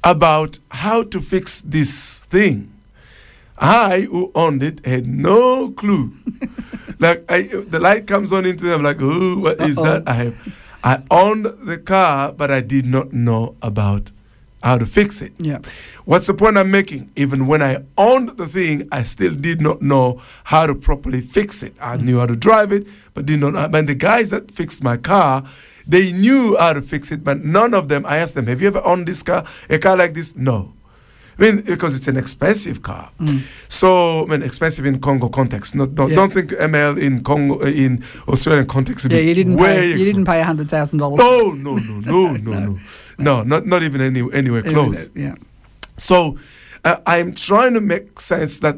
about 0.01 0.59
how 0.71 1.03
to 1.03 1.19
fix 1.19 1.61
this 1.65 2.19
thing. 2.19 2.71
I, 3.57 4.01
who 4.01 4.31
owned 4.33 4.63
it, 4.63 4.85
had 4.85 5.07
no 5.07 5.71
clue. 5.71 6.13
like 6.99 7.29
I, 7.29 7.41
the 7.41 7.79
light 7.79 8.07
comes 8.07 8.31
on 8.31 8.45
into 8.45 8.63
them, 8.63 8.83
like, 8.83 9.01
oh, 9.01 9.39
what 9.39 9.59
is 9.59 9.77
Uh-oh. 9.77 9.83
that? 9.83 10.07
I 10.07 10.13
have, 10.13 10.66
I 10.87 11.03
owned 11.11 11.45
the 11.45 11.77
car, 11.77 12.31
but 12.31 12.49
I 12.49 12.61
did 12.61 12.85
not 12.85 13.11
know 13.11 13.57
about 13.61 14.11
how 14.63 14.77
to 14.77 14.85
fix 14.85 15.21
it. 15.21 15.33
Yeah. 15.37 15.59
What's 16.05 16.27
the 16.27 16.33
point 16.33 16.57
I'm 16.57 16.71
making? 16.71 17.11
Even 17.17 17.45
when 17.45 17.61
I 17.61 17.83
owned 17.97 18.29
the 18.37 18.47
thing, 18.47 18.87
I 18.89 19.03
still 19.03 19.35
did 19.35 19.59
not 19.59 19.81
know 19.81 20.21
how 20.45 20.65
to 20.65 20.73
properly 20.73 21.19
fix 21.19 21.61
it. 21.61 21.75
I 21.81 21.97
mm. 21.97 22.03
knew 22.03 22.19
how 22.19 22.27
to 22.27 22.37
drive 22.37 22.71
it, 22.71 22.87
but 23.13 23.25
did 23.25 23.41
not. 23.41 23.51
know. 23.51 23.77
And 23.77 23.89
the 23.89 23.95
guys 23.95 24.29
that 24.29 24.49
fixed 24.49 24.81
my 24.81 24.95
car, 24.95 25.43
they 25.85 26.13
knew 26.13 26.55
how 26.57 26.71
to 26.71 26.81
fix 26.81 27.11
it, 27.11 27.21
but 27.21 27.43
none 27.43 27.73
of 27.73 27.89
them. 27.89 28.05
I 28.05 28.19
asked 28.19 28.35
them, 28.35 28.47
"Have 28.47 28.61
you 28.61 28.67
ever 28.67 28.81
owned 28.85 29.09
this 29.09 29.21
car? 29.23 29.43
A 29.69 29.77
car 29.77 29.97
like 29.97 30.13
this?" 30.13 30.37
No. 30.37 30.71
I 31.37 31.41
mean, 31.41 31.61
because 31.61 31.95
it's 31.95 32.07
an 32.07 32.17
expensive 32.17 32.81
car. 32.81 33.11
Mm. 33.19 33.41
So, 33.69 34.23
I 34.23 34.25
mean, 34.25 34.41
expensive 34.41 34.85
in 34.85 34.99
Congo 34.99 35.29
context. 35.29 35.75
Not, 35.75 35.93
don't, 35.93 36.09
Yeah. 36.09 36.15
don't 36.15 36.33
think 36.33 36.51
ML 36.51 36.97
in 36.99 37.23
Congo 37.23 37.61
uh, 37.61 37.65
in 37.67 38.03
Australian 38.27 38.67
context. 38.67 39.05
Yeah, 39.09 39.19
you 39.19 39.33
didn't 39.35 39.57
pay. 39.57 39.89
You 39.91 40.03
didn't 40.03 40.25
pay 40.25 40.41
hundred 40.41 40.69
thousand 40.69 40.99
dollars. 40.99 41.19
No, 41.19 41.51
no, 41.51 41.75
no, 41.77 41.99
no, 41.99 42.31
no, 42.37 42.59
no, 42.59 42.79
no. 43.19 43.43
Not 43.43 43.65
not 43.65 43.83
even 43.83 44.01
any, 44.01 44.21
anywhere 44.33 44.63
close. 44.63 45.09
Yeah. 45.13 45.35
So 45.97 46.37
uh, 46.83 46.97
I'm 47.05 47.33
trying 47.33 47.73
to 47.75 47.81
make 47.81 48.19
sense 48.19 48.59
that 48.59 48.77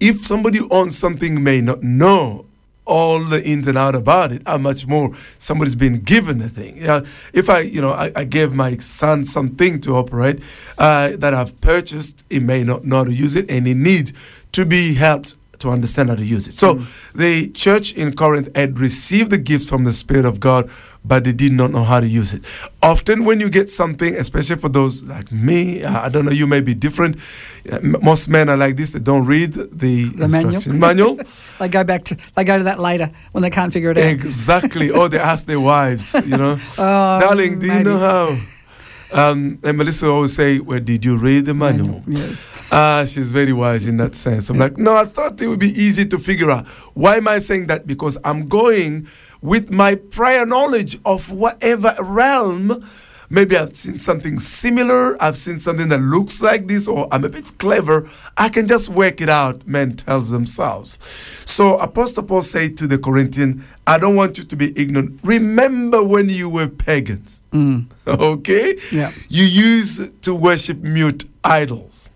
if 0.00 0.26
somebody 0.26 0.60
owns 0.70 0.98
something 0.98 1.42
may 1.42 1.60
not 1.60 1.82
know 1.82 2.46
all 2.86 3.20
the 3.24 3.42
ins 3.44 3.66
and 3.66 3.78
out 3.78 3.94
about 3.94 4.32
it, 4.32 4.42
how 4.46 4.58
much 4.58 4.86
more 4.86 5.14
somebody's 5.38 5.74
been 5.74 6.00
given 6.00 6.40
a 6.42 6.48
thing. 6.48 6.78
Yeah, 6.78 7.04
if 7.32 7.48
I, 7.48 7.60
you 7.60 7.80
know, 7.80 7.92
I, 7.92 8.12
I 8.14 8.24
gave 8.24 8.52
my 8.52 8.76
son 8.76 9.24
something 9.24 9.80
to 9.82 9.96
operate 9.96 10.40
uh, 10.78 11.10
that 11.16 11.34
I've 11.34 11.58
purchased, 11.60 12.24
he 12.28 12.40
may 12.40 12.62
not 12.62 12.84
know 12.84 13.04
to 13.04 13.12
use 13.12 13.36
it, 13.36 13.50
and 13.50 13.66
he 13.66 13.74
needs 13.74 14.12
to 14.52 14.64
be 14.64 14.94
helped 14.94 15.36
to 15.64 15.70
understand 15.70 16.08
how 16.10 16.16
to 16.16 16.24
use 16.24 16.46
it. 16.48 16.58
So 16.58 16.80
the 17.14 17.48
church 17.50 17.92
in 17.92 18.14
Corinth 18.14 18.48
had 18.56 18.78
received 18.78 19.30
the 19.30 19.38
gifts 19.38 19.66
from 19.68 19.84
the 19.84 19.92
Spirit 19.92 20.24
of 20.24 20.38
God, 20.40 20.70
but 21.04 21.24
they 21.24 21.32
did 21.32 21.52
not 21.52 21.70
know 21.70 21.84
how 21.84 22.00
to 22.00 22.06
use 22.06 22.32
it. 22.32 22.42
Often, 22.82 23.24
when 23.26 23.40
you 23.40 23.50
get 23.50 23.70
something, 23.70 24.14
especially 24.16 24.56
for 24.56 24.70
those 24.70 25.02
like 25.02 25.30
me, 25.32 25.84
I 25.84 26.08
don't 26.08 26.24
know, 26.24 26.30
you 26.32 26.46
may 26.46 26.60
be 26.62 26.72
different. 26.72 27.16
Uh, 27.70 27.78
most 27.82 28.28
men 28.28 28.48
are 28.48 28.56
like 28.56 28.76
this; 28.76 28.92
they 28.92 29.00
don't 29.00 29.26
read 29.26 29.52
the, 29.54 29.68
The 29.68 30.28
manual. 30.28 30.54
instruction 30.54 30.78
manual. 30.88 31.18
They 31.58 31.68
go 31.68 31.84
back 31.84 32.04
to. 32.04 32.16
They 32.36 32.44
go 32.44 32.56
to 32.58 32.64
that 32.64 32.78
later 32.80 33.10
when 33.32 33.42
they 33.42 33.50
can't 33.50 33.72
figure 33.72 33.90
it 33.90 33.98
out. 33.98 34.04
exactly. 34.04 34.88
Or 34.90 35.08
they 35.08 35.18
ask 35.18 35.44
their 35.46 35.60
wives, 35.60 36.14
you 36.14 36.36
know, 36.36 36.58
Oh, 36.78 37.20
darling, 37.20 37.58
do 37.60 37.66
you 37.66 37.82
know 37.82 37.98
how? 37.98 38.36
Um, 39.14 39.60
and 39.62 39.78
Melissa 39.78 40.08
always 40.10 40.34
say, 40.34 40.58
"Well, 40.58 40.80
did 40.80 41.04
you 41.04 41.16
read 41.16 41.46
the 41.46 41.54
manual?" 41.54 42.02
Yes. 42.06 42.46
Ah, 42.72 43.04
she's 43.06 43.30
very 43.30 43.52
wise 43.52 43.86
in 43.86 43.96
that 43.98 44.16
sense. 44.16 44.50
I'm 44.50 44.58
like, 44.58 44.76
no, 44.76 44.96
I 44.96 45.04
thought 45.04 45.40
it 45.40 45.46
would 45.46 45.60
be 45.60 45.70
easy 45.80 46.04
to 46.06 46.18
figure 46.18 46.50
out. 46.50 46.66
Why 46.94 47.16
am 47.18 47.28
I 47.28 47.38
saying 47.38 47.68
that? 47.68 47.86
Because 47.86 48.18
I'm 48.24 48.48
going 48.48 49.06
with 49.40 49.70
my 49.70 49.94
prior 49.94 50.44
knowledge 50.44 50.98
of 51.04 51.30
whatever 51.30 51.94
realm. 52.00 52.84
Maybe 53.34 53.56
I've 53.56 53.76
seen 53.76 53.98
something 53.98 54.38
similar, 54.38 55.20
I've 55.20 55.36
seen 55.36 55.58
something 55.58 55.88
that 55.88 55.98
looks 55.98 56.40
like 56.40 56.68
this, 56.68 56.86
or 56.86 57.08
I'm 57.10 57.24
a 57.24 57.28
bit 57.28 57.58
clever. 57.58 58.08
I 58.36 58.48
can 58.48 58.68
just 58.68 58.88
work 58.88 59.20
it 59.20 59.28
out, 59.28 59.66
men 59.66 59.96
tells 59.96 60.30
themselves. 60.30 61.00
So 61.44 61.76
Apostle 61.78 62.22
Paul 62.22 62.42
said 62.42 62.78
to 62.78 62.86
the 62.86 62.96
Corinthian, 62.96 63.64
I 63.88 63.98
don't 63.98 64.14
want 64.14 64.38
you 64.38 64.44
to 64.44 64.54
be 64.54 64.72
ignorant. 64.80 65.18
Remember 65.24 66.00
when 66.00 66.28
you 66.28 66.48
were 66.48 66.68
pagans. 66.68 67.40
Mm. 67.52 67.86
Okay? 68.06 68.76
Yeah. 68.92 69.10
You 69.28 69.42
used 69.42 70.22
to 70.22 70.32
worship 70.34 70.78
mute 70.82 71.28
idols. 71.42 72.10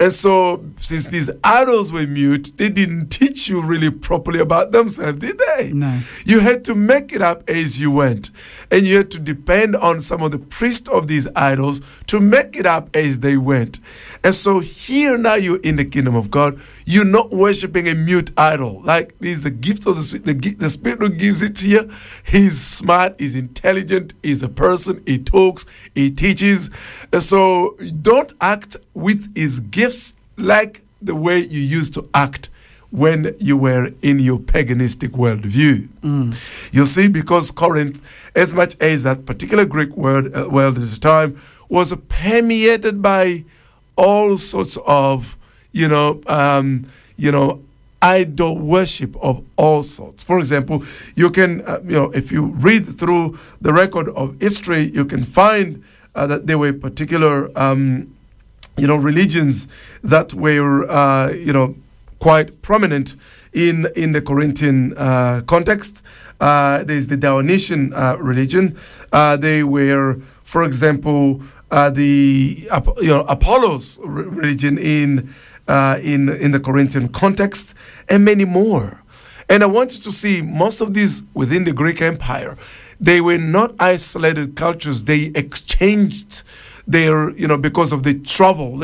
And 0.00 0.12
so, 0.12 0.64
since 0.80 1.06
these 1.06 1.30
idols 1.44 1.92
were 1.92 2.06
mute, 2.06 2.52
they 2.56 2.68
didn't 2.68 3.08
teach 3.08 3.48
you 3.48 3.62
really 3.62 3.90
properly 3.90 4.40
about 4.40 4.72
themselves, 4.72 5.18
did 5.18 5.38
they? 5.38 5.72
No. 5.72 6.00
You 6.24 6.40
had 6.40 6.64
to 6.64 6.74
make 6.74 7.12
it 7.12 7.22
up 7.22 7.48
as 7.48 7.80
you 7.80 7.92
went. 7.92 8.30
And 8.74 8.88
you 8.88 8.96
had 8.96 9.12
to 9.12 9.20
depend 9.20 9.76
on 9.76 10.00
some 10.00 10.20
of 10.20 10.32
the 10.32 10.38
priests 10.40 10.88
of 10.88 11.06
these 11.06 11.28
idols 11.36 11.80
to 12.08 12.18
make 12.18 12.56
it 12.56 12.66
up 12.66 12.90
as 12.96 13.20
they 13.20 13.36
went. 13.36 13.78
And 14.24 14.34
so, 14.34 14.58
here 14.58 15.16
now 15.16 15.34
you're 15.34 15.60
in 15.60 15.76
the 15.76 15.84
kingdom 15.84 16.16
of 16.16 16.28
God. 16.28 16.60
You're 16.84 17.04
not 17.04 17.30
worshiping 17.30 17.86
a 17.86 17.94
mute 17.94 18.32
idol. 18.36 18.82
Like, 18.82 19.16
this 19.20 19.36
is 19.36 19.42
the 19.44 19.52
gift 19.52 19.86
of 19.86 19.94
the 19.94 20.02
Spirit. 20.02 20.24
The, 20.24 20.54
the 20.54 20.70
Spirit 20.70 20.98
who 20.98 21.10
gives 21.10 21.40
it 21.40 21.54
to 21.58 21.68
you. 21.68 21.88
He's 22.24 22.60
smart, 22.60 23.14
he's 23.20 23.36
intelligent, 23.36 24.14
he's 24.24 24.42
a 24.42 24.48
person, 24.48 25.04
he 25.06 25.18
talks, 25.18 25.66
he 25.94 26.10
teaches. 26.10 26.68
And 27.12 27.22
so, 27.22 27.76
don't 28.02 28.32
act 28.40 28.76
with 28.92 29.32
his 29.36 29.60
gifts 29.60 30.16
like 30.36 30.82
the 31.00 31.14
way 31.14 31.38
you 31.38 31.60
used 31.60 31.94
to 31.94 32.08
act 32.12 32.48
when 32.94 33.34
you 33.40 33.56
were 33.56 33.90
in 34.02 34.20
your 34.20 34.38
paganistic 34.38 35.10
worldview. 35.10 35.88
You 36.72 36.84
see, 36.84 37.08
because 37.08 37.50
Corinth, 37.50 38.00
as 38.36 38.54
much 38.54 38.76
as 38.80 39.02
that 39.02 39.26
particular 39.26 39.64
Greek 39.64 39.96
word 39.96 40.32
uh, 40.32 40.48
world 40.48 40.78
at 40.78 40.88
the 40.88 41.00
time 41.00 41.40
was 41.68 41.92
permeated 42.08 43.02
by 43.02 43.44
all 43.96 44.38
sorts 44.38 44.78
of, 44.86 45.36
you 45.72 45.88
know, 45.88 46.20
um, 46.28 46.88
you 47.16 47.32
know, 47.32 47.60
idol 48.00 48.58
worship 48.58 49.16
of 49.16 49.42
all 49.56 49.82
sorts. 49.82 50.22
For 50.22 50.38
example, 50.38 50.84
you 51.16 51.30
can, 51.30 51.62
uh, 51.62 51.80
you 51.82 51.94
know, 51.98 52.10
if 52.12 52.30
you 52.30 52.44
read 52.44 52.86
through 52.86 53.36
the 53.60 53.72
record 53.72 54.08
of 54.10 54.40
history, 54.40 54.82
you 54.82 55.04
can 55.04 55.24
find 55.24 55.82
uh, 56.14 56.28
that 56.28 56.46
there 56.46 56.58
were 56.58 56.72
particular, 56.72 57.50
um, 57.58 58.14
you 58.76 58.86
know, 58.86 58.94
religions 58.94 59.66
that 60.04 60.32
were, 60.32 60.88
uh, 60.88 61.32
you 61.32 61.52
know, 61.52 61.74
quite 62.24 62.62
prominent 62.62 63.16
in 63.52 63.86
in 63.94 64.12
the 64.12 64.22
Corinthian 64.22 64.94
uh, 64.96 65.42
context. 65.46 66.00
Uh, 66.40 66.82
there's 66.88 67.08
the 67.08 67.18
Dionysian 67.18 67.92
uh, 67.92 68.16
religion. 68.18 68.64
Uh, 69.12 69.36
they 69.36 69.62
were, 69.62 70.16
for 70.42 70.62
example, 70.64 71.42
uh, 71.70 71.90
the 71.90 72.66
you 73.06 73.12
know 73.12 73.24
Apollos 73.36 73.98
religion 74.02 74.78
in 74.78 75.34
in 76.12 76.20
in 76.44 76.50
the 76.56 76.60
Corinthian 76.68 77.08
context, 77.08 77.74
and 78.08 78.24
many 78.24 78.46
more. 78.46 79.02
And 79.50 79.62
I 79.62 79.66
wanted 79.66 80.02
to 80.04 80.10
see 80.10 80.40
most 80.40 80.80
of 80.80 80.94
these 80.94 81.22
within 81.34 81.64
the 81.64 81.74
Greek 81.74 82.00
Empire. 82.00 82.56
They 82.98 83.20
were 83.20 83.42
not 83.58 83.74
isolated 83.78 84.56
cultures. 84.56 85.04
They 85.04 85.22
exchanged 85.34 86.42
their, 86.86 87.16
you 87.36 87.46
know, 87.48 87.58
because 87.58 87.92
of 87.92 88.02
the 88.02 88.14
travel, 88.14 88.82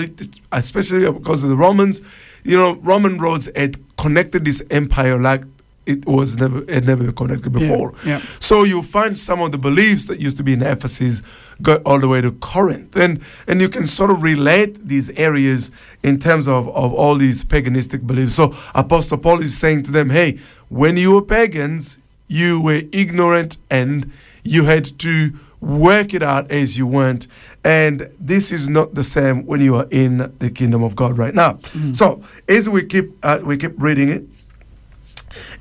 especially 0.53 1.11
because 1.11 1.43
of 1.43 1.49
the 1.49 1.57
Romans. 1.57 2.03
You 2.45 2.57
know, 2.57 2.75
Roman 2.77 3.19
roads 3.19 3.49
had 3.55 3.79
connected 3.97 4.45
this 4.45 4.63
empire 4.71 5.19
like 5.19 5.43
it 5.87 6.07
was 6.07 6.37
never 6.37 6.59
had 6.73 6.87
never 6.87 7.05
been 7.05 7.15
connected 7.15 7.51
before. 7.53 7.95
yeah. 8.05 8.21
So 8.39 8.63
you 8.65 8.83
find 8.83 9.17
some 9.19 9.41
of 9.41 9.51
the 9.51 9.59
beliefs 9.59 10.07
that 10.07 10.21
used 10.21 10.37
to 10.37 10.43
be 10.43 10.53
in 10.53 10.63
Ephesus 10.63 11.23
go 11.63 11.77
all 11.87 11.99
the 11.99 12.07
way 12.09 12.21
to 12.21 12.33
Corinth. 12.33 12.97
And 12.97 13.21
and 13.49 13.61
you 13.61 13.69
can 13.69 13.87
sort 13.87 14.11
of 14.11 14.23
relate 14.23 14.87
these 14.87 15.11
areas 15.11 15.71
in 16.03 16.19
terms 16.19 16.47
of, 16.47 16.69
of 16.69 16.93
all 16.95 17.17
these 17.17 17.43
paganistic 17.45 18.07
beliefs. 18.07 18.35
So 18.35 18.55
Apostle 18.75 19.19
Paul 19.19 19.41
is 19.41 19.59
saying 19.59 19.83
to 19.85 19.91
them, 19.91 20.11
hey, 20.11 20.39
when 20.69 20.97
you 20.97 21.13
were 21.13 21.23
pagans, 21.23 21.99
you 22.29 22.61
were 22.61 22.83
ignorant 22.93 23.57
and 23.71 24.13
you 24.45 24.65
had 24.65 24.99
to 25.01 25.33
work 25.61 26.15
it 26.15 26.23
out 26.23 26.51
as 26.51 26.79
you 26.79 26.87
went. 26.87 27.27
And 27.63 28.11
this 28.19 28.53
is 28.53 28.69
not 28.69 28.95
the 28.95 29.05
same 29.05 29.45
when 29.45 29.61
you 29.61 29.77
are 29.77 29.87
in 29.91 30.33
the 30.39 30.51
kingdom 30.51 30.83
of 30.83 30.97
God 30.97 31.19
right 31.19 31.35
now. 31.35 31.59
So 31.93 32.23
as 32.49 32.69
we 32.69 32.85
keep 32.85 33.13
uh, 33.23 33.41
we 33.45 33.57
keep 33.59 33.75
reading 33.77 34.09
it, 34.09 34.25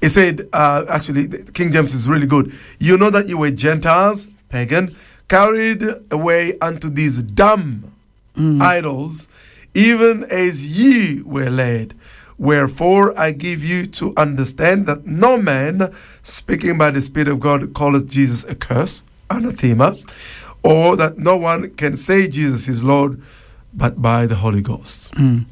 it 0.02 0.10
said, 0.10 0.48
uh, 0.54 0.86
actually, 0.88 1.28
King 1.54 1.72
James 1.72 1.94
is 1.94 2.08
really 2.08 2.26
good. 2.26 2.54
You 2.80 2.98
know 2.98 3.10
that 3.10 3.28
you 3.28 3.38
were 3.38 3.52
Gentiles, 3.52 4.30
pagan, 4.48 4.96
carried 5.28 5.84
away 6.10 6.58
unto 6.60 6.90
these 6.90 7.22
dumb 7.22 7.92
idols, 8.62 9.28
even 9.74 10.24
as 10.32 10.80
ye 10.80 11.22
were 11.24 11.50
led. 11.50 11.94
Wherefore 12.38 13.14
I 13.20 13.32
give 13.32 13.62
you 13.62 13.86
to 13.88 14.14
understand 14.16 14.88
that 14.88 15.06
no 15.06 15.38
man, 15.38 15.94
speaking 16.24 16.78
by 16.78 16.92
the 16.92 17.02
Spirit 17.02 17.28
of 17.28 17.42
God, 17.42 17.76
calleth 17.76 18.10
Jesus 18.10 18.46
a 18.46 18.56
curse, 18.56 19.04
anathema, 19.30 19.98
or 20.64 20.96
that 20.96 21.18
no 21.18 21.38
one 21.38 21.72
can 21.72 21.96
say 21.98 22.28
Jesus 22.28 22.68
is 22.68 22.84
Lord 22.84 23.22
but 23.74 24.02
by 24.02 24.26
the 24.26 24.36
Holy 24.36 24.62
Ghost. 24.62 25.14
Mm. 25.14 25.46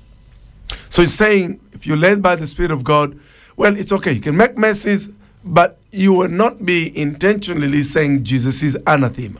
So 0.89 1.01
he's 1.01 1.13
saying, 1.13 1.59
if 1.73 1.85
you're 1.85 1.97
led 1.97 2.21
by 2.21 2.35
the 2.35 2.47
Spirit 2.47 2.71
of 2.71 2.83
God, 2.83 3.17
well, 3.55 3.77
it's 3.77 3.91
okay. 3.91 4.13
You 4.13 4.21
can 4.21 4.35
make 4.35 4.57
messes, 4.57 5.09
but 5.43 5.77
you 5.91 6.13
will 6.13 6.29
not 6.29 6.65
be 6.65 6.95
intentionally 6.97 7.83
saying 7.83 8.23
Jesus 8.23 8.61
is 8.61 8.77
anathema. 8.85 9.39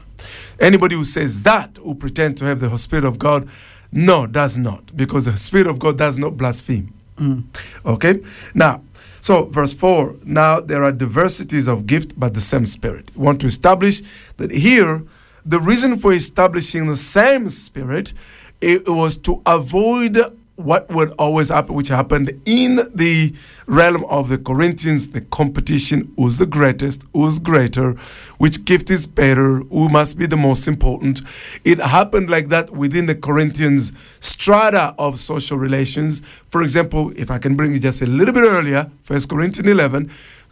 Anybody 0.59 0.95
who 0.95 1.05
says 1.05 1.43
that, 1.43 1.77
who 1.77 1.95
pretend 1.95 2.37
to 2.37 2.45
have 2.45 2.59
the 2.59 2.75
Spirit 2.77 3.05
of 3.05 3.19
God, 3.19 3.47
no, 3.91 4.27
does 4.27 4.57
not, 4.57 4.95
because 4.95 5.25
the 5.25 5.37
Spirit 5.37 5.67
of 5.67 5.79
God 5.79 5.97
does 5.97 6.17
not 6.17 6.37
blaspheme. 6.37 6.93
Mm. 7.17 7.43
Okay? 7.85 8.21
Now, 8.53 8.81
so 9.21 9.45
verse 9.45 9.73
4 9.73 10.15
now 10.23 10.59
there 10.59 10.83
are 10.83 10.91
diversities 10.91 11.67
of 11.67 11.87
gift, 11.87 12.19
but 12.19 12.33
the 12.33 12.41
same 12.41 12.65
Spirit. 12.65 13.11
We 13.15 13.23
want 13.23 13.41
to 13.41 13.47
establish 13.47 14.01
that 14.37 14.51
here, 14.51 15.03
the 15.47 15.59
reason 15.59 15.97
for 15.97 16.13
establishing 16.13 16.87
the 16.87 16.97
same 16.97 17.49
Spirit 17.49 18.13
it 18.59 18.87
was 18.89 19.15
to 19.17 19.41
avoid 19.45 20.17
what 20.57 20.89
would 20.89 21.11
always 21.19 21.49
happen, 21.49 21.75
which 21.75 21.87
happened 21.87 22.41
in 22.45 22.89
the 22.93 23.33
realm 23.67 24.03
of 24.05 24.27
the 24.27 24.39
Corinthians, 24.39 25.11
the 25.11 25.21
competition 25.21 26.11
who's 26.17 26.39
the 26.39 26.47
greatest, 26.47 27.05
who's 27.13 27.37
greater, 27.37 27.91
which 28.39 28.65
gift 28.65 28.89
is 28.89 29.05
better, 29.05 29.59
who 29.59 29.87
must 29.87 30.17
be 30.17 30.25
the 30.25 30.35
most 30.35 30.67
important. 30.67 31.21
It 31.63 31.77
happened 31.77 32.31
like 32.31 32.49
that 32.49 32.71
within 32.71 33.05
the 33.05 33.13
Corinthians 33.13 33.93
strata 34.19 34.95
of 34.97 35.19
social 35.19 35.59
relations. 35.59 36.23
For 36.49 36.63
example, 36.63 37.13
if 37.15 37.29
I 37.29 37.37
can 37.37 37.55
bring 37.55 37.73
you 37.73 37.79
just 37.79 38.01
a 38.01 38.07
little 38.07 38.33
bit 38.33 38.43
earlier, 38.43 38.89
First 39.03 39.29
Corinthians 39.29 39.69
11, 39.69 40.09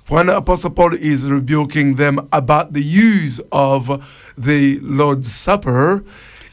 when 0.07 0.29
Apostle 0.29 0.69
Paul 0.69 0.93
is 0.93 1.25
rebuking 1.25 1.95
them 1.95 2.27
about 2.31 2.73
the 2.73 2.83
use 2.83 3.39
of 3.51 4.05
the 4.37 4.79
Lord's 4.81 5.31
Supper, 5.33 6.03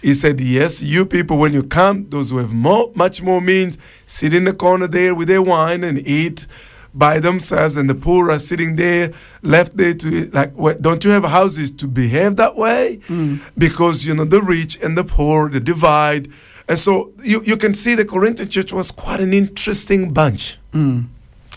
he 0.00 0.14
said, 0.14 0.40
Yes, 0.40 0.82
you 0.82 1.04
people, 1.04 1.36
when 1.36 1.52
you 1.52 1.62
come, 1.62 2.08
those 2.08 2.30
who 2.30 2.38
have 2.38 2.52
more, 2.52 2.90
much 2.94 3.22
more 3.22 3.40
means, 3.40 3.78
sit 4.06 4.32
in 4.32 4.44
the 4.44 4.54
corner 4.54 4.86
there 4.86 5.14
with 5.14 5.28
their 5.28 5.42
wine 5.42 5.84
and 5.84 5.98
eat 6.06 6.46
by 6.94 7.18
themselves, 7.18 7.76
and 7.76 7.88
the 7.88 7.94
poor 7.94 8.30
are 8.30 8.38
sitting 8.38 8.76
there, 8.76 9.12
left 9.42 9.76
there 9.76 9.94
to, 9.94 10.30
like, 10.30 10.54
don't 10.80 11.04
you 11.04 11.10
have 11.10 11.24
houses 11.24 11.70
to 11.72 11.86
behave 11.86 12.36
that 12.36 12.56
way? 12.56 13.00
Mm. 13.08 13.40
Because, 13.56 14.04
you 14.04 14.14
know, 14.14 14.24
the 14.24 14.42
rich 14.42 14.78
and 14.82 14.96
the 14.98 15.04
poor, 15.04 15.48
the 15.48 15.60
divide. 15.60 16.30
And 16.68 16.78
so 16.78 17.12
you, 17.22 17.42
you 17.44 17.56
can 17.56 17.72
see 17.74 17.94
the 17.94 18.04
Corinthian 18.04 18.48
church 18.48 18.72
was 18.72 18.90
quite 18.90 19.20
an 19.20 19.32
interesting 19.32 20.12
bunch. 20.12 20.58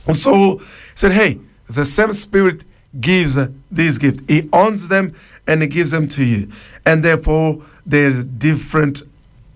And 0.08 0.16
so 0.16 0.58
he 0.58 0.66
said, 0.96 1.12
hey, 1.14 1.39
the 1.68 1.86
same 1.86 2.13
spirit 2.13 2.63
gives 2.99 3.38
these 3.72 3.97
gifts. 3.97 4.22
He 4.28 4.49
owns 4.53 4.88
them 4.88 5.16
and 5.47 5.61
he 5.61 5.68
gives 5.68 5.91
them 5.91 6.07
to 6.09 6.24
you. 6.24 6.49
And 6.86 7.03
therefore 7.03 7.61
there's 7.86 8.24
different 8.26 9.03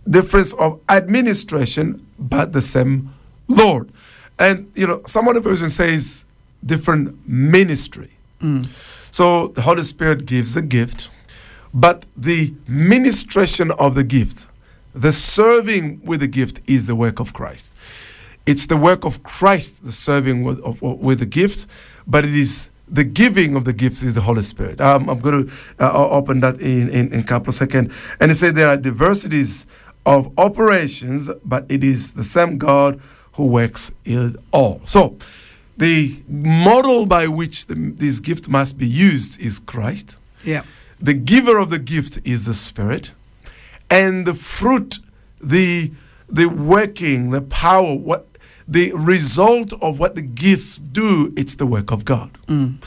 difference 0.09 0.53
of 0.53 0.79
administration, 0.89 2.05
but 2.17 2.53
the 2.53 2.61
same 2.61 3.13
Lord. 3.47 3.91
And 4.37 4.71
you 4.75 4.87
know, 4.87 5.01
some 5.05 5.27
other 5.27 5.39
version 5.39 5.69
says 5.69 6.25
different 6.65 7.27
ministry. 7.27 8.11
Mm. 8.41 8.67
So 9.11 9.49
the 9.49 9.61
Holy 9.61 9.83
Spirit 9.83 10.25
gives 10.25 10.55
a 10.55 10.61
gift, 10.61 11.09
but 11.73 12.05
the 12.15 12.53
ministration 12.67 13.71
of 13.71 13.95
the 13.95 14.03
gift, 14.03 14.47
the 14.93 15.11
serving 15.11 16.01
with 16.03 16.21
the 16.21 16.27
gift 16.27 16.61
is 16.67 16.87
the 16.87 16.95
work 16.95 17.19
of 17.19 17.33
Christ. 17.33 17.73
It's 18.45 18.65
the 18.65 18.77
work 18.77 19.05
of 19.05 19.21
Christ, 19.23 19.83
the 19.83 19.91
serving 19.91 20.43
with, 20.43 20.59
of- 20.61 20.81
with 20.81 21.19
the 21.19 21.25
gift, 21.25 21.65
but 22.09 22.25
it 22.25 22.35
is 22.35 22.69
the 22.91 23.03
giving 23.03 23.55
of 23.55 23.65
the 23.65 23.73
gifts 23.73 24.01
is 24.01 24.15
the 24.15 24.21
Holy 24.21 24.41
Spirit. 24.41 24.81
Um, 24.81 25.09
I'm 25.09 25.19
going 25.19 25.47
to 25.47 25.53
uh, 25.79 26.09
open 26.09 26.39
that 26.39 26.59
in, 26.59 26.89
in, 26.89 27.13
in 27.13 27.19
a 27.19 27.23
couple 27.23 27.49
of 27.49 27.55
seconds. 27.55 27.93
And 28.19 28.31
it 28.31 28.35
said 28.35 28.55
there 28.55 28.67
are 28.67 28.77
diversities 28.77 29.67
of 30.05 30.31
operations, 30.39 31.29
but 31.45 31.65
it 31.69 31.83
is 31.83 32.13
the 32.13 32.23
same 32.23 32.57
God 32.57 32.99
who 33.33 33.45
works 33.45 33.91
it 34.05 34.35
all. 34.51 34.81
So, 34.85 35.17
the 35.77 36.21
model 36.27 37.05
by 37.05 37.27
which 37.27 37.67
the, 37.67 37.75
this 37.75 38.19
gift 38.19 38.49
must 38.49 38.77
be 38.77 38.87
used 38.87 39.39
is 39.39 39.59
Christ. 39.59 40.17
Yeah. 40.43 40.63
The 40.99 41.13
giver 41.13 41.57
of 41.57 41.69
the 41.69 41.79
gift 41.79 42.19
is 42.25 42.45
the 42.45 42.53
Spirit, 42.53 43.11
and 43.89 44.25
the 44.25 44.33
fruit, 44.33 44.99
the 45.39 45.91
the 46.27 46.47
working, 46.47 47.31
the 47.31 47.41
power, 47.41 47.95
what 47.95 48.27
the 48.69 48.93
result 48.93 49.73
of 49.81 49.99
what 49.99 50.13
the 50.13 50.21
gifts 50.21 50.77
do, 50.77 51.33
it's 51.35 51.55
the 51.55 51.65
work 51.65 51.91
of 51.91 52.05
God. 52.05 52.37
Mm. 52.47 52.81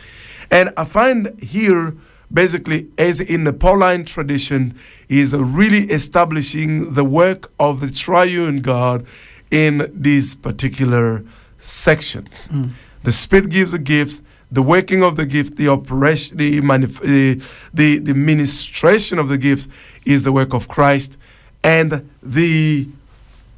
And 0.48 0.72
I 0.76 0.84
find 0.84 1.38
here, 1.42 1.96
basically, 2.32 2.86
as 2.96 3.20
in 3.20 3.44
the 3.44 3.52
Pauline 3.52 4.04
tradition, 4.04 4.78
is 5.08 5.34
really 5.34 5.90
establishing 5.90 6.94
the 6.94 7.04
work 7.04 7.50
of 7.58 7.80
the 7.80 7.90
triune 7.90 8.60
God 8.60 9.04
in 9.50 9.90
this 9.92 10.36
particular 10.36 11.24
section. 11.58 12.28
Mm. 12.48 12.70
The 13.02 13.12
Spirit 13.12 13.50
gives 13.50 13.72
the 13.72 13.78
gifts, 13.78 14.22
the 14.52 14.62
working 14.62 15.02
of 15.02 15.16
the 15.16 15.26
gift, 15.26 15.56
the 15.56 15.66
operation, 15.66 16.36
the, 16.36 16.60
manif- 16.60 17.00
the, 17.00 17.42
the, 17.74 17.98
the 17.98 18.14
ministration 18.14 19.18
of 19.18 19.28
the 19.28 19.38
gifts 19.38 19.66
is 20.04 20.22
the 20.22 20.30
work 20.30 20.54
of 20.54 20.68
Christ, 20.68 21.16
and 21.64 22.08
the 22.22 22.88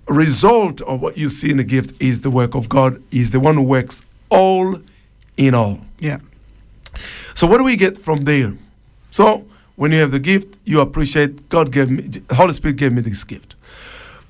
result 0.09 0.81
of 0.83 1.01
what 1.01 1.17
you 1.17 1.29
see 1.29 1.51
in 1.51 1.57
the 1.57 1.65
gift 1.65 2.01
is 2.01 2.21
the 2.21 2.31
work 2.31 2.55
of 2.55 2.69
God, 2.69 3.03
is 3.11 3.31
the 3.31 3.41
one 3.41 3.55
who 3.55 3.63
works 3.63 4.03
all 4.29 4.81
in 5.37 5.55
all. 5.55 5.81
Yeah. 5.99 6.19
So 7.35 7.47
what 7.47 7.59
do 7.59 7.65
we 7.65 7.77
get 7.77 7.99
from 7.99 8.25
there? 8.25 8.55
So 9.11 9.47
when 9.77 9.93
you 9.93 9.99
have 9.99 10.13
the 10.13 10.19
gift, 10.19 10.57
you 10.65 10.81
appreciate 10.81 11.49
God 11.49 11.73
gave 11.73 11.91
me, 11.91 12.09
Holy 12.31 12.53
Spirit 12.53 12.77
gave 12.77 12.93
me 12.93 13.01
this 13.01 13.25
gift. 13.25 13.55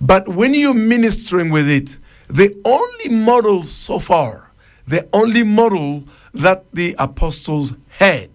But 0.01 0.29
when 0.29 0.55
you're 0.55 0.75
ministering 0.75 1.51
with 1.51 1.69
it, 1.69 1.97
the 2.29 2.57
only 2.65 3.09
model 3.23 3.65
so 3.65 3.99
far, 3.99 4.51
the 4.87 5.09
only 5.13 5.43
model 5.43 6.05
that 6.33 6.65
the 6.73 6.95
apostles 6.99 7.75
had, 7.89 8.31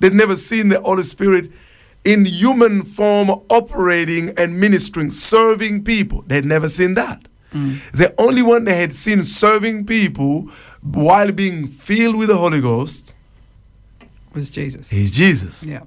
they'd 0.00 0.12
never 0.12 0.36
seen 0.36 0.68
the 0.68 0.80
Holy 0.80 1.02
Spirit 1.02 1.50
in 2.08 2.24
human 2.24 2.84
form 2.84 3.28
operating 3.50 4.30
and 4.38 4.58
ministering, 4.58 5.10
serving 5.10 5.84
people. 5.84 6.24
They'd 6.26 6.46
never 6.46 6.70
seen 6.70 6.94
that. 6.94 7.20
Mm. 7.52 7.80
The 7.92 8.14
only 8.16 8.40
one 8.40 8.64
they 8.64 8.76
had 8.76 8.96
seen 8.96 9.26
serving 9.26 9.84
people 9.84 10.48
while 10.80 11.32
being 11.32 11.68
filled 11.68 12.16
with 12.16 12.28
the 12.28 12.38
Holy 12.38 12.62
Ghost 12.62 13.12
Was 14.34 14.48
Jesus. 14.48 14.88
He's 14.88 15.10
Jesus. 15.10 15.64
Yeah. 15.64 15.82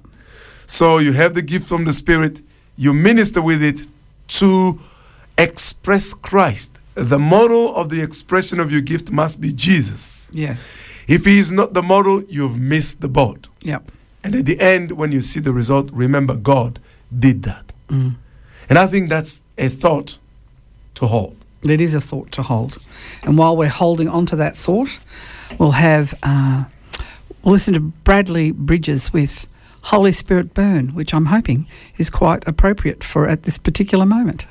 So 0.66 0.98
you 0.98 1.12
have 1.12 1.34
the 1.34 1.42
gift 1.42 1.66
from 1.68 1.86
the 1.86 1.92
Spirit, 1.92 2.40
you 2.76 2.92
minister 2.92 3.42
with 3.42 3.60
it 3.60 3.88
to 4.38 4.78
express 5.36 6.14
Christ. 6.14 6.70
The 6.94 7.18
model 7.18 7.74
of 7.74 7.88
the 7.88 8.00
expression 8.00 8.60
of 8.60 8.70
your 8.70 8.80
gift 8.80 9.10
must 9.10 9.40
be 9.40 9.52
Jesus. 9.52 10.28
Yeah. 10.32 10.54
If 11.08 11.24
he 11.24 11.38
is 11.40 11.50
not 11.50 11.74
the 11.74 11.82
model, 11.82 12.22
you've 12.28 12.58
missed 12.58 13.00
the 13.00 13.08
boat. 13.08 13.48
Yeah. 13.60 13.80
And 14.24 14.34
at 14.34 14.46
the 14.46 14.60
end, 14.60 14.92
when 14.92 15.12
you 15.12 15.20
see 15.20 15.40
the 15.40 15.52
result, 15.52 15.90
remember 15.92 16.36
God 16.36 16.78
did 17.16 17.42
that. 17.42 17.72
Mm. 17.88 18.16
And 18.68 18.78
I 18.78 18.86
think 18.86 19.08
that's 19.08 19.42
a 19.58 19.68
thought 19.68 20.18
to 20.94 21.06
hold. 21.06 21.36
It 21.62 21.80
is 21.80 21.94
a 21.94 22.00
thought 22.00 22.32
to 22.32 22.42
hold. 22.42 22.78
And 23.22 23.38
while 23.38 23.56
we're 23.56 23.68
holding 23.68 24.08
on 24.08 24.26
to 24.26 24.36
that 24.36 24.56
thought, 24.56 24.98
we'll 25.58 25.72
have, 25.72 26.14
uh, 26.22 26.64
we'll 27.42 27.52
listen 27.52 27.74
to 27.74 27.80
Bradley 27.80 28.50
Bridges 28.50 29.12
with 29.12 29.46
Holy 29.82 30.12
Spirit 30.12 30.54
Burn, 30.54 30.94
which 30.94 31.12
I'm 31.12 31.26
hoping 31.26 31.66
is 31.98 32.10
quite 32.10 32.46
appropriate 32.46 33.04
for 33.04 33.28
at 33.28 33.42
this 33.44 33.58
particular 33.58 34.06
moment. 34.06 34.46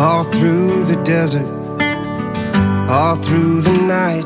All 0.00 0.24
through 0.24 0.84
the 0.84 0.96
desert, 1.04 1.46
all 2.88 3.16
through 3.16 3.60
the 3.60 3.72
night. 3.72 4.24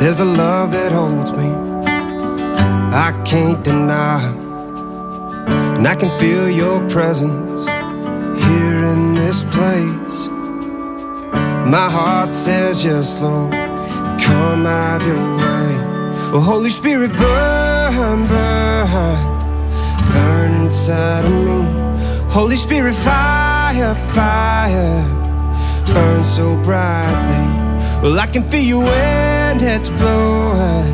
There's 0.00 0.18
a 0.18 0.24
love 0.24 0.72
that 0.72 0.90
holds 0.90 1.30
me, 1.30 1.48
I 3.06 3.12
can't 3.24 3.62
deny. 3.62 4.20
And 5.76 5.86
I 5.86 5.94
can 5.94 6.10
feel 6.18 6.50
your 6.50 6.80
presence 6.90 7.64
here 8.44 8.80
in 8.92 9.14
this 9.14 9.44
place. 9.44 10.20
My 11.76 11.88
heart 11.88 12.34
says 12.34 12.84
yes, 12.84 13.16
Lord, 13.20 13.52
come 14.20 14.64
have 14.64 15.02
your 15.06 15.24
way. 15.36 15.70
Oh, 16.34 16.40
Holy 16.44 16.70
Spirit, 16.70 17.12
burn, 17.12 18.26
burn, 18.26 19.18
burn 20.12 20.54
inside 20.64 21.24
of 21.24 21.32
me. 21.32 21.88
Holy 22.32 22.56
Spirit, 22.56 22.96
fire, 22.96 23.47
fire, 23.68 23.94
fire 24.14 25.04
burn 25.92 26.24
so 26.24 26.56
brightly. 26.62 27.44
Well, 28.02 28.18
I 28.18 28.26
can 28.26 28.42
feel 28.50 28.62
your 28.62 28.84
wind 28.84 29.60
that's 29.60 29.90
blowing 29.90 30.92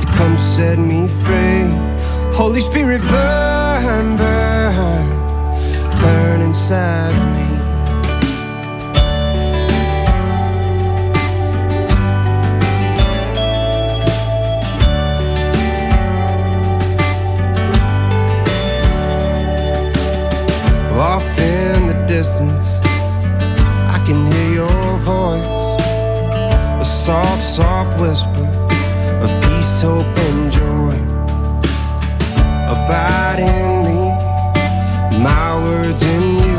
to 0.00 0.06
come 0.18 0.36
set 0.36 0.78
me 0.78 1.06
free. 1.22 1.70
Holy 2.34 2.60
Spirit, 2.60 3.02
burn, 3.02 4.16
burn, 4.16 5.08
burn 6.00 6.40
inside 6.40 7.14
me. 7.34 7.42
The 20.88 21.81
distance, 22.22 22.80
I 23.96 23.98
can 24.06 24.30
hear 24.30 24.48
your 24.62 24.98
voice. 24.98 25.70
A 26.84 26.84
soft, 26.84 27.42
soft 27.42 28.00
whisper 28.00 28.46
of 29.24 29.30
peace, 29.44 29.82
hope, 29.82 30.16
and 30.28 30.52
joy. 30.58 30.96
Abide 32.74 33.40
in 33.50 33.70
me, 33.86 34.00
my 35.28 35.48
words 35.64 36.02
in 36.14 36.24
you. 36.44 36.58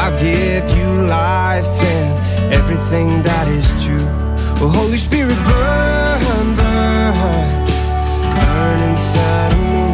I'll 0.00 0.16
give 0.18 0.66
you 0.76 0.88
life 1.20 1.72
and 1.94 2.52
everything 2.52 3.22
that 3.22 3.46
is 3.46 3.68
true. 3.84 4.08
Oh, 4.60 4.72
Holy 4.80 4.98
Spirit, 4.98 5.38
burn, 5.48 6.46
burn, 6.58 7.46
burn 8.38 8.78
inside 8.90 9.52
of 9.52 9.62
me. 9.70 9.84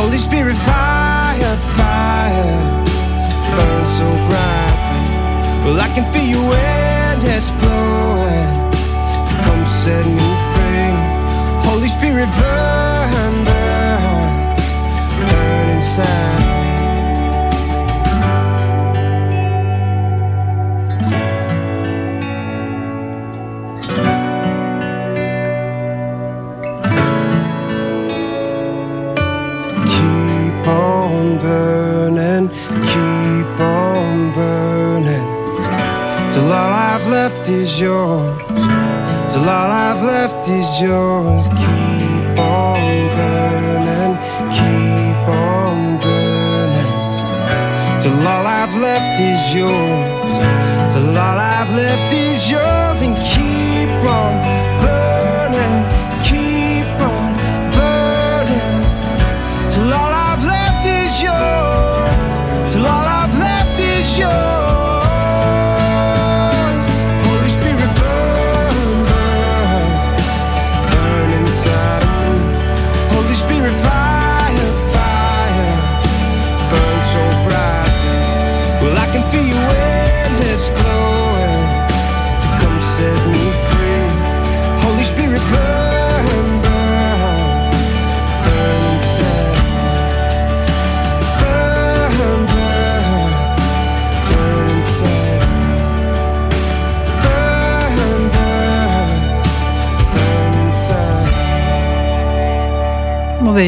Holy 0.00 0.18
Spirit, 0.18 0.56
fire, 0.70 1.56
fire, 1.76 2.85
burn 3.54 3.84
so 3.98 4.08
brightly. 4.28 5.04
Well, 5.64 5.80
I 5.80 5.88
can 5.94 6.04
feel 6.12 6.28
your 6.36 6.48
wind 6.48 7.22
that's 7.22 7.50
blowing 7.62 8.54
to 9.28 9.34
come 9.44 9.64
set 9.66 10.06
me 10.06 10.28
free. 10.52 10.94
Holy 11.68 11.88
Spirit, 11.88 12.30
burn, 12.40 13.34
burn, 13.44 14.56
burn 15.28 15.68
inside 15.76 16.60
me. 16.60 16.65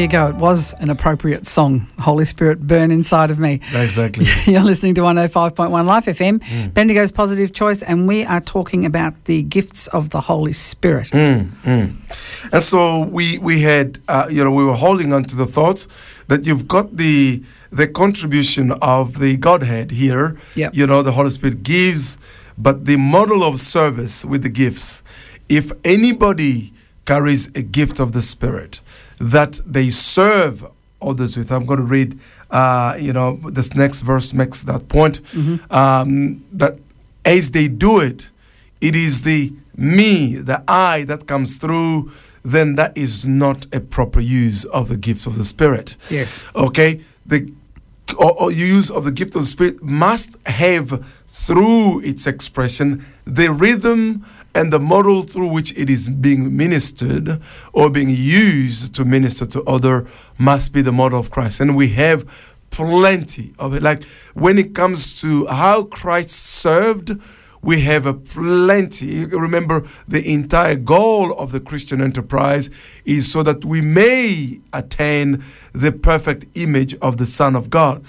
You 0.01 0.07
go. 0.07 0.27
It 0.27 0.35
was 0.35 0.73
an 0.79 0.89
appropriate 0.89 1.47
song. 1.47 1.87
Holy 1.99 2.25
Spirit, 2.25 2.65
burn 2.65 2.91
inside 2.91 3.31
of 3.31 3.39
me. 3.39 3.59
Exactly. 3.73 4.25
You're 4.45 4.61
listening 4.61 4.95
to 4.95 5.01
105.1 5.01 5.85
Life 5.85 6.05
FM, 6.05 6.73
Bendigo's 6.73 7.11
Positive 7.11 7.53
Choice, 7.53 7.81
and 7.81 8.07
we 8.07 8.23
are 8.23 8.39
talking 8.39 8.85
about 8.85 9.25
the 9.25 9.43
gifts 9.43 9.87
of 9.87 10.09
the 10.09 10.21
Holy 10.21 10.53
Spirit. 10.53 11.07
Mm, 11.09 11.49
mm. 11.63 12.53
And 12.53 12.63
so 12.63 13.05
we 13.05 13.37
we 13.39 13.61
had 13.61 13.99
uh, 14.07 14.27
you 14.29 14.43
know 14.43 14.51
we 14.51 14.63
were 14.63 14.75
holding 14.75 15.13
on 15.13 15.23
to 15.25 15.35
the 15.35 15.45
thoughts 15.45 15.87
that 16.27 16.45
you've 16.45 16.67
got 16.67 16.97
the 16.97 17.43
the 17.71 17.87
contribution 17.87 18.71
of 18.81 19.19
the 19.19 19.37
Godhead 19.37 19.91
here. 19.91 20.37
Yep. 20.55 20.73
You 20.73 20.87
know 20.87 21.01
the 21.01 21.13
Holy 21.13 21.29
Spirit 21.29 21.63
gives, 21.63 22.17
but 22.57 22.85
the 22.85 22.97
model 22.97 23.43
of 23.43 23.59
service 23.59 24.23
with 24.23 24.43
the 24.43 24.49
gifts. 24.49 25.03
If 25.49 25.71
anybody 25.83 26.73
carries 27.05 27.47
a 27.55 27.63
gift 27.63 27.99
of 27.99 28.11
the 28.11 28.21
Spirit 28.21 28.81
that 29.19 29.59
they 29.65 29.89
serve 29.89 30.65
others 31.01 31.37
with, 31.37 31.51
I'm 31.51 31.65
going 31.65 31.79
to 31.79 31.85
read. 31.85 32.19
Uh, 32.49 32.97
you 32.99 33.13
know 33.13 33.39
this 33.49 33.75
next 33.75 33.99
verse 33.99 34.33
makes 34.33 34.61
that 34.61 34.87
point. 34.89 35.21
Um, 35.69 36.43
that 36.53 36.79
as 37.23 37.51
they 37.51 37.67
do 37.67 37.99
it, 37.99 38.29
it 38.81 38.95
is 38.95 39.21
the 39.21 39.53
me, 39.77 40.35
the 40.35 40.63
I 40.67 41.03
that 41.03 41.27
comes 41.27 41.57
through, 41.57 42.11
then 42.43 42.75
that 42.75 42.97
is 42.97 43.25
not 43.27 43.67
a 43.73 43.79
proper 43.79 44.19
use 44.19 44.65
of 44.65 44.89
the 44.89 44.97
gifts 44.97 45.25
of 45.25 45.37
the 45.37 45.45
Spirit. 45.45 45.95
Yes. 46.09 46.43
Okay? 46.55 47.01
The 47.25 47.51
or, 48.17 48.41
or 48.41 48.51
use 48.51 48.89
of 48.89 49.03
the 49.03 49.11
gift 49.11 49.35
of 49.35 49.41
the 49.41 49.47
Spirit 49.47 49.83
must 49.83 50.31
have 50.47 51.05
through 51.27 52.01
its 52.01 52.25
expression 52.25 53.05
the 53.25 53.51
rhythm 53.51 54.25
and 54.59 54.73
the 54.73 54.79
model 54.79 55.23
through 55.23 55.47
which 55.47 55.71
it 55.77 55.89
is 55.89 56.09
being 56.09 56.57
ministered 56.57 57.41
or 57.71 57.89
being 57.89 58.09
used 58.09 58.93
to 58.93 59.05
minister 59.05 59.45
to 59.45 59.63
other 59.63 60.05
must 60.37 60.73
be 60.73 60.81
the 60.81 60.91
model 60.91 61.17
of 61.17 61.31
Christ. 61.31 61.61
And 61.61 61.77
we 61.77 61.87
have 61.89 62.25
plenty 62.69 63.53
of 63.57 63.73
it. 63.73 63.81
Like 63.81 64.03
when 64.33 64.57
it 64.57 64.75
comes 64.75 65.19
to 65.21 65.45
how 65.45 65.83
Christ 65.83 66.31
served, 66.31 67.17
we 67.61 67.79
have 67.81 68.05
a 68.05 68.13
plenty. 68.13 69.25
Remember, 69.25 69.87
the 70.09 70.29
entire 70.29 70.75
goal 70.75 71.31
of 71.35 71.53
the 71.53 71.61
Christian 71.61 72.01
enterprise 72.01 72.69
is 73.05 73.31
so 73.31 73.43
that 73.43 73.63
we 73.63 73.79
may 73.79 74.59
attain 74.73 75.41
the 75.71 75.93
perfect 75.93 76.57
image 76.57 76.95
of 76.95 77.15
the 77.15 77.25
Son 77.25 77.55
of 77.55 77.69
God. 77.69 78.03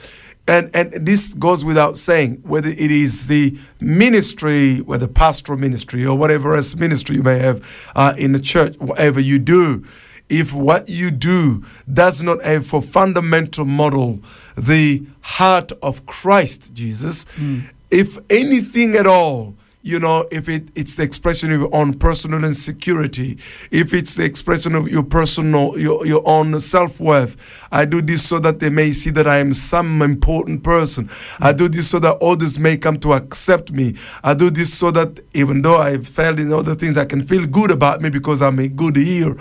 And, 0.51 0.69
and 0.75 0.93
this 1.07 1.33
goes 1.35 1.65
without 1.65 1.97
saying, 1.97 2.43
whether 2.43 2.71
it 2.71 2.91
is 2.91 3.29
the 3.29 3.57
ministry, 3.81 4.79
whether 4.81 5.07
pastoral 5.07 5.57
ministry 5.57 6.05
or 6.05 6.19
whatever 6.19 6.57
else 6.57 6.75
ministry 6.75 7.15
you 7.17 7.23
may 7.23 7.39
have 7.39 7.65
uh, 7.95 8.15
in 8.19 8.33
the 8.33 8.41
church, 8.41 8.77
whatever 8.79 9.21
you 9.21 9.39
do, 9.39 9.85
if 10.29 10.53
what 10.53 10.89
you 10.89 11.13
do 11.13 11.65
does 11.93 12.21
not 12.21 12.43
have 12.43 12.67
for 12.67 12.83
fundamental 12.83 13.65
model 13.65 14.19
the 14.57 15.07
heart 15.21 15.71
of 15.83 16.05
Christ 16.07 16.75
Jesus, 16.75 17.27
if 17.89 18.19
anything 18.29 18.97
at 18.97 19.07
all, 19.07 19.55
you 19.83 19.99
know, 19.99 20.27
if 20.31 20.49
it, 20.49 20.69
it's 20.75 20.95
the 20.97 21.03
expression 21.03 21.51
of 21.53 21.61
your 21.61 21.75
own 21.75 21.99
personal 21.99 22.45
insecurity, 22.45 23.39
if 23.71 23.95
it's 23.95 24.15
the 24.15 24.25
expression 24.25 24.75
of 24.75 24.89
your 24.89 25.03
personal, 25.03 25.79
your, 25.79 26.07
your 26.07 26.27
own 26.29 26.61
self 26.61 27.01
worth, 27.01 27.37
I 27.73 27.87
do 27.87 28.03
this 28.03 28.29
so 28.29 28.39
that 28.41 28.61
they 28.61 28.69
may 28.69 28.93
see 28.93 29.11
that 29.11 29.27
I 29.27 29.39
am 29.39 29.55
some 29.55 30.03
important 30.03 30.63
person. 30.63 31.09
I 31.39 31.53
do 31.53 31.69
this 31.69 31.89
so 31.89 31.99
that 32.01 32.23
others 32.23 32.59
may 32.59 32.77
come 32.77 33.01
to 33.01 33.15
accept 33.15 33.73
me. 33.73 33.95
I 34.23 34.35
do 34.35 34.51
this 34.51 34.77
so 34.77 34.91
that 34.91 35.21
even 35.33 35.63
though 35.63 35.79
I've 35.79 36.07
failed 36.07 36.41
in 36.41 36.53
other 36.53 36.75
things, 36.75 36.99
I 36.99 37.07
can 37.07 37.25
feel 37.25 37.47
good 37.47 37.71
about 37.71 38.03
me 38.03 38.11
because 38.11 38.43
I'm 38.43 38.59
a 38.59 38.69
good 38.69 38.99
ear. 38.99 39.37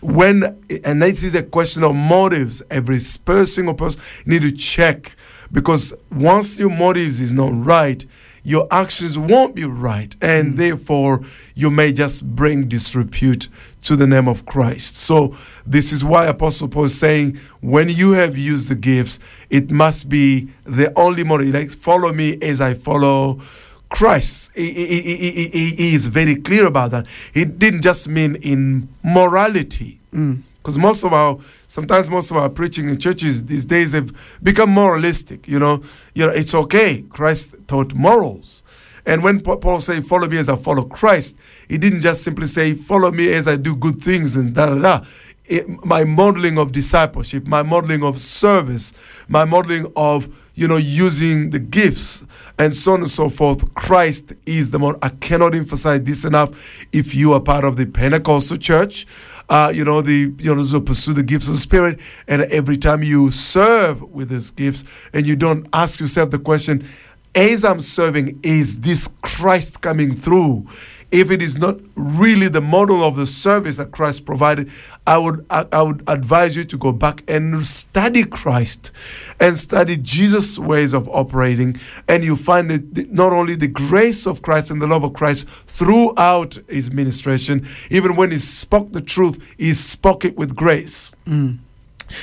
When, 0.00 0.62
and 0.84 1.02
this 1.02 1.24
is 1.24 1.34
a 1.34 1.42
question 1.42 1.82
of 1.82 1.96
motives, 1.96 2.62
every 2.70 2.98
or 2.98 3.74
person 3.74 4.00
need 4.24 4.42
to 4.42 4.52
check 4.52 5.14
because 5.52 5.92
once 6.10 6.58
your 6.58 6.70
motives 6.70 7.20
is 7.20 7.32
not 7.32 7.50
right, 7.52 8.04
your 8.42 8.66
actions 8.70 9.18
won't 9.18 9.54
be 9.54 9.64
right, 9.64 10.14
and 10.20 10.54
mm. 10.54 10.56
therefore 10.56 11.20
you 11.54 11.70
may 11.70 11.92
just 11.92 12.34
bring 12.34 12.68
disrepute 12.68 13.48
to 13.82 13.96
the 13.96 14.06
name 14.06 14.28
of 14.28 14.44
Christ. 14.46 14.96
So, 14.96 15.34
this 15.66 15.92
is 15.92 16.04
why 16.04 16.26
Apostle 16.26 16.68
Paul 16.68 16.84
is 16.84 16.98
saying, 16.98 17.38
when 17.60 17.88
you 17.88 18.12
have 18.12 18.36
used 18.36 18.68
the 18.68 18.74
gifts, 18.74 19.18
it 19.48 19.70
must 19.70 20.08
be 20.08 20.48
the 20.64 20.92
only 20.98 21.24
model. 21.24 21.46
Like, 21.46 21.70
follow 21.70 22.12
me 22.12 22.38
as 22.42 22.60
I 22.60 22.74
follow 22.74 23.40
Christ. 23.88 24.50
He, 24.54 24.70
he- 24.72 25.02
he- 25.02 25.70
he- 25.70 25.94
is 25.94 26.06
very 26.06 26.36
clear 26.36 26.66
about 26.66 26.90
that. 26.92 27.06
It 27.34 27.58
didn't 27.58 27.82
just 27.82 28.08
mean 28.08 28.36
in 28.36 28.88
morality. 29.02 29.98
Mm. 30.14 30.42
Because 30.62 30.76
most 30.76 31.04
of 31.04 31.12
our, 31.14 31.38
sometimes 31.68 32.10
most 32.10 32.30
of 32.30 32.36
our 32.36 32.50
preaching 32.50 32.88
in 32.88 32.98
churches 32.98 33.44
these 33.46 33.64
days 33.64 33.92
have 33.92 34.12
become 34.42 34.70
moralistic. 34.70 35.48
You 35.48 35.58
know, 35.58 35.82
you 36.14 36.26
know, 36.26 36.32
it's 36.32 36.54
okay. 36.54 37.02
Christ 37.08 37.54
taught 37.66 37.94
morals, 37.94 38.62
and 39.06 39.22
when 39.22 39.40
Paul 39.40 39.80
say, 39.80 40.00
"Follow 40.02 40.28
me 40.28 40.36
as 40.36 40.50
I 40.50 40.56
follow 40.56 40.82
Christ," 40.84 41.36
he 41.68 41.78
didn't 41.78 42.02
just 42.02 42.22
simply 42.22 42.46
say, 42.46 42.74
"Follow 42.74 43.10
me 43.10 43.32
as 43.32 43.48
I 43.48 43.56
do 43.56 43.74
good 43.74 44.00
things" 44.00 44.36
and 44.36 44.52
da 44.52 44.66
da 44.66 44.78
da. 44.78 45.04
It- 45.46 45.66
my 45.84 46.04
modeling 46.04 46.58
of 46.58 46.72
discipleship, 46.72 47.46
my 47.48 47.62
modeling 47.62 48.04
of 48.04 48.20
service, 48.20 48.92
my 49.28 49.44
modeling 49.46 49.86
of 49.96 50.28
you 50.54 50.68
know 50.68 50.76
using 50.76 51.50
the 51.50 51.58
gifts 51.58 52.22
and 52.58 52.76
so 52.76 52.92
on 52.92 53.00
and 53.00 53.10
so 53.10 53.30
forth. 53.30 53.72
Christ 53.74 54.34
is 54.44 54.70
the 54.70 54.78
model. 54.78 54.98
I 55.00 55.08
cannot 55.08 55.54
emphasize 55.54 56.02
this 56.02 56.24
enough. 56.24 56.50
If 56.92 57.14
you 57.14 57.32
are 57.32 57.40
part 57.40 57.64
of 57.64 57.76
the 57.76 57.86
Pentecostal 57.86 58.58
church, 58.58 59.06
uh, 59.50 59.72
you 59.74 59.84
know, 59.84 60.00
the 60.00 60.32
you 60.38 60.54
know, 60.54 60.62
who 60.62 60.80
pursue 60.80 61.12
the 61.12 61.24
gifts 61.24 61.48
of 61.48 61.54
the 61.54 61.58
Spirit, 61.58 61.98
and 62.28 62.42
every 62.42 62.78
time 62.78 63.02
you 63.02 63.30
serve 63.32 64.00
with 64.02 64.28
these 64.28 64.52
gifts, 64.52 64.84
and 65.12 65.26
you 65.26 65.34
don't 65.36 65.66
ask 65.72 65.98
yourself 66.00 66.30
the 66.30 66.38
question, 66.38 66.86
as 67.34 67.64
I'm 67.64 67.80
serving, 67.80 68.38
is 68.44 68.80
this 68.80 69.08
Christ 69.22 69.80
coming 69.80 70.14
through? 70.14 70.66
If 71.10 71.30
it 71.30 71.42
is 71.42 71.56
not 71.58 71.78
really 71.96 72.48
the 72.48 72.60
model 72.60 73.02
of 73.02 73.16
the 73.16 73.26
service 73.26 73.76
that 73.78 73.90
Christ 73.90 74.24
provided, 74.24 74.70
I 75.06 75.18
would 75.18 75.44
I, 75.50 75.66
I 75.72 75.82
would 75.82 76.04
advise 76.06 76.54
you 76.56 76.64
to 76.64 76.76
go 76.76 76.92
back 76.92 77.22
and 77.28 77.64
study 77.66 78.24
Christ 78.24 78.92
and 79.40 79.58
study 79.58 79.96
Jesus' 79.96 80.58
ways 80.58 80.92
of 80.92 81.08
operating, 81.08 81.80
and 82.06 82.24
you 82.24 82.36
find 82.36 82.70
that 82.70 83.12
not 83.12 83.32
only 83.32 83.56
the 83.56 83.66
grace 83.66 84.26
of 84.26 84.42
Christ 84.42 84.70
and 84.70 84.80
the 84.80 84.86
love 84.86 85.04
of 85.04 85.12
Christ 85.12 85.48
throughout 85.48 86.58
his 86.68 86.92
ministration, 86.92 87.66
even 87.90 88.14
when 88.14 88.30
he 88.30 88.38
spoke 88.38 88.92
the 88.92 89.00
truth, 89.00 89.42
he 89.58 89.74
spoke 89.74 90.24
it 90.24 90.36
with 90.36 90.54
grace. 90.54 91.12
Mm. 91.26 91.58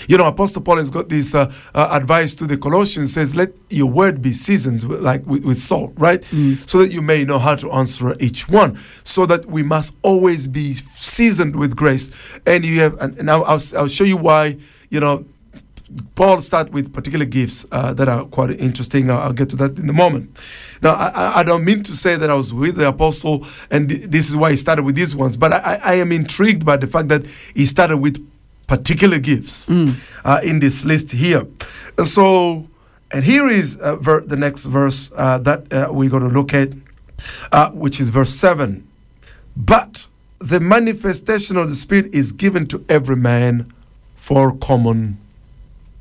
You 0.07 0.17
know, 0.17 0.25
Apostle 0.27 0.61
Paul 0.61 0.77
has 0.77 0.89
got 0.89 1.09
this 1.09 1.33
uh, 1.35 1.51
uh, 1.75 1.89
advice 1.91 2.35
to 2.35 2.45
the 2.47 2.57
Colossians 2.57 3.13
says, 3.13 3.35
"Let 3.35 3.53
your 3.69 3.87
word 3.89 4.21
be 4.21 4.33
seasoned 4.33 4.83
with, 4.83 5.01
like 5.01 5.25
with, 5.25 5.43
with 5.43 5.59
salt, 5.59 5.93
right? 5.97 6.23
So 6.65 6.79
that 6.79 6.91
you 6.91 7.01
may 7.01 7.23
know 7.23 7.39
how 7.39 7.55
to 7.55 7.71
answer 7.71 8.15
each 8.19 8.49
one. 8.49 8.79
So 9.03 9.25
that 9.25 9.45
we 9.45 9.63
must 9.63 9.93
always 10.01 10.47
be 10.47 10.75
seasoned 10.95 11.55
with 11.55 11.75
grace." 11.75 12.11
And 12.45 12.65
you 12.65 12.79
have, 12.81 12.97
and, 13.01 13.17
and 13.17 13.29
I'll, 13.31 13.43
I'll, 13.45 13.61
I'll 13.77 13.87
show 13.87 14.03
you 14.03 14.17
why. 14.17 14.57
You 14.89 14.99
know, 15.01 15.25
Paul 16.15 16.41
start 16.41 16.71
with 16.71 16.93
particular 16.93 17.25
gifts 17.25 17.65
uh, 17.71 17.93
that 17.93 18.07
are 18.09 18.25
quite 18.25 18.51
interesting. 18.51 19.09
I'll, 19.09 19.19
I'll 19.19 19.33
get 19.33 19.49
to 19.49 19.55
that 19.57 19.77
in 19.79 19.89
a 19.89 19.93
moment. 19.93 20.37
Now, 20.81 20.91
I, 20.93 21.39
I- 21.39 21.43
don't 21.43 21.63
mean 21.63 21.81
to 21.83 21.95
say 21.95 22.15
that 22.17 22.29
I 22.29 22.33
was 22.35 22.53
with 22.53 22.75
the 22.75 22.87
apostle 22.89 23.45
and 23.71 23.89
th- 23.89 24.03
this 24.03 24.29
is 24.29 24.35
why 24.35 24.51
he 24.51 24.57
started 24.57 24.83
with 24.83 24.95
these 24.95 25.15
ones, 25.15 25.37
but 25.37 25.53
I 25.53 25.79
I 25.83 25.93
am 25.95 26.11
intrigued 26.11 26.65
by 26.65 26.75
the 26.77 26.87
fact 26.87 27.07
that 27.07 27.25
he 27.55 27.65
started 27.65 27.97
with 27.97 28.17
particular 28.67 29.17
gifts 29.19 29.67
uh, 29.69 30.39
in 30.43 30.59
this 30.59 30.83
list 30.85 31.11
here. 31.13 31.47
And 31.97 32.07
so, 32.07 32.67
and 33.11 33.23
here 33.23 33.47
is 33.47 33.77
uh, 33.77 33.95
ver- 33.95 34.21
the 34.21 34.35
next 34.35 34.65
verse 34.65 35.11
uh, 35.15 35.37
that 35.39 35.71
uh, 35.73 35.87
we're 35.91 36.09
going 36.09 36.23
to 36.23 36.29
look 36.29 36.53
at, 36.53 36.69
uh, 37.51 37.69
which 37.71 37.99
is 37.99 38.09
verse 38.09 38.33
7. 38.33 38.85
But 39.55 40.07
the 40.39 40.59
manifestation 40.59 41.57
of 41.57 41.69
the 41.69 41.75
Spirit 41.75 42.13
is 42.13 42.31
given 42.31 42.67
to 42.67 42.83
every 42.89 43.15
man 43.15 43.73
for 44.15 44.55
common 44.57 45.17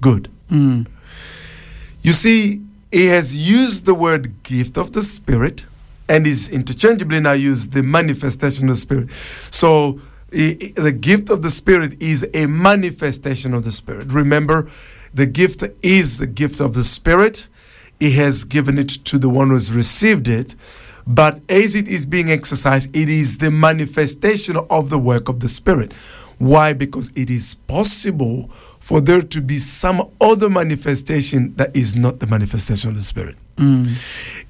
good. 0.01 0.29
You 0.51 2.13
see, 2.13 2.63
he 2.93 3.07
has 3.07 3.37
used 3.37 3.85
the 3.85 3.95
word 3.95 4.43
gift 4.43 4.77
of 4.77 4.93
the 4.93 5.03
Spirit 5.03 5.65
and 6.09 6.27
is 6.27 6.49
interchangeably 6.49 7.19
now 7.21 7.33
used 7.33 7.73
the 7.73 7.83
manifestation 7.83 8.69
of 8.69 8.77
the 8.77 8.81
Spirit. 8.81 9.09
So 9.51 10.01
the 10.37 10.93
gift 10.93 11.31
of 11.31 11.43
the 11.43 11.51
Spirit 11.51 12.01
is 12.03 12.27
a 12.35 12.47
manifestation 12.47 13.55
of 13.55 13.65
the 13.65 13.73
Spirit. 13.73 14.09
Remember, 14.09 14.69
the 15.15 15.27
gift 15.27 15.65
is 15.83 16.19
the 16.19 16.27
gift 16.27 16.61
of 16.61 16.75
the 16.75 16.85
Spirit. 16.85 17.49
He 17.99 18.13
has 18.13 18.45
given 18.45 18.79
it 18.79 18.91
to 19.07 19.19
the 19.19 19.31
one 19.31 19.49
who 19.49 19.55
has 19.55 19.73
received 19.73 20.29
it. 20.29 20.55
But 21.07 21.41
as 21.49 21.75
it 21.75 21.89
is 21.89 22.05
being 22.05 22.31
exercised, 22.31 22.95
it 22.95 23.09
is 23.09 23.39
the 23.39 23.51
manifestation 23.51 24.57
of 24.69 24.91
the 24.91 24.99
work 24.99 25.29
of 25.29 25.41
the 25.41 25.49
Spirit. 25.49 25.93
Why? 26.39 26.75
Because 26.75 27.11
it 27.17 27.31
is 27.31 27.55
possible 27.55 28.51
for 28.87 29.01
there 29.01 29.21
to 29.21 29.41
be 29.41 29.59
some 29.59 30.09
other 30.21 30.49
manifestation 30.49 31.53
that 31.57 31.75
is 31.77 31.97
not 31.97 32.21
the 32.21 32.27
manifestation 32.29 32.89
of 32.89 32.95
the 32.95 33.03
Spirit. 33.03 33.35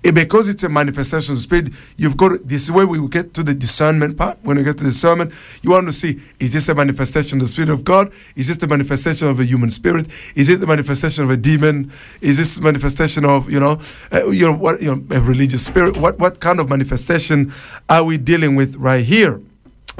Eh, 0.04 0.10
because 0.10 0.50
it's 0.50 0.62
a 0.62 0.68
manifestation 0.68 1.32
of 1.32 1.38
the 1.38 1.42
Spirit, 1.42 1.72
you've 1.96 2.18
got 2.18 2.28
to, 2.28 2.38
this 2.40 2.64
is 2.64 2.70
where 2.70 2.86
we 2.86 2.98
will 2.98 3.08
get 3.08 3.32
to 3.32 3.42
the 3.42 3.54
discernment 3.54 4.18
part. 4.18 4.36
When 4.42 4.58
we 4.58 4.62
get 4.62 4.76
to 4.76 4.84
the 4.84 4.90
discernment, 4.90 5.32
you 5.62 5.70
want 5.70 5.86
to 5.86 5.92
see 5.94 6.20
is 6.38 6.52
this 6.52 6.68
a 6.68 6.74
manifestation 6.74 7.40
of 7.40 7.46
the 7.46 7.52
Spirit 7.54 7.70
of 7.70 7.82
God? 7.82 8.12
Is 8.34 8.48
this 8.48 8.58
the 8.58 8.66
manifestation 8.66 9.26
of 9.26 9.40
a 9.40 9.44
human 9.46 9.70
spirit? 9.70 10.06
Is 10.34 10.50
it 10.50 10.60
the 10.60 10.66
manifestation 10.66 11.24
of 11.24 11.30
a 11.30 11.38
demon? 11.38 11.90
Is 12.20 12.36
this 12.36 12.60
manifestation 12.60 13.24
of 13.24 13.50
you 13.50 13.58
know, 13.58 13.80
uh, 14.12 14.26
you 14.28 14.44
know 14.44 14.52
what 14.52 14.82
you 14.82 14.96
know, 14.96 15.16
a 15.16 15.20
religious 15.22 15.64
spirit? 15.64 15.96
What 15.96 16.18
what 16.18 16.40
kind 16.40 16.60
of 16.60 16.68
manifestation 16.68 17.54
are 17.88 18.04
we 18.04 18.18
dealing 18.18 18.54
with 18.54 18.76
right 18.76 19.02
here? 19.02 19.40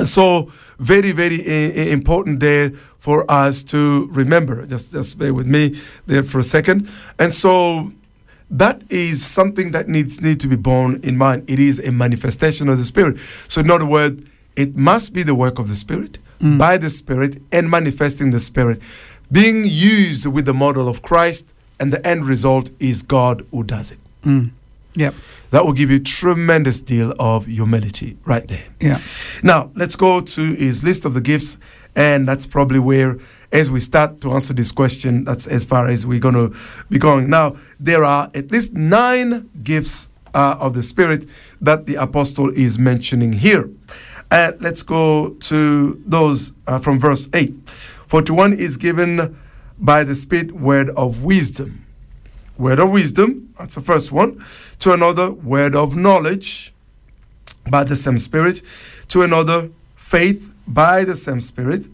So 0.04 0.52
very 0.78 1.12
very 1.12 1.40
uh, 1.40 1.92
important 1.92 2.40
there 2.40 2.70
for 2.98 3.30
us 3.30 3.62
to 3.62 4.08
remember. 4.12 4.66
Just 4.66 4.92
just 4.92 5.18
bear 5.18 5.32
with 5.32 5.46
me 5.46 5.80
there 6.06 6.22
for 6.22 6.38
a 6.40 6.44
second. 6.44 6.88
And 7.18 7.34
so 7.34 7.92
that 8.50 8.82
is 8.90 9.24
something 9.24 9.72
that 9.72 9.88
needs 9.88 10.20
need 10.20 10.40
to 10.40 10.46
be 10.46 10.56
borne 10.56 11.00
in 11.02 11.16
mind. 11.16 11.48
It 11.48 11.58
is 11.58 11.78
a 11.80 11.90
manifestation 11.90 12.68
of 12.68 12.78
the 12.78 12.84
Spirit. 12.84 13.18
So, 13.48 13.60
in 13.60 13.70
other 13.70 13.86
words, 13.86 14.22
it 14.54 14.76
must 14.76 15.12
be 15.12 15.22
the 15.22 15.34
work 15.34 15.58
of 15.58 15.68
the 15.68 15.76
Spirit, 15.76 16.18
mm. 16.40 16.58
by 16.58 16.76
the 16.76 16.90
Spirit, 16.90 17.42
and 17.50 17.70
manifesting 17.70 18.30
the 18.30 18.40
Spirit, 18.40 18.80
being 19.30 19.64
used 19.64 20.26
with 20.26 20.44
the 20.44 20.54
model 20.54 20.88
of 20.88 21.02
Christ, 21.02 21.52
and 21.80 21.92
the 21.92 22.04
end 22.06 22.24
result 22.26 22.70
is 22.78 23.02
God 23.02 23.46
who 23.50 23.64
does 23.64 23.90
it. 23.90 23.98
Mm. 24.22 24.50
Yep. 24.96 25.14
That 25.50 25.64
will 25.64 25.72
give 25.72 25.90
you 25.90 26.00
tremendous 26.00 26.80
deal 26.80 27.14
of 27.18 27.46
humility 27.46 28.18
right 28.24 28.46
there. 28.48 28.64
Yeah. 28.80 28.98
Now, 29.42 29.70
let's 29.74 29.94
go 29.94 30.20
to 30.20 30.40
his 30.54 30.82
list 30.82 31.04
of 31.04 31.14
the 31.14 31.20
gifts, 31.20 31.56
and 31.94 32.26
that's 32.26 32.46
probably 32.46 32.80
where, 32.80 33.18
as 33.52 33.70
we 33.70 33.80
start 33.80 34.20
to 34.22 34.32
answer 34.32 34.52
this 34.52 34.72
question, 34.72 35.24
that's 35.24 35.46
as 35.46 35.64
far 35.64 35.88
as 35.88 36.04
we're 36.06 36.18
going 36.18 36.34
to 36.34 36.58
be 36.90 36.98
going. 36.98 37.30
Now, 37.30 37.56
there 37.78 38.02
are 38.02 38.30
at 38.34 38.50
least 38.50 38.74
nine 38.74 39.48
gifts 39.62 40.10
uh, 40.34 40.56
of 40.58 40.74
the 40.74 40.82
Spirit 40.82 41.28
that 41.60 41.86
the 41.86 41.94
apostle 41.94 42.50
is 42.50 42.78
mentioning 42.78 43.32
here. 43.32 43.70
And 44.30 44.60
let's 44.60 44.82
go 44.82 45.30
to 45.30 46.02
those 46.04 46.52
uh, 46.66 46.78
from 46.80 46.98
verse 46.98 47.28
8. 47.32 47.54
For 48.06 48.22
to 48.22 48.34
one 48.34 48.52
is 48.52 48.76
given 48.76 49.38
by 49.78 50.04
the 50.04 50.14
Spirit 50.14 50.52
word 50.52 50.90
of 50.90 51.22
wisdom. 51.22 51.85
Word 52.58 52.78
of 52.78 52.90
wisdom, 52.90 53.54
that's 53.58 53.74
the 53.74 53.82
first 53.82 54.12
one. 54.12 54.44
To 54.80 54.92
another, 54.92 55.30
word 55.30 55.76
of 55.76 55.94
knowledge 55.94 56.72
by 57.70 57.84
the 57.84 57.96
same 57.96 58.18
Spirit. 58.18 58.62
To 59.08 59.22
another, 59.22 59.70
faith 59.96 60.52
by 60.66 61.04
the 61.04 61.14
same 61.14 61.40
Spirit. 61.40 61.86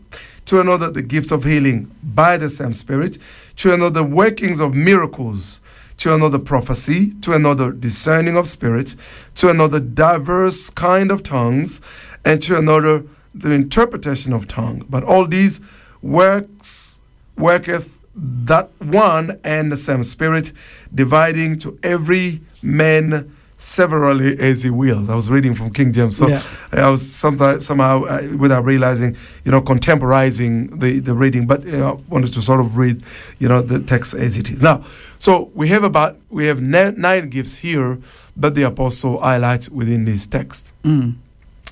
To 0.46 0.60
another, 0.60 0.90
the 0.90 1.02
gifts 1.02 1.32
of 1.32 1.44
healing 1.44 1.90
by 2.02 2.36
the 2.36 2.48
same 2.48 2.74
Spirit. 2.74 3.18
To 3.56 3.74
another, 3.74 4.04
workings 4.04 4.60
of 4.60 4.74
miracles. 4.74 5.60
To 5.98 6.14
another, 6.14 6.38
prophecy. 6.38 7.12
To 7.22 7.32
another, 7.32 7.72
discerning 7.72 8.36
of 8.36 8.46
spirits. 8.46 8.96
To 9.36 9.50
another, 9.50 9.80
diverse 9.80 10.70
kind 10.70 11.10
of 11.10 11.22
tongues. 11.22 11.80
And 12.24 12.40
to 12.42 12.56
another, 12.56 13.04
the 13.34 13.50
interpretation 13.50 14.32
of 14.32 14.46
tongue. 14.46 14.84
But 14.88 15.02
all 15.02 15.26
these 15.26 15.60
works 16.02 17.00
worketh 17.36 17.98
that 18.14 18.70
one 18.78 19.38
and 19.44 19.72
the 19.72 19.76
same 19.76 20.04
Spirit, 20.04 20.52
dividing 20.94 21.58
to 21.60 21.78
every 21.82 22.40
man 22.62 23.34
severally 23.56 24.36
as 24.40 24.64
he 24.64 24.70
wills. 24.70 25.08
I 25.08 25.14
was 25.14 25.30
reading 25.30 25.54
from 25.54 25.72
King 25.72 25.92
James, 25.92 26.16
so 26.16 26.26
Yeah. 26.28 26.42
I 26.72 26.90
was 26.90 27.08
sometimes 27.10 27.64
somehow 27.64 28.02
uh, 28.04 28.22
without 28.36 28.64
realizing, 28.64 29.16
you 29.44 29.52
know, 29.52 29.62
contemporizing 29.62 30.80
the 30.80 30.98
the 30.98 31.14
reading, 31.14 31.46
but 31.46 31.64
you 31.64 31.76
know, 31.78 31.92
I 32.08 32.12
wanted 32.12 32.32
to 32.34 32.42
sort 32.42 32.58
of 32.60 32.76
read, 32.76 33.02
you 33.38 33.48
know, 33.48 33.62
the 33.62 33.78
text 33.80 34.14
as 34.14 34.36
it 34.36 34.50
is. 34.50 34.62
Now, 34.62 34.84
so 35.20 35.50
we 35.54 35.68
have 35.68 35.84
about 35.84 36.18
we 36.28 36.46
have 36.46 36.60
ni- 36.60 36.90
nine 36.96 37.28
gifts 37.30 37.58
here 37.58 37.98
that 38.36 38.54
the 38.56 38.62
apostle 38.64 39.20
highlights 39.20 39.68
within 39.68 40.04
this 40.06 40.26
text. 40.26 40.72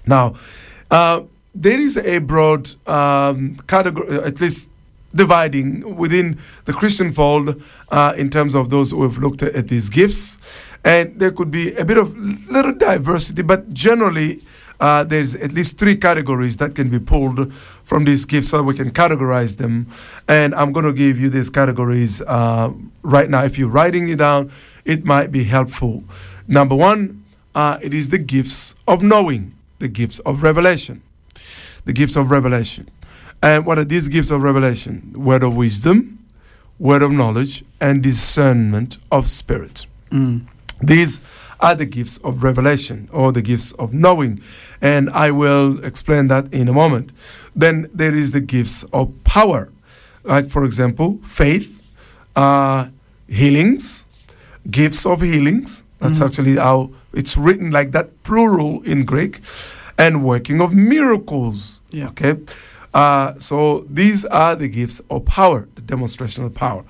Now, 0.07 0.34
uh, 0.93 1.22
there 1.55 1.80
is 1.80 1.97
a 1.97 2.18
broad 2.20 2.70
um, 2.86 3.57
category, 3.66 4.16
uh, 4.16 4.26
at 4.28 4.41
least 4.41 4.68
dividing 5.14 5.96
within 5.96 6.38
the 6.64 6.72
Christian 6.72 7.12
fold 7.12 7.61
uh, 7.90 8.14
in 8.16 8.30
terms 8.30 8.54
of 8.54 8.70
those 8.70 8.90
who 8.92 9.02
have 9.02 9.18
looked 9.18 9.42
at, 9.42 9.54
at 9.54 9.68
these 9.68 9.88
gifts. 9.88 10.38
And 10.84 11.18
there 11.18 11.30
could 11.30 11.50
be 11.50 11.74
a 11.74 11.84
bit 11.84 11.98
of 11.98 12.16
little 12.48 12.72
diversity, 12.72 13.42
but 13.42 13.72
generally, 13.72 14.42
uh, 14.80 15.04
there's 15.04 15.34
at 15.34 15.52
least 15.52 15.78
three 15.78 15.94
categories 15.94 16.56
that 16.56 16.74
can 16.74 16.88
be 16.88 16.98
pulled 16.98 17.52
from 17.84 18.04
these 18.04 18.24
gifts 18.24 18.48
so 18.48 18.62
we 18.62 18.74
can 18.74 18.90
categorize 18.90 19.58
them. 19.58 19.86
And 20.26 20.54
I'm 20.54 20.72
going 20.72 20.86
to 20.86 20.92
give 20.92 21.18
you 21.18 21.28
these 21.28 21.50
categories 21.50 22.22
uh, 22.22 22.72
right 23.02 23.28
now. 23.28 23.44
If 23.44 23.58
you're 23.58 23.68
writing 23.68 24.08
it 24.08 24.16
down, 24.16 24.50
it 24.84 25.04
might 25.04 25.30
be 25.30 25.44
helpful. 25.44 26.02
Number 26.48 26.74
one, 26.74 27.24
uh, 27.54 27.78
it 27.82 27.92
is 27.92 28.08
the 28.08 28.18
gifts 28.18 28.74
of 28.88 29.02
knowing, 29.02 29.54
the 29.80 29.88
gifts 29.88 30.18
of 30.20 30.42
revelation. 30.42 31.02
The 31.84 31.92
gifts 31.92 32.16
of 32.16 32.30
revelation. 32.30 32.88
And 33.43 33.64
what 33.64 33.78
are 33.78 33.84
these 33.84 34.09
gifts 34.09 34.30
of 34.30 34.43
revelation? 34.43 35.12
Word 35.16 35.43
of 35.43 35.57
wisdom, 35.57 36.18
word 36.78 37.03
of 37.03 37.11
knowledge, 37.11 37.64
and 37.80 38.03
discernment 38.03 38.99
of 39.11 39.30
spirit. 39.30 39.86
Mm. 40.11 40.47
These 40.82 41.20
are 41.61 41.74
the 41.74 41.86
gifts 41.86 42.18
of 42.18 42.43
revelation 42.43 43.09
or 43.12 43.32
the 43.32 43.43
gifts 43.43 43.72
of 43.72 43.93
knowing. 43.93 44.41
And 44.80 45.11
I 45.11 45.30
will 45.30 45.82
explain 45.84 46.28
that 46.28 46.53
in 46.53 46.68
a 46.68 46.72
moment. 46.72 47.12
Then 47.55 47.88
there 47.95 48.14
is 48.14 48.32
the 48.32 48.41
gifts 48.41 48.84
of 48.93 49.12
power. 49.24 49.70
Like, 50.24 50.49
for 50.49 50.64
example, 50.64 51.18
faith, 51.24 51.82
uh, 52.36 52.88
healings, 53.28 54.07
gifts 54.70 55.07
of 55.07 55.22
healings. 55.22 55.82
That's 55.99 56.18
mm. 56.18 56.26
actually 56.26 56.57
how 56.57 56.91
it's 57.12 57.36
written 57.36 57.70
like 57.70 57.93
that, 57.93 58.22
plural 58.22 58.82
in 58.82 59.05
Greek, 59.05 59.41
and 59.99 60.24
working 60.24 60.61
of 60.61 60.74
miracles. 60.74 61.82
Yeah. 61.91 62.09
Okay. 62.09 62.36
Uh, 62.93 63.34
so 63.38 63.80
these 63.88 64.24
are 64.26 64.57
the 64.57 64.68
gifts 64.68 65.01
of 65.11 65.24
power, 65.24 65.68
the 65.74 65.82
demonstration 65.82 66.45
of 66.45 66.55
power. 66.55 66.84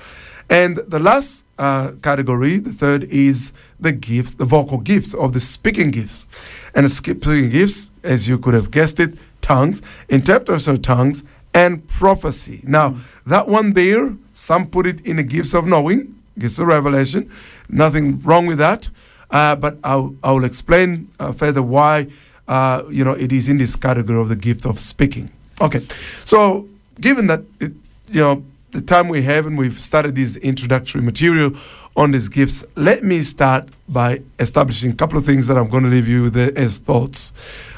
And 0.48 0.78
the 0.78 0.98
last 0.98 1.44
uh, 1.58 1.92
category, 2.02 2.58
the 2.58 2.72
third, 2.72 3.04
is 3.04 3.52
the 3.78 3.92
gifts, 3.92 4.32
the 4.32 4.44
vocal 4.44 4.78
gifts 4.78 5.14
of 5.14 5.32
the 5.32 5.40
speaking 5.40 5.90
gifts. 5.90 6.26
And 6.74 6.86
the 6.86 6.90
speaking 6.90 7.50
gifts, 7.50 7.90
as 8.02 8.28
you 8.28 8.38
could 8.38 8.54
have 8.54 8.70
guessed 8.70 8.98
it, 8.98 9.14
tongues, 9.42 9.80
interpreters 10.08 10.66
of 10.66 10.82
tongues, 10.82 11.22
and 11.54 11.86
prophecy. 11.86 12.62
Now, 12.64 12.96
that 13.26 13.48
one 13.48 13.74
there, 13.74 14.16
some 14.32 14.68
put 14.68 14.86
it 14.86 15.06
in 15.06 15.16
the 15.16 15.22
gifts 15.22 15.54
of 15.54 15.66
knowing, 15.66 16.16
gifts 16.38 16.58
of 16.58 16.66
revelation. 16.66 17.30
Nothing 17.68 18.20
wrong 18.22 18.46
with 18.46 18.58
that. 18.58 18.88
Uh, 19.30 19.54
but 19.54 19.78
I'll, 19.84 20.16
I'll 20.24 20.44
explain 20.44 21.08
uh, 21.20 21.32
further 21.32 21.62
why, 21.62 22.08
uh, 22.48 22.82
you 22.90 23.04
know, 23.04 23.12
it 23.12 23.30
is 23.30 23.48
in 23.48 23.58
this 23.58 23.76
category 23.76 24.20
of 24.20 24.28
the 24.28 24.36
gift 24.36 24.66
of 24.66 24.80
speaking. 24.80 25.30
Okay, 25.60 25.80
so 26.24 26.66
given 27.00 27.26
that, 27.26 27.42
it, 27.60 27.72
you 28.08 28.20
know, 28.22 28.42
the 28.70 28.80
time 28.80 29.08
we 29.08 29.20
have 29.22 29.46
and 29.46 29.58
we've 29.58 29.80
started 29.80 30.14
this 30.14 30.36
introductory 30.36 31.02
material 31.02 31.52
on 31.96 32.12
these 32.12 32.28
gifts, 32.28 32.64
let 32.76 33.02
me 33.02 33.22
start 33.22 33.68
by 33.88 34.22
establishing 34.38 34.92
a 34.92 34.94
couple 34.94 35.18
of 35.18 35.26
things 35.26 35.48
that 35.48 35.58
I'm 35.58 35.68
going 35.68 35.82
to 35.82 35.90
leave 35.90 36.08
you 36.08 36.22
with 36.24 36.36
as 36.36 36.78
thoughts 36.78 37.32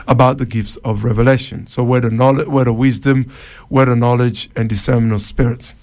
about 0.06 0.38
the 0.38 0.46
gifts 0.46 0.76
of 0.78 1.02
revelation. 1.02 1.66
So, 1.66 1.82
where 1.82 2.00
the 2.00 2.10
knowledge, 2.10 2.46
where 2.46 2.66
the 2.66 2.72
wisdom, 2.72 3.32
where 3.68 3.86
the 3.86 3.96
knowledge, 3.96 4.48
and 4.54 4.68
discernment 4.68 5.12
of 5.14 5.22
spirits. 5.22 5.74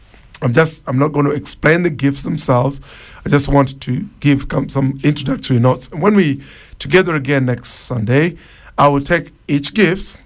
I'm 0.41 0.53
just 0.53 0.83
I'm 0.87 0.97
not 0.97 1.09
going 1.09 1.25
to 1.25 1.31
explain 1.31 1.83
the 1.83 1.89
gifts 1.89 2.23
themselves. 2.23 2.79
I 3.25 3.29
just 3.29 3.49
want 3.49 3.81
to 3.81 4.07
give 4.21 4.45
some 4.69 4.99
introductory 5.03 5.59
notes. 5.59 5.89
And 5.89 6.01
when 6.01 6.15
we 6.15 6.41
together 6.77 7.15
again 7.15 7.45
next 7.45 7.71
Sunday, 7.71 8.37
I 8.77 8.87
will 8.87 9.01
take 9.01 9.33
each 9.49 9.73
gift 9.73 10.21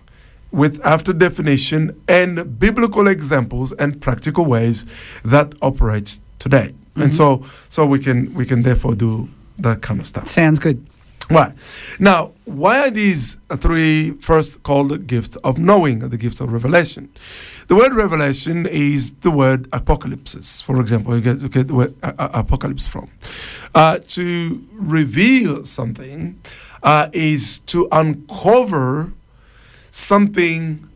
with 0.53 0.79
after 0.85 1.11
definition 1.13 1.99
and 2.07 2.57
biblical 2.59 3.07
examples 3.07 3.73
and 3.73 3.99
practical 3.99 4.45
ways 4.45 4.85
that 5.25 5.53
operates 5.61 6.21
today. 6.39 6.73
And 6.95 7.15
so 7.15 7.43
so 7.69 7.85
we 7.87 7.99
can 7.99 8.33
we 8.35 8.45
can 8.45 8.61
therefore 8.61 8.95
do 8.95 9.27
that 9.57 9.81
kind 9.81 9.99
of 9.99 10.05
stuff. 10.05 10.27
Sounds 10.27 10.59
good. 10.59 10.77
Right. 11.29 11.53
Now, 11.99 12.31
why 12.45 12.75
are 12.85 12.91
these 12.91 13.37
three 13.57 14.11
first 14.19 14.61
called 14.63 14.89
the 14.89 14.97
gift 14.99 15.37
of 15.43 15.57
knowing, 15.57 15.99
the 15.99 16.17
gifts 16.17 16.41
of 16.41 16.51
revelation? 16.53 17.09
The 17.69 17.75
word 17.75 17.93
revelation 17.93 18.67
is 18.67 19.11
the 19.21 19.31
word 19.31 19.67
apocalypse. 19.71 20.61
for 20.61 20.79
example. 20.81 21.15
You 21.15 21.21
get, 21.21 21.39
you 21.39 21.49
get 21.49 21.67
the 21.69 21.75
word 21.75 21.95
a- 22.03 22.13
a- 22.19 22.39
apocalypse 22.41 22.85
from. 22.85 23.09
Uh, 23.73 23.99
to 24.09 24.63
reveal 24.73 25.65
something 25.65 26.37
uh, 26.83 27.07
is 27.13 27.59
to 27.71 27.87
uncover 27.91 29.13
something 29.93 30.89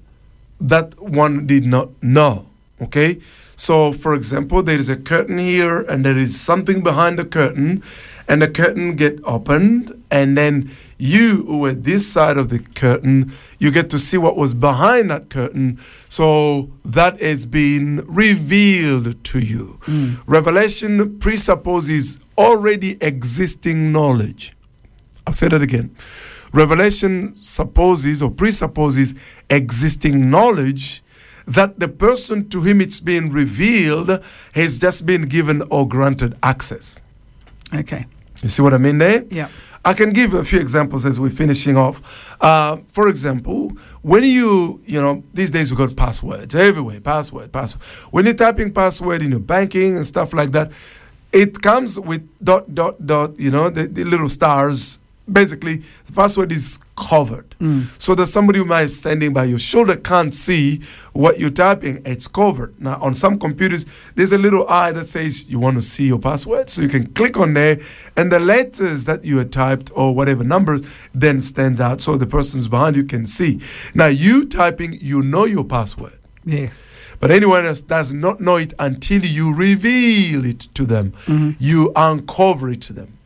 that 0.60 1.00
one 1.00 1.46
did 1.46 1.66
not 1.66 1.90
know. 2.02 2.48
Okay? 2.82 3.20
So, 3.56 3.92
for 3.92 4.14
example, 4.14 4.62
there 4.62 4.80
is 4.80 4.90
a 4.90 4.98
curtain 4.98 5.38
here, 5.38 5.82
and 5.82 6.06
there 6.06 6.18
is 6.18 6.40
something 6.40 6.84
behind 6.84 7.18
the 7.18 7.26
curtain, 7.26 7.82
and 8.28 8.42
the 8.42 8.50
curtain 8.50 8.96
get 8.96 9.20
opened, 9.24 10.04
and 10.12 10.38
then 10.38 10.70
you 10.98 11.44
who 11.46 11.60
were 11.60 11.74
this 11.74 12.12
side 12.12 12.38
of 12.38 12.50
the 12.50 12.60
curtain, 12.60 13.32
you 13.58 13.72
get 13.72 13.90
to 13.92 14.00
see 14.00 14.18
what 14.18 14.36
was 14.36 14.54
behind 14.54 15.10
that 15.12 15.30
curtain. 15.30 15.80
So 16.10 16.70
that 16.84 17.20
has 17.22 17.46
been 17.46 18.04
revealed 18.08 19.24
to 19.24 19.40
you. 19.40 19.80
Mm. 19.86 20.22
Revelation 20.26 21.20
presupposes 21.20 22.20
already 22.38 22.98
existing 23.02 23.92
knowledge. 23.92 24.57
I'll 25.28 25.34
say 25.34 25.50
that 25.50 25.62
again. 25.62 25.96
Revelation 26.54 27.36
supposes 27.44 28.22
or 28.22 28.32
presupposes 28.32 29.14
existing 29.50 30.32
knowledge 30.32 31.04
that 31.46 31.80
the 31.80 31.88
person 31.88 32.48
to 32.50 32.62
whom 32.62 32.82
it's 32.82 33.00
been 33.00 33.32
revealed 33.32 34.24
has 34.54 34.80
just 34.80 35.06
been 35.06 35.24
given 35.24 35.64
or 35.70 35.88
granted 35.88 36.38
access. 36.42 37.02
Okay. 37.74 38.06
You 38.42 38.50
see 38.50 38.62
what 38.62 38.74
I 38.74 38.78
mean 38.78 38.98
there? 38.98 39.26
Yeah. 39.30 39.50
I 39.84 39.94
can 39.94 40.12
give 40.12 40.34
a 40.34 40.44
few 40.44 40.60
examples 40.60 41.06
as 41.06 41.20
we're 41.20 41.30
finishing 41.30 41.78
off. 41.78 42.02
Uh, 42.42 42.78
for 42.90 43.08
example, 43.08 43.72
when 44.02 44.24
you, 44.24 44.82
you 44.86 45.02
know, 45.02 45.24
these 45.34 45.52
days 45.52 45.72
we've 45.72 45.78
got 45.78 45.96
passwords 45.96 46.56
everywhere, 46.56 47.00
password, 47.00 47.52
password. 47.52 47.82
When 48.12 48.26
you're 48.26 48.34
typing 48.34 48.74
password 48.74 49.22
in 49.22 49.32
your 49.32 49.40
banking 49.40 49.96
and 49.96 50.06
stuff 50.06 50.34
like 50.34 50.52
that, 50.52 50.72
it 51.32 51.62
comes 51.62 52.00
with 52.00 52.28
dot, 52.44 52.74
dot, 52.74 53.06
dot, 53.06 53.40
you 53.40 53.52
know, 53.52 53.70
the, 53.70 53.88
the 53.88 54.04
little 54.04 54.30
stars. 54.30 55.00
Basically, 55.32 55.84
the 56.06 56.14
password 56.14 56.52
is 56.52 56.80
covered. 56.96 57.56
Mm. 57.60 57.88
So 58.02 58.16
that 58.16 58.28
somebody 58.28 58.60
who 58.60 58.66
might 58.66 58.86
be 58.86 58.92
standing 58.92 59.34
by 59.34 59.46
your 59.46 59.60
shoulder 59.60 59.96
can't 59.96 60.34
see 60.34 60.82
what 61.14 61.40
you're 61.40 61.50
typing. 61.50 62.02
It's 62.06 62.28
covered. 62.28 62.80
Now, 62.82 62.98
on 63.02 63.14
some 63.14 63.38
computers, 63.38 63.86
there's 64.16 64.32
a 64.32 64.38
little 64.38 64.68
eye 64.70 64.92
that 64.94 65.08
says 65.08 65.46
you 65.48 65.60
want 65.60 65.76
to 65.76 65.82
see 65.82 66.08
your 66.08 66.20
password. 66.20 66.70
So 66.70 66.82
you 66.82 66.90
can 66.90 67.08
click 67.14 67.38
on 67.38 67.54
there, 67.54 67.80
and 68.16 68.32
the 68.32 68.40
letters 68.40 69.06
that 69.06 69.26
you 69.26 69.38
had 69.38 69.52
typed 69.52 69.92
or 69.96 70.16
whatever 70.16 70.44
numbers 70.44 70.82
then 71.14 71.42
stands 71.42 71.82
out 71.82 72.02
so 72.02 72.18
the 72.18 72.28
person's 72.28 72.68
behind 72.68 72.96
you 72.96 73.04
can 73.04 73.28
see. 73.28 73.60
Now, 73.94 74.08
you 74.08 74.46
typing, 74.46 74.98
you 75.02 75.22
know 75.22 75.46
your 75.46 75.66
password. 75.66 76.14
Yes. 76.46 76.86
But 77.20 77.32
anyone 77.32 77.66
else 77.66 77.82
does 77.82 78.14
not 78.14 78.40
know 78.40 78.58
it 78.58 78.74
until 78.80 79.26
you 79.26 79.54
reveal 79.54 80.46
it 80.46 80.60
to 80.76 80.86
them. 80.86 81.12
Mm-hmm. 81.26 81.52
You 81.60 81.92
uncover 81.96 82.70
it 82.70 82.82
to 82.84 82.94
them. 82.94 83.18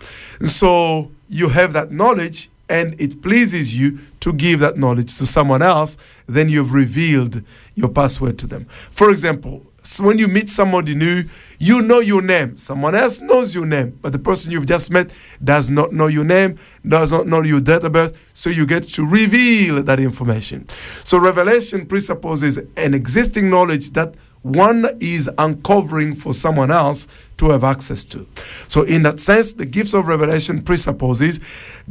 So 0.46 1.12
you 1.32 1.50
have 1.50 1.74
that 1.74 1.92
knowledge 1.92 2.50
and 2.70 3.00
it 3.00 3.22
pleases 3.22 3.78
you 3.78 4.00
to 4.20 4.32
give 4.34 4.60
that 4.60 4.78
knowledge 4.78 5.18
to 5.18 5.26
someone 5.26 5.62
else, 5.62 5.98
then 6.28 6.50
you've 6.50 6.74
revealed 6.74 7.42
your 7.76 7.90
password 7.90 8.38
to 8.40 8.48
them. 8.48 8.66
For 8.92 9.10
example, 9.10 9.66
so 9.84 10.04
when 10.04 10.20
you 10.20 10.28
meet 10.28 10.50
somebody 10.50 10.94
new, 10.94 11.24
you 11.58 11.82
know 11.82 12.00
your 12.00 12.22
name. 12.22 12.58
Someone 12.58 12.94
else 12.94 13.20
knows 13.20 13.56
your 13.56 13.66
name, 13.66 13.98
but 14.02 14.12
the 14.12 14.20
person 14.20 14.52
you've 14.52 14.68
just 14.68 14.92
met 14.92 15.10
does 15.44 15.72
not 15.72 15.92
know 15.92 16.08
your 16.08 16.24
name, 16.24 16.60
does 16.88 17.12
not 17.12 17.28
know 17.28 17.42
your 17.42 17.62
date 17.62 17.84
of 17.84 17.92
birth, 17.92 18.16
so 18.34 18.50
you 18.50 18.66
get 18.66 18.88
to 18.90 19.08
reveal 19.08 19.82
that 19.82 20.00
information. 20.00 20.68
So 21.04 21.18
revelation 21.18 21.88
presupposes 21.88 22.60
an 22.78 22.94
existing 22.94 23.50
knowledge 23.50 23.92
that 23.92 24.14
one 24.44 24.98
is 25.00 25.30
uncovering 25.38 26.16
for 26.16 26.34
someone 26.34 26.72
else 26.72 27.08
to 27.38 27.50
have 27.52 27.64
access 27.64 28.04
to. 28.06 28.28
So, 28.68 28.82
in 28.82 29.04
that 29.04 29.20
sense, 29.20 29.54
the 29.54 29.66
gifts 29.66 29.94
of 29.94 30.08
revelation 30.08 30.64
presupposes 30.64 31.40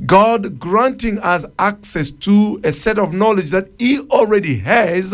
God 0.05 0.59
granting 0.59 1.18
us 1.20 1.44
access 1.59 2.11
to 2.11 2.61
a 2.64 2.72
set 2.72 2.98
of 2.98 3.12
knowledge 3.12 3.51
that 3.51 3.68
He 3.78 4.01
already 4.11 4.59
has 4.59 5.11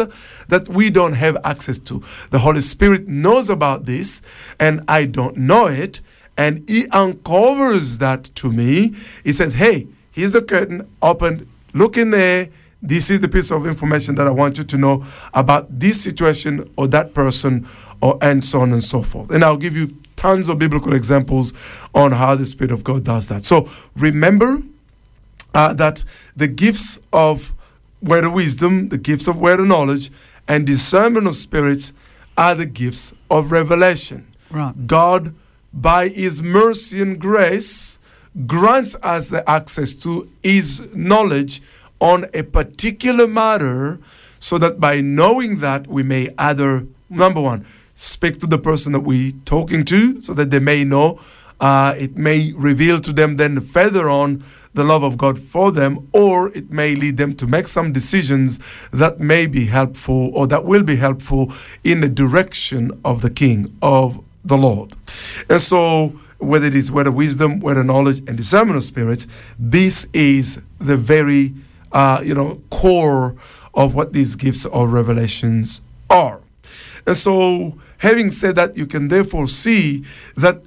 that 0.48 0.68
we 0.68 0.88
don't 0.88 1.14
have 1.14 1.36
access 1.44 1.78
to. 1.80 2.02
The 2.30 2.38
Holy 2.38 2.62
Spirit 2.62 3.06
knows 3.06 3.50
about 3.50 3.84
this, 3.84 4.22
and 4.58 4.82
I 4.88 5.04
don't 5.04 5.36
know 5.36 5.66
it, 5.66 6.00
and 6.38 6.66
He 6.68 6.88
uncovers 6.88 7.98
that 7.98 8.24
to 8.36 8.50
me. 8.50 8.94
He 9.24 9.32
says, 9.32 9.54
Hey, 9.54 9.88
here's 10.10 10.32
the 10.32 10.42
curtain, 10.42 10.90
open, 11.02 11.50
look 11.74 11.98
in 11.98 12.10
there 12.10 12.48
this 12.86 13.10
is 13.10 13.20
the 13.20 13.28
piece 13.28 13.50
of 13.50 13.66
information 13.66 14.14
that 14.16 14.26
I 14.26 14.30
want 14.30 14.58
you 14.58 14.64
to 14.64 14.76
know 14.76 15.04
about 15.34 15.78
this 15.78 16.00
situation 16.00 16.70
or 16.76 16.86
that 16.88 17.14
person, 17.14 17.68
or 18.00 18.18
and 18.22 18.44
so 18.44 18.60
on 18.60 18.72
and 18.72 18.82
so 18.82 19.02
forth. 19.02 19.30
And 19.30 19.44
I'll 19.44 19.56
give 19.56 19.76
you 19.76 19.96
tons 20.16 20.48
of 20.48 20.58
biblical 20.58 20.94
examples 20.94 21.52
on 21.94 22.12
how 22.12 22.34
the 22.34 22.46
Spirit 22.46 22.72
of 22.72 22.84
God 22.84 23.04
does 23.04 23.28
that. 23.28 23.44
So 23.44 23.68
remember 23.96 24.62
uh, 25.54 25.72
that 25.74 26.04
the 26.34 26.48
gifts 26.48 26.98
of 27.12 27.52
word 28.02 28.24
of 28.24 28.32
wisdom, 28.32 28.88
the 28.88 28.98
gifts 28.98 29.26
of 29.26 29.40
word 29.40 29.60
of 29.60 29.66
knowledge, 29.66 30.10
and 30.48 30.66
discernment 30.66 31.26
of 31.26 31.34
spirits 31.34 31.92
are 32.36 32.54
the 32.54 32.66
gifts 32.66 33.12
of 33.30 33.50
revelation. 33.50 34.26
Right. 34.50 34.86
God, 34.86 35.34
by 35.72 36.08
His 36.08 36.42
mercy 36.42 37.02
and 37.02 37.18
grace, 37.18 37.98
grants 38.46 38.94
us 39.02 39.28
the 39.28 39.48
access 39.48 39.94
to 39.94 40.30
His 40.42 40.86
knowledge 40.94 41.62
on 42.00 42.26
a 42.34 42.42
particular 42.42 43.26
matter 43.26 43.98
so 44.38 44.58
that 44.58 44.78
by 44.78 45.00
knowing 45.00 45.58
that 45.58 45.86
we 45.86 46.02
may 46.02 46.28
either, 46.38 46.86
number 47.08 47.40
one, 47.40 47.66
speak 47.94 48.38
to 48.40 48.46
the 48.46 48.58
person 48.58 48.92
that 48.92 49.00
we're 49.00 49.32
talking 49.44 49.84
to 49.84 50.20
so 50.20 50.34
that 50.34 50.50
they 50.50 50.60
may 50.60 50.84
know. 50.84 51.18
Uh, 51.58 51.94
it 51.98 52.16
may 52.16 52.52
reveal 52.52 53.00
to 53.00 53.12
them 53.12 53.36
then 53.36 53.60
further 53.60 54.10
on 54.10 54.44
the 54.74 54.84
love 54.84 55.02
of 55.02 55.16
God 55.16 55.38
for 55.38 55.72
them, 55.72 56.06
or 56.12 56.52
it 56.54 56.70
may 56.70 56.94
lead 56.94 57.16
them 57.16 57.34
to 57.36 57.46
make 57.46 57.66
some 57.66 57.92
decisions 57.92 58.58
that 58.92 59.18
may 59.18 59.46
be 59.46 59.64
helpful 59.64 60.30
or 60.34 60.46
that 60.46 60.66
will 60.66 60.82
be 60.82 60.96
helpful 60.96 61.50
in 61.82 62.02
the 62.02 62.10
direction 62.10 62.90
of 63.02 63.22
the 63.22 63.30
King, 63.30 63.74
of 63.80 64.22
the 64.44 64.58
Lord. 64.58 64.92
And 65.48 65.62
so, 65.62 66.08
whether 66.38 66.66
it 66.66 66.74
is 66.74 66.90
of 66.90 67.14
wisdom, 67.14 67.64
of 67.66 67.86
knowledge, 67.86 68.18
and 68.28 68.36
discernment 68.36 68.76
of 68.76 68.84
spirits, 68.84 69.26
this 69.58 70.06
is 70.12 70.60
the 70.78 70.98
very 70.98 71.54
uh, 71.96 72.20
you 72.22 72.34
know 72.34 72.60
core 72.70 73.34
of 73.72 73.94
what 73.94 74.12
these 74.12 74.36
gifts 74.36 74.66
of 74.66 74.92
revelations 74.92 75.80
are. 76.10 76.40
And 77.06 77.16
so, 77.16 77.78
having 77.98 78.30
said 78.30 78.54
that, 78.56 78.76
you 78.76 78.86
can 78.86 79.08
therefore 79.08 79.48
see 79.48 80.04
that 80.36 80.62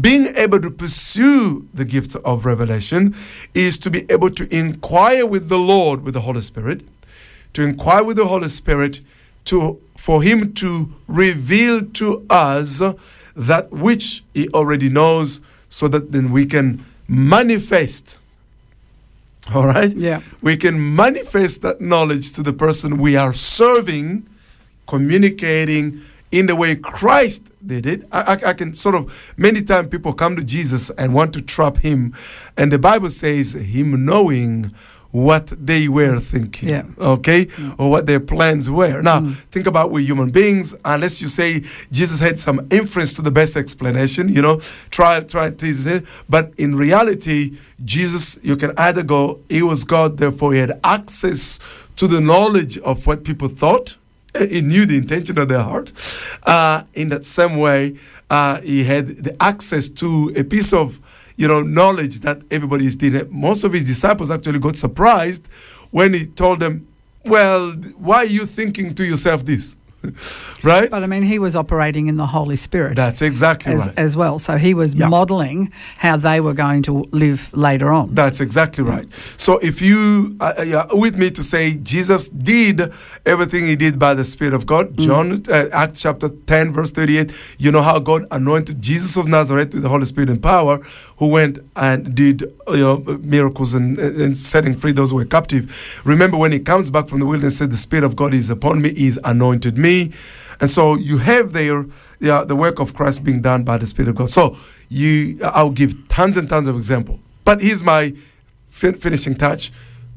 being 0.00 0.34
able 0.36 0.60
to 0.60 0.70
pursue 0.70 1.68
the 1.72 1.84
gift 1.84 2.16
of 2.16 2.44
revelation 2.44 3.14
is 3.54 3.78
to 3.78 3.90
be 3.90 4.04
able 4.10 4.30
to 4.30 4.54
inquire 4.54 5.26
with 5.26 5.48
the 5.48 5.58
Lord, 5.58 6.02
with 6.02 6.14
the 6.14 6.20
Holy 6.20 6.40
Spirit, 6.40 6.82
to 7.52 7.62
inquire 7.62 8.04
with 8.04 8.16
the 8.16 8.26
Holy 8.26 8.48
Spirit, 8.48 9.00
to 9.46 9.80
for 9.98 10.22
Him 10.22 10.54
to 10.54 10.94
reveal 11.08 11.84
to 11.84 12.24
us 12.30 12.80
that 13.36 13.70
which 13.70 14.24
He 14.32 14.48
already 14.50 14.88
knows, 14.88 15.40
so 15.68 15.88
that 15.88 16.12
then 16.12 16.30
we 16.30 16.46
can 16.46 16.86
manifest. 17.06 18.19
All 19.54 19.66
right? 19.66 19.94
Yeah. 19.96 20.20
We 20.40 20.56
can 20.56 20.94
manifest 20.94 21.62
that 21.62 21.80
knowledge 21.80 22.32
to 22.34 22.42
the 22.42 22.52
person 22.52 22.98
we 22.98 23.16
are 23.16 23.32
serving, 23.32 24.28
communicating 24.86 26.02
in 26.30 26.46
the 26.46 26.54
way 26.54 26.76
Christ 26.76 27.42
did 27.66 27.84
it. 27.84 28.06
I, 28.12 28.34
I, 28.34 28.50
I 28.50 28.52
can 28.52 28.74
sort 28.74 28.94
of, 28.94 29.32
many 29.36 29.62
times 29.62 29.88
people 29.88 30.12
come 30.12 30.36
to 30.36 30.44
Jesus 30.44 30.90
and 30.90 31.14
want 31.14 31.32
to 31.34 31.42
trap 31.42 31.78
him. 31.78 32.14
And 32.56 32.72
the 32.72 32.78
Bible 32.78 33.10
says, 33.10 33.52
him 33.52 34.04
knowing 34.04 34.72
what 35.12 35.46
they 35.66 35.88
were 35.88 36.20
thinking, 36.20 36.68
Yeah. 36.68 36.84
okay, 36.98 37.48
or 37.78 37.90
what 37.90 38.06
their 38.06 38.20
plans 38.20 38.70
were. 38.70 39.02
Now, 39.02 39.32
think 39.50 39.66
about 39.66 39.90
we 39.90 40.04
human 40.04 40.30
beings. 40.30 40.74
Unless 40.84 41.20
you 41.20 41.28
say 41.28 41.64
Jesus 41.90 42.20
had 42.20 42.38
some 42.38 42.66
inference 42.70 43.12
to 43.14 43.22
the 43.22 43.30
best 43.32 43.56
explanation, 43.56 44.28
you 44.28 44.40
know, 44.40 44.60
try 44.90 45.20
try 45.20 45.50
to 45.50 45.66
it. 45.66 46.04
But 46.28 46.52
in 46.58 46.76
reality, 46.76 47.58
Jesus, 47.84 48.38
you 48.42 48.56
can 48.56 48.72
either 48.76 49.02
go, 49.02 49.40
he 49.48 49.62
was 49.62 49.84
God, 49.84 50.18
therefore 50.18 50.52
he 50.54 50.60
had 50.60 50.78
access 50.84 51.58
to 51.96 52.06
the 52.06 52.20
knowledge 52.20 52.78
of 52.78 53.06
what 53.06 53.24
people 53.24 53.48
thought. 53.48 53.96
Uh, 54.34 54.46
He 54.46 54.60
knew 54.60 54.86
the 54.86 54.96
intention 54.96 55.38
of 55.38 55.48
their 55.48 55.62
heart. 55.62 55.92
Uh, 56.44 56.84
in 56.94 57.08
that 57.08 57.24
same 57.24 57.56
way, 57.58 57.96
uh, 58.30 58.60
he 58.60 58.84
had 58.84 59.08
the 59.24 59.34
access 59.42 59.88
to 59.88 60.32
a 60.36 60.44
piece 60.44 60.72
of 60.72 61.00
you 61.40 61.48
know 61.48 61.62
knowledge 61.62 62.20
that 62.20 62.42
everybody 62.50 62.84
is 62.84 62.96
doing. 62.96 63.26
Most 63.30 63.64
of 63.64 63.72
his 63.72 63.86
disciples 63.86 64.30
actually 64.30 64.58
got 64.58 64.76
surprised 64.76 65.48
when 65.90 66.12
he 66.12 66.26
told 66.26 66.60
them, 66.60 66.86
"Well, 67.24 67.72
why 67.96 68.16
are 68.16 68.24
you 68.26 68.44
thinking 68.44 68.94
to 68.96 69.04
yourself 69.06 69.46
this?" 69.46 69.74
right? 70.62 70.90
But 70.90 71.02
I 71.02 71.06
mean, 71.06 71.22
he 71.22 71.38
was 71.38 71.54
operating 71.56 72.06
in 72.08 72.16
the 72.16 72.26
Holy 72.26 72.56
Spirit 72.56 72.96
That's 72.96 73.22
exactly 73.22 73.74
as, 73.74 73.86
right. 73.86 73.98
as 73.98 74.16
well. 74.16 74.38
So 74.38 74.56
he 74.56 74.74
was 74.74 74.94
Yeah. 74.94 75.08
modeling 75.08 75.72
how 75.98 76.16
they 76.16 76.40
were 76.40 76.54
going 76.54 76.82
to 76.82 77.04
live 77.12 77.50
later 77.52 77.90
on. 77.90 78.14
That's 78.14 78.40
exactly 78.40 78.84
right. 78.84 79.06
So 79.36 79.58
if 79.58 79.80
you 79.82 80.36
uh, 80.40 80.86
uh, 80.92 80.96
with 80.96 81.16
me 81.16 81.30
to 81.30 81.42
say 81.42 81.76
Jesus 81.76 82.28
did 82.28 82.92
everything 83.26 83.64
he 83.66 83.76
did 83.76 83.98
by 83.98 84.14
the 84.14 84.24
Spirit 84.24 84.54
of 84.54 84.64
God, 84.66 84.96
John 84.98 85.42
uh, 85.48 85.68
Acts 85.72 86.00
chapter 86.02 86.28
10 86.28 86.72
verse 86.72 86.90
38, 86.92 87.32
you 87.58 87.70
know 87.72 87.82
how 87.82 87.98
God 87.98 88.26
anointed 88.30 88.80
Jesus 88.80 89.16
of 89.16 89.26
Nazareth 89.28 89.74
with 89.74 89.82
the 89.82 89.88
Holy 89.88 90.06
Spirit 90.06 90.30
and 90.30 90.42
power 90.42 90.78
who 91.18 91.28
went 91.28 91.58
and 91.76 92.14
did 92.14 92.42
uh, 92.68 92.72
you 92.72 92.80
know, 92.80 92.96
miracles 93.20 93.74
and, 93.74 93.98
and 93.98 94.36
setting 94.36 94.74
free 94.76 94.92
those 94.92 95.10
who 95.10 95.16
were 95.16 95.24
captive. 95.38 96.00
Remember 96.04 96.36
when 96.38 96.52
he 96.52 96.58
comes 96.58 96.88
back 96.90 97.08
from 97.08 97.20
the 97.20 97.26
wilderness 97.26 97.58
said 97.58 97.70
the 97.70 97.76
Spirit 97.76 98.04
of 98.04 98.14
God 98.16 98.32
is 98.32 98.48
upon 98.48 98.80
me, 98.80 98.94
he's 98.94 99.18
anointed 99.24 99.76
me. 99.76 99.89
And 100.60 100.68
so 100.70 100.94
you 100.96 101.18
have 101.18 101.52
there 101.52 101.86
yeah, 102.20 102.44
the 102.44 102.56
work 102.64 102.80
of 102.80 102.92
Christ 102.92 103.24
being 103.24 103.40
done 103.40 103.62
by 103.64 103.78
the 103.78 103.86
Spirit 103.86 104.08
of 104.10 104.14
God. 104.16 104.30
So 104.30 104.56
you 104.88 105.38
I'll 105.42 105.70
give 105.82 105.92
tons 106.08 106.36
and 106.36 106.48
tons 106.48 106.68
of 106.68 106.76
examples. 106.76 107.18
But 107.44 107.60
here's 107.62 107.82
my 107.82 108.14
fin- 108.68 108.98
finishing 108.98 109.34
touch. 109.34 109.72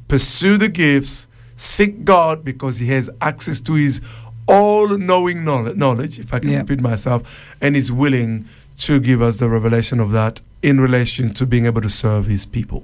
Pursue 0.08 0.58
the 0.58 0.70
gifts. 0.70 1.28
Seek 1.56 2.04
God 2.04 2.44
because 2.44 2.80
He 2.80 2.88
has 2.88 3.10
access 3.22 3.62
to 3.62 3.74
His 3.74 4.02
all-knowing 4.48 5.46
knowledge. 5.46 5.78
Knowledge, 5.78 6.20
if 6.20 6.34
I 6.34 6.40
can 6.40 6.50
Yeah. 6.50 6.58
repeat 6.60 6.82
myself, 6.82 7.22
and 7.62 7.78
is 7.78 7.90
willing 7.92 8.46
to 8.80 9.00
give 9.00 9.22
us 9.22 9.38
the 9.38 9.48
revelation 9.48 10.00
of 10.02 10.12
that 10.12 10.42
in 10.62 10.82
relation 10.82 11.34
to 11.34 11.46
being 11.46 11.66
able 11.66 11.82
to 11.82 11.90
serve 11.90 12.28
His 12.28 12.46
people. 12.46 12.84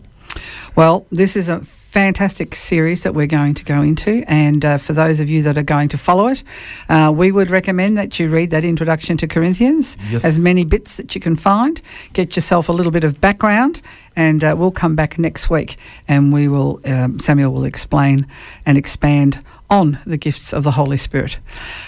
Well, 0.76 1.06
this 1.12 1.36
is 1.36 1.50
a 1.50 1.62
fantastic 1.90 2.54
series 2.56 3.02
that 3.02 3.16
we're 3.16 3.26
going 3.26 3.56
to 3.56 3.64
go 3.64 3.82
into, 3.82 4.24
and 4.28 4.64
uh, 4.64 4.78
for 4.78 4.94
those 4.94 5.20
of 5.20 5.28
you 5.28 5.42
that 5.42 5.58
are 5.58 5.64
going 5.64 5.90
to 5.90 5.98
follow 5.98 6.28
it, 6.28 6.44
uh, 6.88 7.12
we 7.16 7.32
would 7.32 7.50
recommend 7.50 7.98
that 7.98 8.20
you 8.20 8.30
read 8.30 8.52
that 8.52 8.64
introduction 8.64 9.18
to 9.18 9.28
Corinthians, 9.28 9.98
Yes. 10.12 10.24
as 10.24 10.40
many 10.40 10.64
bits 10.66 10.98
that 10.98 11.16
you 11.16 11.22
can 11.22 11.36
find. 11.36 11.82
Get 12.14 12.36
yourself 12.36 12.70
a 12.70 12.72
little 12.72 12.92
bit 12.92 13.04
of 13.04 13.20
background, 13.20 13.82
and 14.16 14.44
uh, 14.44 14.54
we'll 14.56 14.70
come 14.72 14.96
back 14.96 15.18
next 15.18 15.50
week, 15.50 15.78
and 16.08 16.32
we 16.32 16.48
will 16.48 16.80
um, 16.86 17.20
Samuel 17.20 17.52
will 17.54 17.66
explain 17.66 18.28
and 18.68 18.78
expand 18.78 19.44
on 19.72 19.98
the 20.06 20.18
gifts 20.18 20.54
of 20.54 20.64
the 20.64 20.72
Holy 20.72 20.98
Spirit. 20.98 21.40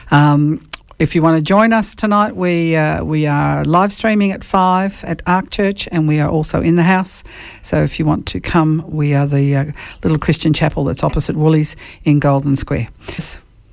Um, 0.10 0.68
if 1.02 1.16
you 1.16 1.22
want 1.24 1.36
to 1.36 1.41
join 1.41 1.74
us 1.74 1.95
tonight, 1.95 2.36
we 2.36 2.76
uh, 2.76 3.04
we 3.04 3.26
are 3.26 3.66
live 3.66 3.91
streaming 3.91 4.32
at 4.32 4.43
five 4.43 5.04
at 5.04 5.24
Ark 5.26 5.49
Church, 5.49 5.88
and 5.91 6.08
we 6.08 6.20
are 6.20 6.30
also 6.30 6.62
in 6.62 6.76
the 6.76 6.84
house. 6.84 7.24
So 7.64 7.82
if 7.84 7.97
you 7.97 8.06
want 8.06 8.28
to 8.28 8.39
come, 8.39 8.84
we 8.88 9.16
are 9.16 9.26
the 9.26 9.56
uh, 9.56 9.66
little 10.04 10.20
Christian 10.20 10.54
chapel 10.54 10.84
that's 10.84 11.04
opposite 11.04 11.36
Woolies 11.36 11.76
in 12.04 12.20
Golden 12.20 12.56
Square. 12.56 12.89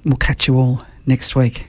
We'll 0.07 0.17
catch 0.17 0.49
you 0.49 0.59
all 0.59 0.87
next 1.05 1.37
week. 1.37 1.67